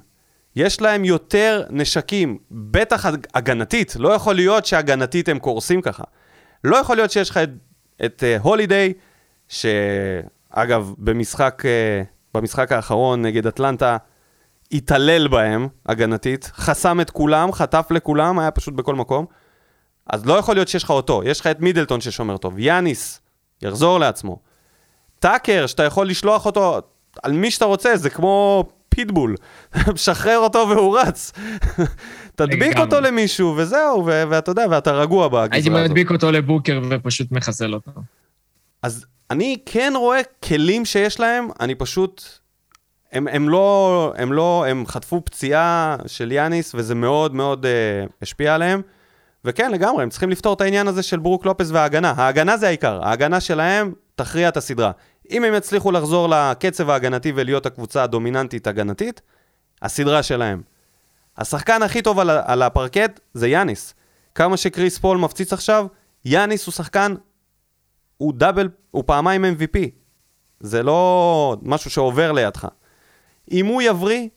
יש 0.55 0.81
להם 0.81 1.05
יותר 1.05 1.63
נשקים, 1.69 2.37
בטח 2.51 3.05
הגנתית, 3.33 3.95
לא 3.99 4.09
יכול 4.09 4.35
להיות 4.35 4.65
שהגנתית 4.65 5.29
הם 5.29 5.39
קורסים 5.39 5.81
ככה. 5.81 6.03
לא 6.63 6.77
יכול 6.77 6.95
להיות 6.95 7.11
שיש 7.11 7.29
לך 7.29 7.37
את, 7.37 7.49
את 8.05 8.23
הולידיי, 8.41 8.93
שאגב, 9.47 10.93
במשחק, 10.97 11.63
במשחק 12.33 12.71
האחרון 12.71 13.21
נגד 13.21 13.47
אטלנטה, 13.47 13.97
התעלל 14.71 15.27
בהם 15.27 15.67
הגנתית, 15.85 16.51
חסם 16.53 17.01
את 17.01 17.09
כולם, 17.09 17.51
חטף 17.51 17.87
לכולם, 17.91 18.39
היה 18.39 18.51
פשוט 18.51 18.73
בכל 18.73 18.95
מקום. 18.95 19.25
אז 20.11 20.25
לא 20.25 20.33
יכול 20.33 20.55
להיות 20.55 20.67
שיש 20.67 20.83
לך 20.83 20.89
אותו, 20.89 21.21
יש 21.25 21.39
לך 21.39 21.47
את 21.47 21.59
מידלטון 21.59 22.01
ששומר 22.01 22.37
טוב, 22.37 22.59
יאניס, 22.59 23.21
יחזור 23.61 23.99
לעצמו. 23.99 24.39
טאקר, 25.19 25.67
שאתה 25.67 25.83
יכול 25.83 26.07
לשלוח 26.07 26.45
אותו 26.45 26.79
על 27.23 27.31
מי 27.31 27.51
שאתה 27.51 27.65
רוצה, 27.65 27.97
זה 27.97 28.09
כמו 28.09 28.63
פיטבול. 28.89 29.35
משחרר 29.93 30.37
אותו 30.37 30.65
והוא 30.69 30.99
רץ. 30.99 31.31
תדביק 32.35 32.77
אותו 32.77 33.01
למישהו, 33.01 33.53
וזהו, 33.57 34.05
ואתה 34.05 34.51
יודע, 34.51 34.65
ואתה 34.69 34.91
רגוע 34.91 35.27
בגזרה 35.27 35.43
הזאת. 35.43 35.53
הייתי 35.53 35.69
מדביק 35.69 36.11
אותו 36.11 36.31
לבוקר 36.31 36.81
ופשוט 36.89 37.31
מחסל 37.31 37.73
אותו. 37.73 37.91
אז 38.83 39.05
אני 39.29 39.57
כן 39.65 39.93
רואה 39.95 40.19
כלים 40.45 40.85
שיש 40.85 41.19
להם, 41.19 41.47
אני 41.59 41.75
פשוט... 41.75 42.23
הם, 43.11 43.27
הם 43.27 43.49
לא, 43.49 44.13
הם 44.17 44.33
לא, 44.33 44.65
הם 44.67 44.85
חטפו 44.87 45.21
פציעה 45.25 45.95
של 46.07 46.31
יאניס, 46.31 46.75
וזה 46.75 46.95
מאוד 46.95 47.35
מאוד 47.35 47.65
uh, 47.65 48.11
השפיע 48.21 48.55
עליהם. 48.55 48.81
וכן, 49.45 49.71
לגמרי, 49.71 50.03
הם 50.03 50.09
צריכים 50.09 50.29
לפתור 50.29 50.53
את 50.53 50.61
העניין 50.61 50.87
הזה 50.87 51.03
של 51.03 51.19
ברוק 51.19 51.45
לופס 51.45 51.71
וההגנה. 51.71 52.13
ההגנה 52.17 52.57
זה 52.57 52.67
העיקר, 52.67 53.03
ההגנה 53.03 53.39
שלהם 53.39 53.93
תכריע 54.15 54.49
את 54.49 54.57
הסדרה. 54.57 54.91
אם 55.31 55.43
הם 55.43 55.53
יצליחו 55.53 55.91
לחזור 55.91 56.29
לקצב 56.29 56.89
ההגנתי 56.89 57.31
ולהיות 57.35 57.65
הקבוצה 57.65 58.03
הדומיננטית 58.03 58.67
הגנתית, 58.67 59.21
הסדרה 59.81 60.23
שלהם. 60.23 60.61
השחקן 61.37 61.83
הכי 61.83 62.01
טוב 62.01 62.19
על, 62.19 62.29
על 62.29 62.61
הפרקט 62.61 63.19
זה 63.33 63.47
יאניס. 63.47 63.93
כמה 64.35 64.57
שקריס 64.57 64.97
פול 64.97 65.17
מפציץ 65.17 65.53
עכשיו, 65.53 65.85
יאניס 66.25 66.65
הוא 66.65 66.73
שחקן, 66.73 67.15
הוא 68.17 68.33
דאבל, 68.33 68.69
הוא 68.91 69.03
פעמיים 69.07 69.45
MVP. 69.45 69.79
זה 70.59 70.83
לא 70.83 71.57
משהו 71.61 71.91
שעובר 71.91 72.31
לידך. 72.31 72.67
אם 73.51 73.65
הוא 73.65 73.81
יבריא, 73.81 74.27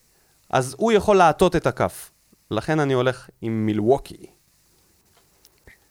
אז 0.51 0.75
הוא 0.79 0.93
יכול 0.93 1.17
להטות 1.17 1.57
את 1.57 1.67
הכף. 1.67 2.11
לכן 2.51 2.81
אני 2.81 2.93
הולך 2.93 3.29
עם 3.41 3.67
מילווקי. 3.67 4.34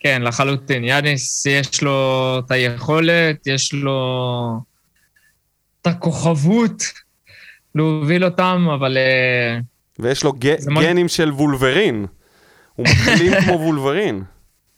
כן, 0.04 0.22
לחלוטין. 0.22 0.84
יאניס, 0.84 1.46
יש 1.46 1.84
לו 1.84 2.40
את 2.46 2.52
היכולת, 2.52 3.48
יש 3.48 3.74
לו 3.74 4.60
את 5.82 5.88
הכוכבות 5.88 6.84
להוביל 7.76 8.26
אותם, 8.26 8.68
אבל... 8.76 8.98
אה, 8.98 9.60
ויש 10.00 10.24
לו 10.24 10.34
ג... 10.34 10.56
גנים. 10.82 11.08
של 11.08 11.32
וולברין. 11.32 12.06
הוא 12.76 12.86
מחלים 12.90 13.34
כמו 13.42 13.54
וולברין. 13.66 14.24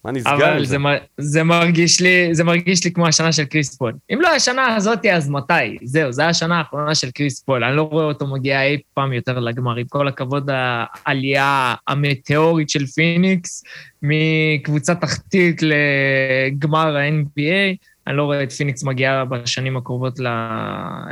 מה 0.06 0.12
נסגר 0.12 0.52
אבל 0.54 0.66
זה, 0.66 0.78
זה, 1.18 1.44
מרגיש 1.44 2.02
לי, 2.02 2.30
זה 2.32 2.44
מרגיש 2.44 2.86
לי 2.86 2.92
כמו 2.92 3.08
השנה 3.08 3.32
של 3.32 3.46
קריס 3.46 3.78
פול. 3.78 3.94
אם 4.14 4.22
לא 4.22 4.28
השנה 4.28 4.76
הזאת, 4.76 5.06
אז 5.06 5.30
מתי? 5.30 5.78
זהו, 5.84 6.12
זו 6.12 6.24
השנה 6.24 6.58
האחרונה 6.58 6.96
של 6.96 7.12
קריס 7.12 7.40
פול. 7.40 7.64
אני 7.64 7.76
לא 7.76 7.82
רואה 7.82 8.06
אותו 8.06 8.28
מגיע 8.28 8.64
אי 8.64 8.78
פעם 8.94 9.14
יותר 9.14 9.40
לגמר. 9.40 9.76
עם 9.76 9.86
כל 9.88 10.08
הכבוד, 10.08 10.50
העלייה 10.54 11.76
המטאורית 11.88 12.70
של 12.70 12.86
פיניקס, 12.86 13.64
מקבוצה 14.02 14.96
תחתית 14.96 15.62
לגמר 15.62 16.98
ה-NBA, 16.98 17.76
אני 18.08 18.18
לא 18.18 18.24
רואה 18.24 18.44
את 18.44 18.52
פיניקס 18.52 18.84
מגיעה 18.84 19.26
בשנים 19.26 19.78
הקרובות 19.78 20.20
ל... 20.20 20.28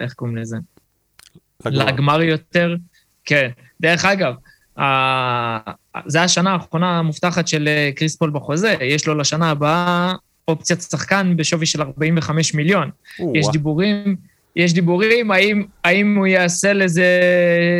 איך 0.01 0.13
קוראים 0.13 0.37
לזה? 0.37 0.57
לגמר. 1.65 1.85
לגמר 1.85 2.21
יותר. 2.21 2.75
כן. 3.25 3.49
דרך 3.81 4.05
אגב, 4.05 4.33
זו 6.05 6.19
השנה 6.19 6.51
האחרונה 6.51 6.99
המובטחת 6.99 7.47
של 7.47 7.67
אה, 7.67 7.89
קריס 7.95 8.15
פול 8.15 8.29
בחוזה, 8.29 8.75
יש 8.81 9.07
לו 9.07 9.15
לשנה 9.15 9.49
הבאה 9.49 10.13
אופציית 10.47 10.81
שחקן 10.81 11.33
בשווי 11.37 11.65
של 11.65 11.81
45 11.81 12.53
מיליון. 12.53 12.89
יש 13.35 13.47
דיבורים, 13.51 14.15
יש 14.55 14.73
דיבורים 14.73 15.31
האם, 15.31 15.65
האם 15.83 16.15
הוא 16.15 16.27
יעשה 16.27 16.73
לזה 16.73 17.07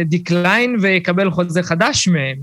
decline 0.06 0.76
ויקבל 0.82 1.32
חוזה 1.32 1.64
חדש 1.64 2.07
מהם 2.07 2.38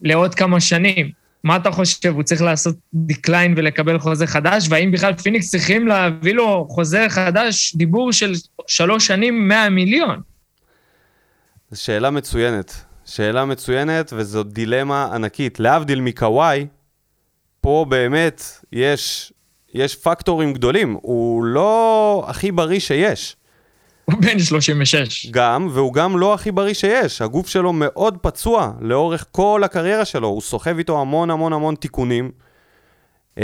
לעוד 0.00 0.34
כמה 0.34 0.60
שנים. 0.60 1.10
מה 1.44 1.56
אתה 1.56 1.70
חושב, 1.70 2.14
הוא 2.14 2.22
צריך 2.22 2.42
לעשות 2.42 2.76
decline 2.94 3.54
ולקבל 3.56 3.98
חוזה 3.98 4.26
חדש? 4.26 4.66
והאם 4.70 4.90
בכלל 4.92 5.14
פיניקס 5.14 5.50
צריכים 5.50 5.86
להביא 5.86 6.34
לו 6.34 6.66
חוזה 6.70 7.06
חדש, 7.08 7.74
דיבור 7.76 8.12
של 8.12 8.32
שלוש 8.66 9.06
שנים, 9.06 9.48
100 9.48 9.70
מיליון? 9.70 10.20
זו 11.70 11.82
שאלה 11.82 12.10
מצוינת. 12.10 12.84
שאלה 13.06 13.44
מצוינת, 13.44 14.12
וזו 14.16 14.42
דילמה 14.42 15.08
ענקית. 15.14 15.60
להבדיל 15.60 16.00
מקוואי, 16.00 16.66
פה 17.60 17.86
באמת 17.88 18.42
יש, 18.72 19.32
יש 19.74 19.96
פקטורים 19.96 20.52
גדולים. 20.52 20.96
הוא 21.02 21.44
לא 21.44 22.24
הכי 22.28 22.52
בריא 22.52 22.80
שיש. 22.80 23.36
הוא 24.04 24.14
בן 24.20 24.38
36. 24.38 25.26
גם, 25.30 25.68
והוא 25.72 25.92
גם 25.92 26.18
לא 26.18 26.34
הכי 26.34 26.52
בריא 26.52 26.74
שיש. 26.74 27.22
הגוף 27.22 27.48
שלו 27.48 27.72
מאוד 27.72 28.18
פצוע 28.20 28.72
לאורך 28.80 29.26
כל 29.30 29.62
הקריירה 29.64 30.04
שלו. 30.04 30.28
הוא 30.28 30.40
סוחב 30.40 30.78
איתו 30.78 31.00
המון 31.00 31.30
המון 31.30 31.52
המון 31.52 31.74
תיקונים. 31.74 32.30
אמ, 33.38 33.42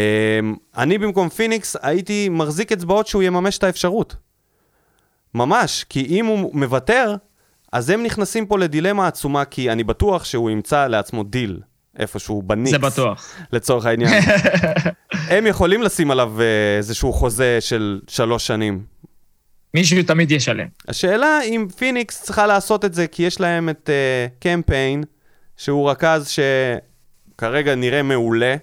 אני 0.77 0.99
במקום 0.99 1.29
פיניקס 1.29 1.77
הייתי 1.83 2.29
מחזיק 2.29 2.73
אצבעות 2.73 3.07
שהוא 3.07 3.23
יממש 3.23 3.59
את 3.59 3.65
האפשרות. 3.65 4.17
ממש, 5.35 5.85
כי 5.89 6.07
אם 6.07 6.27
הוא 6.27 6.51
מוותר, 6.55 7.15
אז 7.73 7.91
הם 7.91 8.03
נכנסים 8.03 8.47
פה 8.47 8.59
לדילמה 8.59 9.07
עצומה, 9.07 9.45
כי 9.45 9.70
אני 9.70 9.85
בטוח 9.85 10.25
שהוא 10.25 10.51
ימצא 10.51 10.87
לעצמו 10.87 11.25
דיל 11.25 11.61
איפשהו 11.99 12.43
בניקס. 12.43 12.70
זה 12.70 12.79
בטוח. 12.79 13.35
לצורך 13.53 13.87
העניין. 13.87 14.23
הם 15.37 15.47
יכולים 15.47 15.83
לשים 15.83 16.11
עליו 16.11 16.41
אה, 16.41 16.77
איזשהו 16.77 17.12
חוזה 17.12 17.59
של 17.61 18.01
שלוש 18.09 18.47
שנים. 18.47 18.85
מישהו 19.75 20.03
תמיד 20.03 20.31
ישלם. 20.31 20.66
השאלה 20.89 21.41
אם 21.43 21.66
פיניקס 21.77 22.23
צריכה 22.23 22.47
לעשות 22.47 22.85
את 22.85 22.95
זה, 22.95 23.07
כי 23.07 23.23
יש 23.23 23.41
להם 23.41 23.68
את 23.68 23.91
אה, 23.91 24.43
קאם 24.43 24.66
פיין, 24.66 25.05
שהוא 25.57 25.91
רכז 25.91 26.29
שכרגע 27.37 27.75
נראה 27.75 28.03
מעולה, 28.03 28.57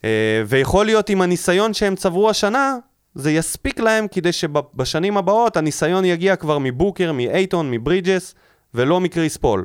אה, 0.00 0.04
ויכול 0.46 0.86
להיות 0.86 1.08
עם 1.08 1.22
הניסיון 1.22 1.74
שהם 1.74 1.96
צברו 1.96 2.30
השנה, 2.30 2.76
זה 3.16 3.30
יספיק 3.30 3.80
להם 3.80 4.08
כדי 4.08 4.32
שבשנים 4.32 5.16
הבאות 5.16 5.56
הניסיון 5.56 6.04
יגיע 6.04 6.36
כבר 6.36 6.58
מבוקר, 6.58 7.12
מאייטון, 7.12 7.70
מברידג'ס, 7.70 8.34
ולא 8.74 9.00
מקריס 9.00 9.36
פול. 9.36 9.64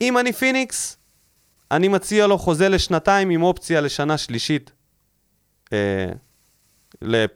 אם 0.00 0.18
אני 0.18 0.32
פיניקס, 0.32 0.96
אני 1.70 1.88
מציע 1.88 2.26
לו 2.26 2.38
חוזה 2.38 2.68
לשנתיים 2.68 3.30
עם 3.30 3.42
אופציה 3.42 3.80
לשנה 3.80 4.18
שלישית, 4.18 4.72
אה, 5.72 6.06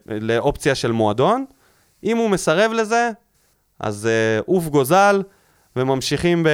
לאופציה 0.07 0.75
של 0.75 0.91
מועדון. 0.91 1.45
אם 2.03 2.17
הוא 2.17 2.29
מסרב 2.29 2.71
לזה, 2.71 3.09
אז 3.79 4.07
אה, 4.07 4.39
עוף 4.45 4.67
גוזל, 4.67 5.23
וממשיכים 5.75 6.45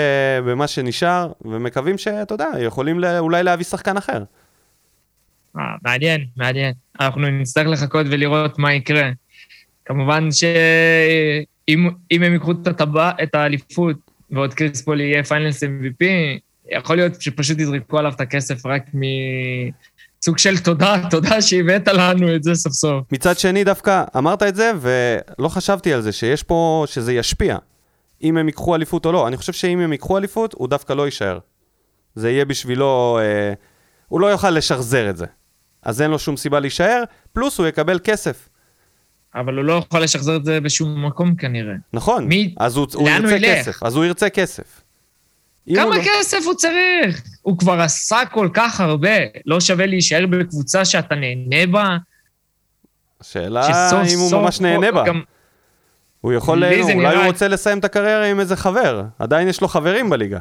במה 0.45 0.67
שנשאר, 0.67 1.31
ומקווים 1.41 1.97
שאתה 1.97 2.33
יודע, 2.33 2.49
יכולים 2.59 3.03
אולי 3.19 3.43
להביא 3.43 3.65
שחקן 3.65 3.97
אחר. 3.97 4.23
אה, 5.57 5.63
מעניין, 5.83 6.25
מעניין. 6.37 6.73
אנחנו 6.99 7.21
נצטרך 7.21 7.67
לחכות 7.67 8.05
ולראות 8.09 8.59
מה 8.59 8.73
יקרה. 8.73 9.09
כמובן 9.85 10.31
שאם 10.31 11.89
הם 12.11 12.33
ייקחו 12.33 12.51
את 12.51 12.67
הטבעת, 12.67 13.11
את 13.23 13.35
האליפות, 13.35 13.95
ועוד 14.31 14.53
קריס 14.53 14.81
פול 14.81 15.01
יהיה 15.01 15.23
Finals 15.23 15.63
MVP, 15.63 16.05
יכול 16.71 16.95
להיות 16.95 17.21
שפשוט 17.21 17.59
יזרקו 17.59 17.99
עליו 17.99 18.11
את 18.15 18.21
הכסף 18.21 18.65
רק 18.65 18.83
מסוג 18.93 20.37
של 20.37 20.57
תודה, 20.57 20.95
תודה 21.09 21.41
שהבאת 21.41 21.87
לנו 21.87 22.35
את 22.35 22.43
זה 22.43 22.55
סוף 22.55 22.73
סוף. 22.73 23.03
מצד 23.11 23.39
שני, 23.39 23.63
דווקא 23.63 24.03
אמרת 24.17 24.43
את 24.43 24.55
זה, 24.55 24.71
ולא 24.81 25.49
חשבתי 25.49 25.93
על 25.93 26.01
זה, 26.01 26.11
שיש 26.11 26.43
פה, 26.43 26.83
שזה 26.87 27.13
ישפיע. 27.13 27.57
אם 28.23 28.37
הם 28.37 28.47
ייקחו 28.47 28.75
אליפות 28.75 29.05
או 29.05 29.11
לא. 29.11 29.27
אני 29.27 29.37
חושב 29.37 29.53
שאם 29.53 29.79
הם 29.79 29.91
ייקחו 29.91 30.17
אליפות, 30.17 30.53
הוא 30.53 30.67
דווקא 30.67 30.93
לא 30.93 31.05
יישאר. 31.05 31.39
זה 32.15 32.31
יהיה 32.31 32.45
בשבילו, 32.45 33.19
אה, 33.21 33.53
הוא 34.07 34.21
לא 34.21 34.27
יוכל 34.27 34.49
לשחזר 34.49 35.09
את 35.09 35.17
זה. 35.17 35.25
אז 35.83 36.01
אין 36.01 36.11
לו 36.11 36.19
שום 36.19 36.37
סיבה 36.37 36.59
להישאר, 36.59 37.03
פלוס 37.33 37.57
הוא 37.57 37.67
יקבל 37.67 37.99
כסף. 38.03 38.49
אבל 39.35 39.55
הוא 39.57 39.63
לא 39.65 39.73
יכול 39.73 40.03
לשחזר 40.03 40.35
את 40.35 40.45
זה 40.45 40.61
בשום 40.61 41.05
מקום 41.05 41.35
כנראה. 41.35 41.73
נכון, 41.93 42.27
מי... 42.27 42.55
אז 42.59 42.75
הוא, 42.77 42.87
הוא 42.93 43.09
ירצה 43.09 43.35
הוא 43.35 43.39
כסף, 43.45 43.83
אז 43.83 43.95
הוא 43.95 44.05
ירצה 44.05 44.29
כסף. 44.29 44.81
כמה 45.75 45.83
הוא 45.83 45.95
לא- 45.95 46.01
כסף 46.19 46.37
לא... 46.41 46.45
הוא 46.45 46.53
צריך? 46.53 47.21
הוא 47.41 47.57
כבר 47.57 47.81
עשה 47.81 48.19
כל 48.31 48.49
כך 48.53 48.81
הרבה, 48.81 49.09
לא 49.45 49.59
שווה 49.59 49.85
להישאר 49.85 50.25
בקבוצה 50.27 50.85
שאתה 50.85 51.15
נהנה 51.15 51.67
בה? 51.71 51.97
השאלה 53.21 53.67
אם 54.13 54.19
הוא 54.19 54.31
ממש 54.41 54.61
נהנה 54.61 54.91
בה. 54.91 55.03
גם... 55.07 55.21
הוא 56.21 56.33
יכול, 56.33 56.63
אולי 56.63 56.95
נראה- 56.95 57.15
הוא 57.17 57.25
רוצה 57.25 57.47
לסיים 57.47 57.79
את 57.79 57.85
הקריירה 57.85 58.25
עם 58.25 58.39
איזה 58.39 58.55
חבר, 58.55 59.03
עדיין 59.19 59.47
יש 59.47 59.61
לו 59.61 59.67
חברים 59.67 60.09
בליגה. 60.09 60.39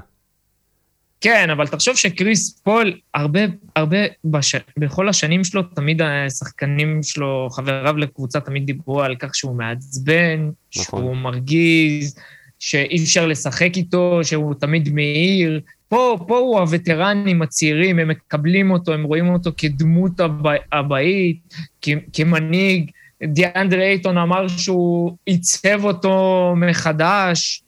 כן, 1.21 1.51
אבל 1.51 1.67
תחשוב 1.67 1.97
שקריס 1.97 2.61
פול, 2.65 2.93
הרבה, 3.15 3.41
הרבה, 3.77 3.99
בש... 4.25 4.55
בכל 4.79 5.09
השנים 5.09 5.45
שלו, 5.45 5.63
תמיד 5.63 6.03
השחקנים 6.03 7.03
שלו, 7.03 7.49
חבריו 7.51 7.97
לקבוצה, 7.97 8.41
תמיד 8.41 8.67
דיברו 8.67 9.03
על 9.03 9.17
כך 9.17 9.35
שהוא 9.35 9.57
מעצבן, 9.57 10.51
נכון. 10.77 11.01
שהוא 11.01 11.17
מרגיז, 11.17 12.17
שאי 12.59 13.03
אפשר 13.03 13.27
לשחק 13.27 13.77
איתו, 13.77 14.21
שהוא 14.23 14.55
תמיד 14.55 14.89
מאיר. 14.93 15.61
פה, 15.89 16.19
פה 16.29 16.39
הוא 16.39 16.59
הווטרנים 16.59 17.43
הצעירים, 17.43 17.99
הם 17.99 18.09
מקבלים 18.09 18.71
אותו, 18.71 18.93
הם 18.93 19.03
רואים 19.03 19.29
אותו 19.29 19.51
כדמות 19.57 20.21
הבא, 20.21 20.53
הבאית, 20.73 21.55
כ, 21.83 21.89
כמנהיג. 22.13 22.91
דיאנדרי 23.23 23.83
אייטון 23.83 24.19
אמר 24.19 24.49
שהוא 24.49 25.17
עיצב 25.27 25.85
אותו 25.85 26.55
מחדש. 26.57 27.63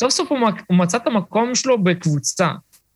סוף 0.00 0.12
סוף 0.12 0.32
הוא, 0.32 0.38
הוא 0.66 0.76
מצא 0.76 0.96
את 0.96 1.06
המקום 1.06 1.54
שלו 1.54 1.82
בקבוצה. 1.84 2.48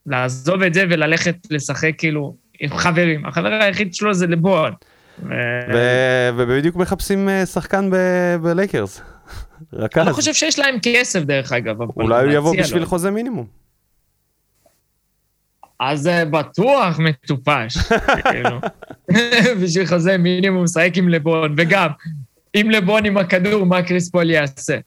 לעזוב 0.06 0.62
את 0.62 0.74
זה 0.74 0.84
וללכת 0.90 1.36
לשחק 1.50 1.92
כאילו 1.98 2.36
עם 2.60 2.76
חברים. 2.76 3.26
החבר 3.26 3.52
היחיד 3.52 3.94
שלו 3.94 4.14
זה 4.14 4.26
לבון. 4.26 4.72
ו... 5.18 5.28
ו- 5.72 6.30
ובדיוק 6.36 6.76
מחפשים 6.76 7.28
אה, 7.28 7.46
שחקן 7.46 7.90
ב- 7.90 8.36
בלייקרס. 8.42 9.00
אני. 9.96 10.06
לא 10.06 10.12
חושב 10.12 10.34
שיש 10.34 10.58
להם 10.58 10.76
כסף, 10.82 11.22
דרך 11.22 11.52
אגב. 11.52 11.80
אולי 11.80 12.24
הוא 12.24 12.32
יבוא 12.32 12.56
בשביל 12.58 12.80
לו. 12.80 12.86
חוזה 12.86 13.10
מינימום. 13.10 13.46
אז 15.80 16.00
זה 16.00 16.24
בטוח 16.30 16.98
מטופש. 16.98 17.76
כאילו. 18.30 18.58
בשביל 19.62 19.86
חוזה 19.86 20.18
מינימום, 20.18 20.64
משחק 20.64 20.92
עם 20.96 21.08
לבון. 21.08 21.54
וגם, 21.58 21.88
אם 22.54 22.70
לבון 22.70 23.04
עם 23.04 23.16
הכדור, 23.16 23.66
מה 23.66 23.82
קריס 23.82 24.10
פול 24.10 24.30
יעשה? 24.30 24.78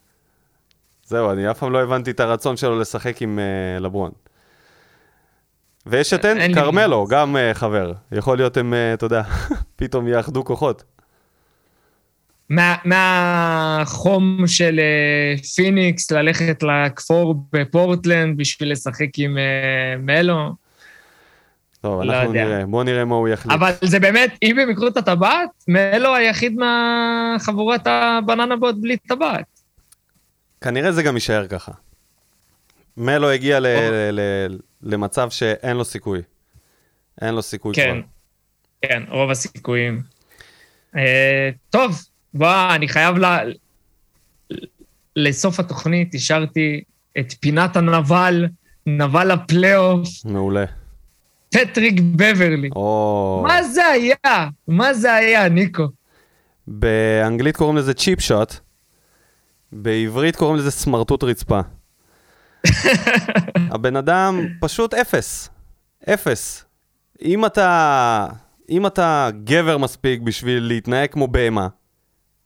זהו, 1.06 1.32
אני 1.32 1.52
אף 1.52 1.60
פעם 1.60 1.72
לא 1.72 1.82
הבנתי 1.84 2.12
את 2.12 2.20
הרצון 2.20 2.58
שלו 2.58 2.80
לשחק 2.80 3.22
עם 3.22 3.40
אה, 3.40 3.80
לברון. 3.80 4.12
ויש 5.86 6.14
את 6.14 6.26
אין 6.26 6.38
לי- 6.38 6.54
כרמלו, 6.54 7.08
גם 7.10 7.38
אה, 7.38 7.54
חבר. 7.54 7.92
יכול 8.12 8.38
להיות 8.38 8.58
הם, 8.58 8.74
אה, 8.74 8.94
אתה 8.94 9.06
יודע, 9.06 9.22
פתאום 9.76 10.08
יאחדו 10.08 10.46
כוחות. 10.46 10.84
מה, 12.50 12.76
מהחום 12.86 14.44
של 14.48 14.80
אה, 14.80 15.38
פיניקס 15.56 16.12
ללכת 16.12 16.64
לכפור 16.64 17.36
בפורטלנד 17.54 18.38
בשביל 18.38 18.72
לשחק 18.72 19.10
עם 19.18 19.38
אה, 19.38 19.44
מלו. 20.00 20.52
טוב, 21.82 22.02
לא 22.02 22.14
אנחנו 22.14 22.28
יודע. 22.30 22.46
נראה, 22.46 22.66
בוא 22.66 22.84
נראה 22.84 23.06
מה 23.06 23.16
הוא 23.16 23.28
יחליט. 23.28 23.56
אבל 23.56 23.72
זה 23.82 24.00
באמת, 24.00 24.38
אם 24.44 24.60
הם 24.60 24.70
יקרו 24.70 24.88
את 24.88 24.98
הטבעת, 24.98 25.50
מלו 25.68 26.16
היחיד 26.16 26.56
מהחבורת 26.58 27.82
הבננה 27.88 28.56
בוט 28.56 28.76
בלי 28.80 28.98
טבעת. 28.98 29.55
כנראה 30.66 30.92
זה 30.92 31.04
גם 31.04 31.16
יישאר 31.16 31.48
ככה. 31.48 31.72
מלו 32.98 33.30
הגיע 33.30 33.60
ל- 33.60 33.66
או. 33.66 33.92
ל- 33.92 34.20
ל- 34.20 34.58
למצב 34.82 35.30
שאין 35.30 35.78
לו 35.78 35.86
סיכוי. 35.86 36.22
אין 37.22 37.36
לו 37.36 37.42
סיכוי 37.42 37.76
כן, 37.76 38.02
כבר. 38.82 38.90
כן, 38.90 39.04
רוב 39.10 39.32
הסיכויים. 39.32 40.02
אה, 40.98 41.50
טוב, 41.70 42.02
בוא, 42.34 42.76
אני 42.76 42.88
חייב 42.88 43.18
ל... 43.18 43.26
לסוף 45.16 45.60
התוכנית 45.60 46.16
השארתי 46.16 46.84
את 47.20 47.34
פינת 47.40 47.76
הנבל, 47.76 48.46
נבל 48.86 49.32
הפלייאוף, 49.32 50.10
מעולה. 50.26 50.66
פטריק 51.50 52.00
בברלי. 52.16 52.70
או... 52.76 53.44
מה 53.48 53.64
זה 53.64 53.86
היה? 53.86 54.48
מה 54.68 54.94
זה 54.94 55.14
היה, 55.14 55.50
ניקו? 55.50 55.84
באנגלית 56.68 57.58
קוראים 57.58 57.78
לזה 57.78 57.94
cheap 57.94 58.20
shot, 58.20 58.56
בעברית 59.72 60.36
קוראים 60.36 60.58
לזה 60.58 60.72
סמרטוט 60.72 61.24
רצפה. 61.24 61.60
הבן 63.74 63.96
אדם 63.96 64.48
פשוט 64.62 64.94
אפס. 64.94 65.50
אפס. 66.10 66.66
אם 67.22 67.46
אתה, 67.46 68.28
אם 68.70 68.88
אתה 68.88 69.30
גבר 69.44 69.78
מספיק 69.78 70.22
בשביל 70.22 70.64
להתנהג 70.64 71.12
כמו 71.12 71.28
בהמה, 71.28 71.68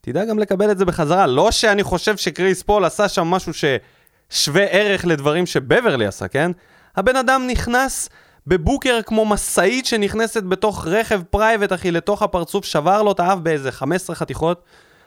תדע 0.02 0.26
גם 0.26 0.40
לקבל 0.40 0.72
את 0.72 0.78
זה 0.78 0.86
בחזרה. 0.86 1.28
לא 1.28 1.52
שאני 1.52 1.84
חושב 1.84 2.18
שקריס 2.18 2.64
פול 2.64 2.86
עשה 2.86 3.10
שם 3.10 3.28
משהו 3.28 3.52
ששווה 3.54 4.64
ערך 4.64 5.06
לדברים 5.06 5.46
שבברלי 5.46 6.06
עשה, 6.06 6.28
כן? 6.28 6.52
הבן 6.96 7.16
אדם 7.16 7.48
נכנס 7.48 8.10
בבוקר 8.48 9.00
כמו 9.06 9.26
משאית 9.26 9.86
שנכנסת 9.86 10.44
בתוך 10.44 10.88
רכב 10.88 11.22
פרייבט, 11.24 11.74
אחי, 11.74 11.92
לתוך 11.92 12.22
הפרצוף, 12.22 12.66
שבר 12.66 13.04
לו 13.04 13.12
את 13.12 13.20
האף 13.20 13.40
באיזה 13.40 13.72
15 13.72 14.16
חתיכות. 14.16 14.64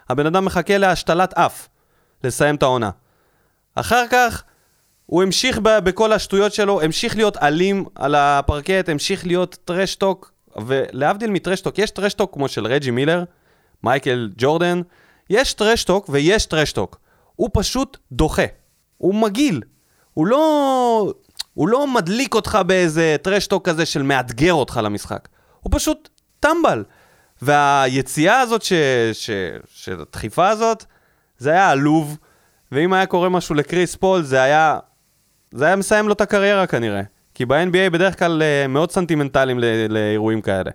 הבן 0.09 0.27
אדם 0.27 0.45
מחכה 0.45 0.79
להשתלת 0.79 1.35
אף, 1.35 1.69
לסיים 2.25 2.55
את 2.55 2.63
העונה. 2.63 2.91
אחר 3.75 4.05
כך, 4.11 4.43
הוא 5.07 5.23
המשיך 5.23 5.59
ב- 5.59 5.79
בכל 5.79 6.13
השטויות 6.13 6.55
שלו, 6.55 6.83
המשיך 6.83 7.17
להיות 7.17 7.37
אלים 7.37 7.85
על 7.95 8.15
הפרקט, 8.15 8.89
המשיך 8.89 9.27
להיות 9.27 9.57
טרשטוק, 9.65 10.33
ולהבדיל 10.67 11.31
מטרשטוק, 11.31 11.79
יש 11.79 11.91
טרשטוק 11.91 12.35
כמו 12.35 12.49
של 12.49 12.67
רג'י 12.67 12.91
מילר, 12.91 13.25
מייקל 13.83 14.31
ג'ורדן, 14.37 14.81
יש 15.31 15.55
trash 15.55 15.85
talk 15.85 16.09
ויש 16.09 16.47
trash 16.47 16.73
talk. 16.73 16.99
הוא 17.37 17.51
פשוט 17.53 17.97
דוחה. 18.13 18.45
הוא 18.99 19.15
מגעיל. 19.15 19.63
הוא 20.15 20.27
לא... 20.27 21.13
הוא 21.55 21.69
לא 21.69 21.87
מדליק 21.87 22.35
אותך 22.35 22.59
באיזה 22.67 23.17
trash 23.23 23.48
talk 23.48 23.69
כזה 23.69 23.87
של 23.87 24.03
מאתגר 24.03 24.53
אותך 24.53 24.81
למשחק. 24.83 25.29
הוא 25.61 25.71
פשוט 25.75 26.09
טמבל. 26.41 26.85
והיציאה 27.43 28.41
הזאת, 28.41 28.63
ש... 28.63 28.73
ש... 29.13 29.31
של 29.75 30.01
הדחיפה 30.01 30.49
הזאת, 30.49 30.85
זה 31.43 31.51
היה 31.51 31.71
עלוב, 31.71 32.19
ואם 32.73 32.93
היה 32.93 33.07
קורה 33.07 33.29
משהו 33.29 33.55
לקריס 33.55 33.97
פול, 33.97 34.23
זה 34.23 34.43
היה... 34.43 34.79
זה 35.55 35.65
היה 35.67 35.77
מסיים 35.77 36.09
לו 36.09 36.13
את 36.13 36.21
הקריירה 36.21 36.67
כנראה. 36.67 37.03
כי 37.35 37.47
ב-NBA 37.47 37.91
בדרך 37.93 38.19
כלל 38.19 38.43
אה, 38.43 38.67
מאוד 38.69 38.91
סנטימנטליים 38.91 39.59
ל- 39.59 39.93
לאירועים 39.93 40.41
כאלה. 40.41 40.71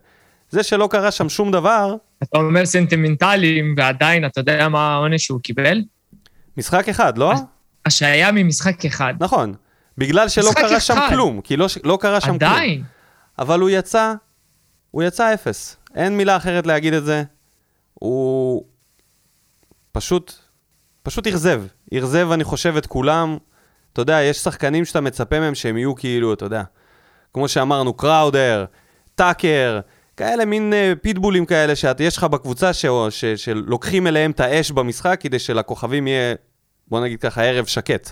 זה 0.50 0.64
שלא 0.64 0.88
קרה 0.92 1.12
שם 1.12 1.30
שום 1.30 1.52
דבר, 1.52 1.96
אתה 2.24 2.38
אומר 2.38 2.66
סנטימנטליים, 2.66 3.76
ועדיין, 3.78 4.26
אתה 4.26 4.40
יודע 4.40 4.70
מה 4.70 4.94
העונש 4.94 5.26
שהוא 5.26 5.40
קיבל? 5.40 5.82
משחק 6.58 6.90
אחד, 6.90 7.18
לא? 7.18 7.34
השעיה 7.86 8.32
ממשחק 8.32 8.86
אחד. 8.86 9.14
נכון. 9.20 9.54
בגלל 9.98 10.30
שלא 10.30 10.50
קרה 10.56 10.80
שם 10.80 10.94
אחד. 10.94 11.10
כלום, 11.10 11.42
כי 11.42 11.58
לא, 11.58 11.68
לא 11.84 11.98
קרה 12.02 12.22
שם 12.22 12.28
כלום. 12.28 12.52
עדיין. 12.52 12.84
אבל 13.40 13.60
הוא 13.60 13.70
יצא, 13.70 14.14
הוא 14.92 15.04
יצא 15.04 15.34
אפס. 15.34 15.78
אין 15.96 16.18
מילה 16.18 16.38
אחרת 16.38 16.68
להגיד 16.68 16.94
את 16.94 17.06
זה. 17.06 17.24
הוא 17.94 18.64
פשוט, 19.92 20.34
פשוט 21.08 21.28
אכזב. 21.28 21.64
אכזב, 21.94 22.32
אני 22.32 22.44
חושב, 22.44 22.78
את 22.78 22.86
כולם. 22.86 23.38
אתה 23.94 24.02
יודע, 24.02 24.22
יש 24.22 24.38
שחקנים 24.38 24.86
שאתה 24.86 25.02
מצפה 25.02 25.40
מהם 25.40 25.56
שהם 25.56 25.78
יהיו 25.78 25.96
כאילו, 25.96 26.34
אתה 26.34 26.46
יודע, 26.46 26.64
כמו 27.34 27.48
שאמרנו, 27.48 27.94
קראודר, 27.94 28.66
טאקר, 29.16 29.80
כאלה 30.18 30.46
מין 30.46 30.74
uh, 30.74 31.00
פיטבולים 31.00 31.46
כאלה 31.46 31.76
שיש 31.76 32.18
לך 32.18 32.24
בקבוצה 32.24 32.74
ש... 32.74 32.86
ש... 33.10 33.26
שלוקחים 33.26 34.08
אליהם 34.08 34.32
את 34.32 34.40
האש 34.40 34.72
במשחק 34.72 35.18
כדי 35.20 35.40
שלכוכבים 35.40 36.08
יהיה, 36.08 36.36
בוא 36.88 37.02
נגיד 37.02 37.22
ככה, 37.22 37.44
ערב 37.44 37.66
שקט. 37.66 38.12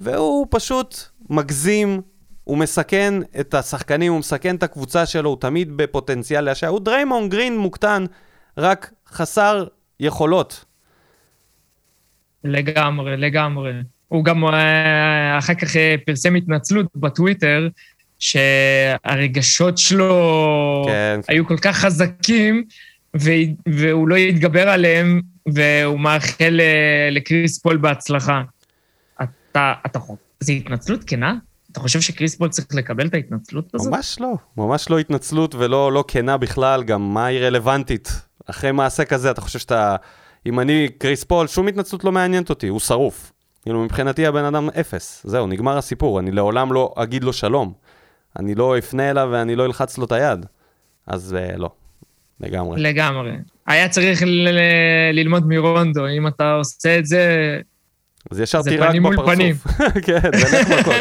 והוא 0.00 0.46
פשוט 0.50 0.96
מגזים, 1.30 2.00
הוא 2.44 2.58
מסכן 2.58 3.14
את 3.40 3.54
השחקנים, 3.54 4.12
הוא 4.12 4.18
מסכן 4.18 4.56
את 4.56 4.62
הקבוצה 4.62 5.06
שלו, 5.06 5.30
הוא 5.30 5.40
תמיד 5.40 5.76
בפוטנציאל 5.76 6.44
להשעה. 6.44 6.70
הוא 6.70 6.80
דריימון 6.80 7.28
גרין 7.28 7.58
מוקטן, 7.58 8.04
רק 8.58 8.92
חסר 9.08 9.66
יכולות. 10.00 10.64
לגמרי, 12.44 13.16
לגמרי. 13.16 13.72
הוא 14.08 14.24
גם 14.24 14.44
אה, 14.44 15.38
אחר 15.38 15.54
כך 15.54 15.76
אה, 15.76 15.94
פרסם 16.06 16.34
התנצלות 16.34 16.86
בטוויטר, 16.96 17.68
שהרגשות 18.18 19.78
שלו 19.78 20.84
כן, 20.86 21.20
כן. 21.26 21.32
היו 21.32 21.46
כל 21.46 21.58
כך 21.58 21.76
חזקים, 21.76 22.64
והוא 23.66 24.08
לא 24.08 24.14
יתגבר 24.14 24.68
עליהם, 24.68 25.20
והוא 25.46 26.00
מאחל 26.00 26.60
אה, 26.60 27.08
לקריס 27.10 27.58
פול 27.58 27.76
בהצלחה. 27.76 28.42
אתה, 29.22 29.72
אתה 29.86 29.98
זו 30.40 30.52
התנצלות 30.52 31.04
כנה? 31.04 31.34
אתה 31.72 31.80
חושב 31.80 32.00
שקריס 32.00 32.34
פול 32.34 32.48
צריך 32.48 32.66
לקבל 32.72 33.06
את 33.06 33.14
ההתנצלות 33.14 33.74
הזאת? 33.74 33.92
ממש 33.92 34.20
לא, 34.20 34.34
ממש 34.56 34.90
לא 34.90 34.98
התנצלות 34.98 35.54
ולא 35.54 35.92
לא 35.92 36.04
כנה 36.08 36.36
בכלל, 36.36 36.82
גם 36.82 37.14
מה 37.14 37.26
היא 37.26 37.40
רלוונטית. 37.40 38.08
אחרי 38.46 38.72
מעשה 38.72 39.04
כזה, 39.04 39.30
אתה 39.30 39.40
חושב 39.40 39.58
שאתה... 39.58 39.96
אם 40.46 40.60
אני 40.60 40.88
קריס 40.98 41.24
פול, 41.24 41.46
שום 41.46 41.68
התנצלות 41.68 42.04
לא 42.04 42.12
מעניינת 42.12 42.50
אותי, 42.50 42.68
הוא 42.68 42.80
שרוף. 42.80 43.32
כאילו, 43.62 43.84
מבחינתי 43.84 44.26
הבן 44.26 44.44
אדם 44.44 44.68
אפס. 44.80 45.22
זהו, 45.24 45.46
נגמר 45.46 45.78
הסיפור, 45.78 46.20
אני 46.20 46.30
לעולם 46.30 46.72
לא 46.72 46.94
אגיד 46.96 47.24
לו 47.24 47.32
שלום. 47.32 47.72
אני 48.38 48.54
לא 48.54 48.78
אפנה 48.78 49.10
אליו 49.10 49.28
ואני 49.32 49.56
לא 49.56 49.66
אלחץ 49.66 49.98
לו 49.98 50.04
את 50.04 50.12
היד. 50.12 50.46
אז 51.06 51.36
אה, 51.38 51.56
לא, 51.56 51.70
לגמרי. 52.40 52.82
לגמרי. 52.82 53.32
היה 53.66 53.88
צריך 53.88 54.22
ללמוד 55.12 55.46
מרונדו, 55.48 56.08
אם 56.08 56.26
אתה 56.26 56.52
עושה 56.52 56.98
את 56.98 57.06
זה, 57.06 57.58
אז 58.30 58.40
ישר 58.40 58.62
זה 58.62 58.70
תירק 58.70 58.88
פנים 58.88 59.02
מול 59.02 59.16
בפרצוף. 59.16 59.34
פנים. 59.34 59.54
כן, 60.06 60.20
זה 60.20 60.60
לך 60.60 60.70
מכות. 60.70 60.94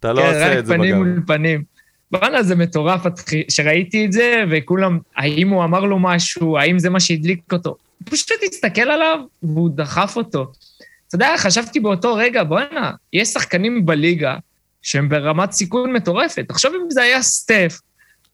אתה 0.00 0.12
לא 0.12 0.22
כן, 0.22 0.26
עושה 0.26 0.52
רק 0.52 0.58
את 0.58 0.66
זה 0.66 0.74
פנים 0.74 0.94
בגב. 0.94 1.04
מול 1.04 1.22
פנים. 1.26 1.62
בואנה, 2.10 2.42
זה 2.42 2.56
מטורף 2.56 3.00
שראיתי 3.48 4.06
את 4.06 4.12
זה, 4.12 4.44
וכולם, 4.50 4.98
האם 5.16 5.48
הוא 5.48 5.64
אמר 5.64 5.80
לו 5.80 5.98
משהו, 5.98 6.58
האם 6.58 6.78
זה 6.78 6.90
מה 6.90 7.00
שהדליק 7.00 7.52
אותו? 7.52 7.76
פשוט 8.04 8.30
הסתכל 8.52 8.90
עליו 8.90 9.18
והוא 9.42 9.70
דחף 9.74 10.16
אותו. 10.16 10.52
אתה 11.08 11.16
יודע, 11.16 11.34
חשבתי 11.38 11.80
באותו 11.80 12.14
רגע, 12.14 12.44
בואנה, 12.44 12.92
יש 13.12 13.28
שחקנים 13.28 13.86
בליגה 13.86 14.36
שהם 14.82 15.08
ברמת 15.08 15.52
סיכון 15.52 15.92
מטורפת. 15.92 16.44
תחשוב 16.48 16.72
אם 16.74 16.90
זה 16.90 17.02
היה 17.02 17.22
סטף, 17.22 17.80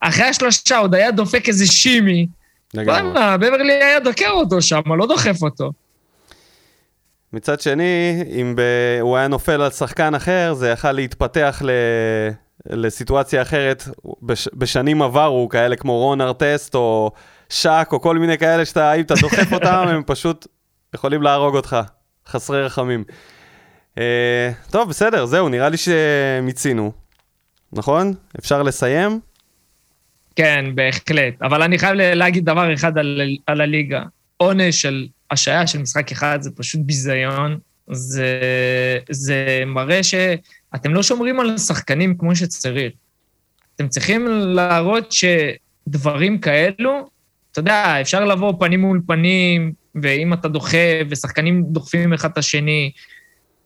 אחרי 0.00 0.24
השלושה 0.24 0.78
עוד 0.78 0.94
היה 0.94 1.10
דופק 1.10 1.48
איזה 1.48 1.66
שימי, 1.66 2.26
בואנה, 2.74 3.36
בברלי 3.36 3.72
היה 3.72 4.00
דוקר 4.00 4.30
אותו 4.30 4.62
שם, 4.62 4.80
לא 4.98 5.06
דוחף 5.06 5.42
אותו. 5.42 5.72
מצד 7.32 7.60
שני, 7.60 8.22
אם 8.40 8.54
ב... 8.56 8.60
הוא 9.00 9.16
היה 9.16 9.28
נופל 9.28 9.62
על 9.62 9.70
שחקן 9.70 10.14
אחר, 10.14 10.54
זה 10.54 10.68
יכל 10.68 10.92
להתפתח 10.92 11.62
ל... 11.64 11.70
לסיטואציה 12.70 13.42
אחרת 13.42 13.84
בש... 14.22 14.48
בשנים 14.54 15.02
עברו, 15.02 15.48
כאלה 15.48 15.76
כמו 15.76 15.98
רון 15.98 16.20
ארטסט 16.20 16.74
או 16.74 17.10
שק 17.48 17.88
או 17.92 18.00
כל 18.00 18.18
מיני 18.18 18.38
כאלה 18.38 18.64
שאתה, 18.64 18.92
אם 18.92 19.00
אתה 19.00 19.14
דוחף 19.20 19.52
אותם, 19.52 19.84
הם 19.88 20.02
פשוט 20.06 20.46
יכולים 20.94 21.22
להרוג 21.22 21.56
אותך, 21.56 21.76
חסרי 22.28 22.62
רחמים. 22.62 23.04
Uh, 23.94 24.00
טוב, 24.70 24.88
בסדר, 24.88 25.26
זהו, 25.26 25.48
נראה 25.48 25.68
לי 25.68 25.76
שמיצינו, 25.76 26.92
נכון? 27.72 28.14
אפשר 28.38 28.62
לסיים? 28.62 29.20
כן, 30.36 30.64
בהחלט. 30.74 31.42
אבל 31.42 31.62
אני 31.62 31.78
חייב 31.78 31.94
להגיד 31.94 32.44
דבר 32.44 32.74
אחד 32.74 32.98
על, 32.98 33.20
על 33.46 33.60
הליגה. 33.60 34.02
עונש 34.36 34.82
של 34.82 35.06
השעיה 35.30 35.66
של 35.66 35.78
משחק 35.78 36.12
אחד 36.12 36.38
זה 36.42 36.50
פשוט 36.56 36.80
ביזיון. 36.84 37.58
זה, 37.90 38.40
זה 39.10 39.62
מראה 39.66 40.02
שאתם 40.02 40.94
לא 40.94 41.02
שומרים 41.02 41.40
על 41.40 41.54
השחקנים 41.54 42.18
כמו 42.18 42.36
שצריך. 42.36 42.92
אתם 43.76 43.88
צריכים 43.88 44.26
להראות 44.28 45.12
שדברים 45.12 46.38
כאלו, 46.38 47.08
אתה 47.52 47.60
יודע, 47.60 48.00
אפשר 48.00 48.24
לבוא 48.24 48.52
פנים 48.58 48.80
מול 48.80 49.00
פנים, 49.06 49.72
ואם 50.02 50.32
אתה 50.32 50.48
דוחף, 50.48 51.02
ושחקנים 51.10 51.64
דוחפים 51.68 52.12
אחד 52.12 52.30
את 52.30 52.38
השני, 52.38 52.90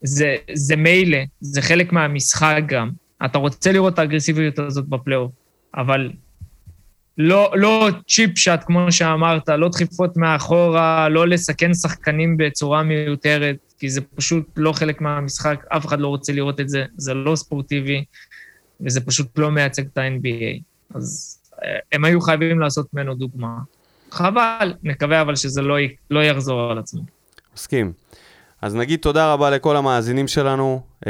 זה, 0.02 0.36
זה 0.52 0.76
מילא, 0.76 1.18
זה 1.40 1.62
חלק 1.62 1.92
מהמשחק 1.92 2.60
גם. 2.66 2.90
אתה 3.24 3.38
רוצה 3.38 3.72
לראות 3.72 3.94
את 3.94 3.98
האגרסיביות 3.98 4.58
הזאת 4.58 4.88
בפלייאוף, 4.88 5.32
אבל 5.76 6.10
לא, 7.18 7.52
לא 7.54 7.88
צ'יפ 8.08 8.38
שאט, 8.38 8.64
כמו 8.66 8.92
שאמרת, 8.92 9.48
לא 9.48 9.68
דחיפות 9.68 10.16
מאחורה, 10.16 11.08
לא 11.08 11.28
לסכן 11.28 11.74
שחקנים 11.74 12.36
בצורה 12.36 12.82
מיותרת, 12.82 13.56
כי 13.78 13.90
זה 13.90 14.00
פשוט 14.00 14.46
לא 14.56 14.72
חלק 14.72 15.00
מהמשחק, 15.00 15.64
אף 15.68 15.86
אחד 15.86 16.00
לא 16.00 16.08
רוצה 16.08 16.32
לראות 16.32 16.60
את 16.60 16.68
זה, 16.68 16.84
זה 16.96 17.14
לא 17.14 17.36
ספורטיבי, 17.36 18.04
וזה 18.80 19.00
פשוט 19.00 19.38
לא 19.38 19.50
מייצג 19.50 19.84
את 19.92 19.98
ה-NBA. 19.98 20.60
אז 20.94 21.38
הם 21.92 22.04
היו 22.04 22.20
חייבים 22.20 22.60
לעשות 22.60 22.86
ממנו 22.94 23.14
דוגמה. 23.14 23.56
חבל, 24.10 24.74
נקווה 24.82 25.20
אבל 25.20 25.36
שזה 25.36 25.62
לא, 25.62 25.76
לא 26.10 26.24
יחזור 26.24 26.70
על 26.70 26.78
עצמו. 26.78 27.02
מסכים. 27.54 27.92
אז 28.62 28.74
נגיד 28.74 28.98
תודה 28.98 29.32
רבה 29.32 29.50
לכל 29.50 29.76
המאזינים 29.76 30.28
שלנו. 30.28 30.80
Uh, 31.04 31.08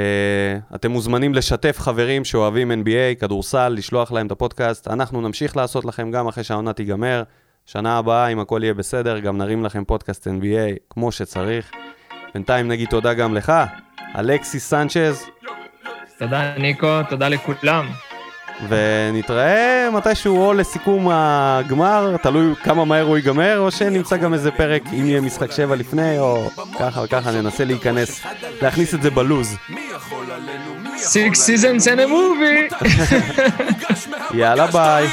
אתם 0.75 0.91
מוזמנים 0.91 1.35
לשתף 1.35 1.79
חברים 1.79 2.25
שאוהבים 2.25 2.71
NBA, 2.71 3.21
כדורסל, 3.21 3.69
לשלוח 3.69 4.13
להם 4.13 4.27
את 4.27 4.33
הפודקאסט. 4.33 4.89
אנחנו 4.89 5.21
נמשיך 5.21 5.57
לעשות 5.57 5.85
לכם 5.85 6.11
גם 6.11 6.29
אחרי 6.29 6.45
שהעונה 6.45 6.73
תיגמר. 6.73 7.23
שנה 7.67 7.99
הבאה, 7.99 8.29
אם 8.29 8.41
הכל 8.41 8.61
יהיה 8.63 8.75
בסדר, 8.75 9.19
גם 9.19 9.39
נרים 9.39 9.65
לכם 9.65 9.85
פודקאסט 9.85 10.27
NBA 10.27 10.77
כמו 10.91 11.13
שצריך. 11.13 11.71
בינתיים 12.35 12.69
נגיד 12.69 12.89
תודה 12.89 13.15
גם 13.15 13.35
לך, 13.35 13.53
אלכסיס 14.19 14.69
סנצ'ז. 14.69 15.25
תודה 16.19 16.55
ניקו, 16.59 17.01
תודה 17.09 17.29
לכולם. 17.29 18.12
ונתראה 18.69 19.89
מתישהו 19.93 20.37
או 20.47 20.53
לסיכום 20.55 21.09
הגמר, 21.13 22.17
תלוי 22.23 22.55
כמה 22.63 22.85
מהר 22.85 23.05
הוא 23.05 23.17
ייגמר, 23.17 23.59
או 23.59 23.71
שנמצא 23.71 24.17
גם 24.17 24.35
איזה 24.35 24.51
פרק, 24.51 24.83
אם 24.93 25.07
יהיה 25.07 25.21
משחק 25.21 25.53
שבע 25.53 25.77
לפני, 25.77 26.19
או 26.19 26.51
ככה 26.79 27.01
וככה, 27.03 27.31
ננסה 27.31 27.65
להיכנס, 27.65 28.21
להכניס 28.63 28.95
את 28.95 29.03
זה 29.03 29.11
בלוז. 29.11 29.57
Six 30.97 31.35
seasons 31.47 31.85
and 31.87 31.99
a 31.99 32.09
movie! 32.09 32.85
יאללה 34.39 34.67
ביי. 34.67 35.09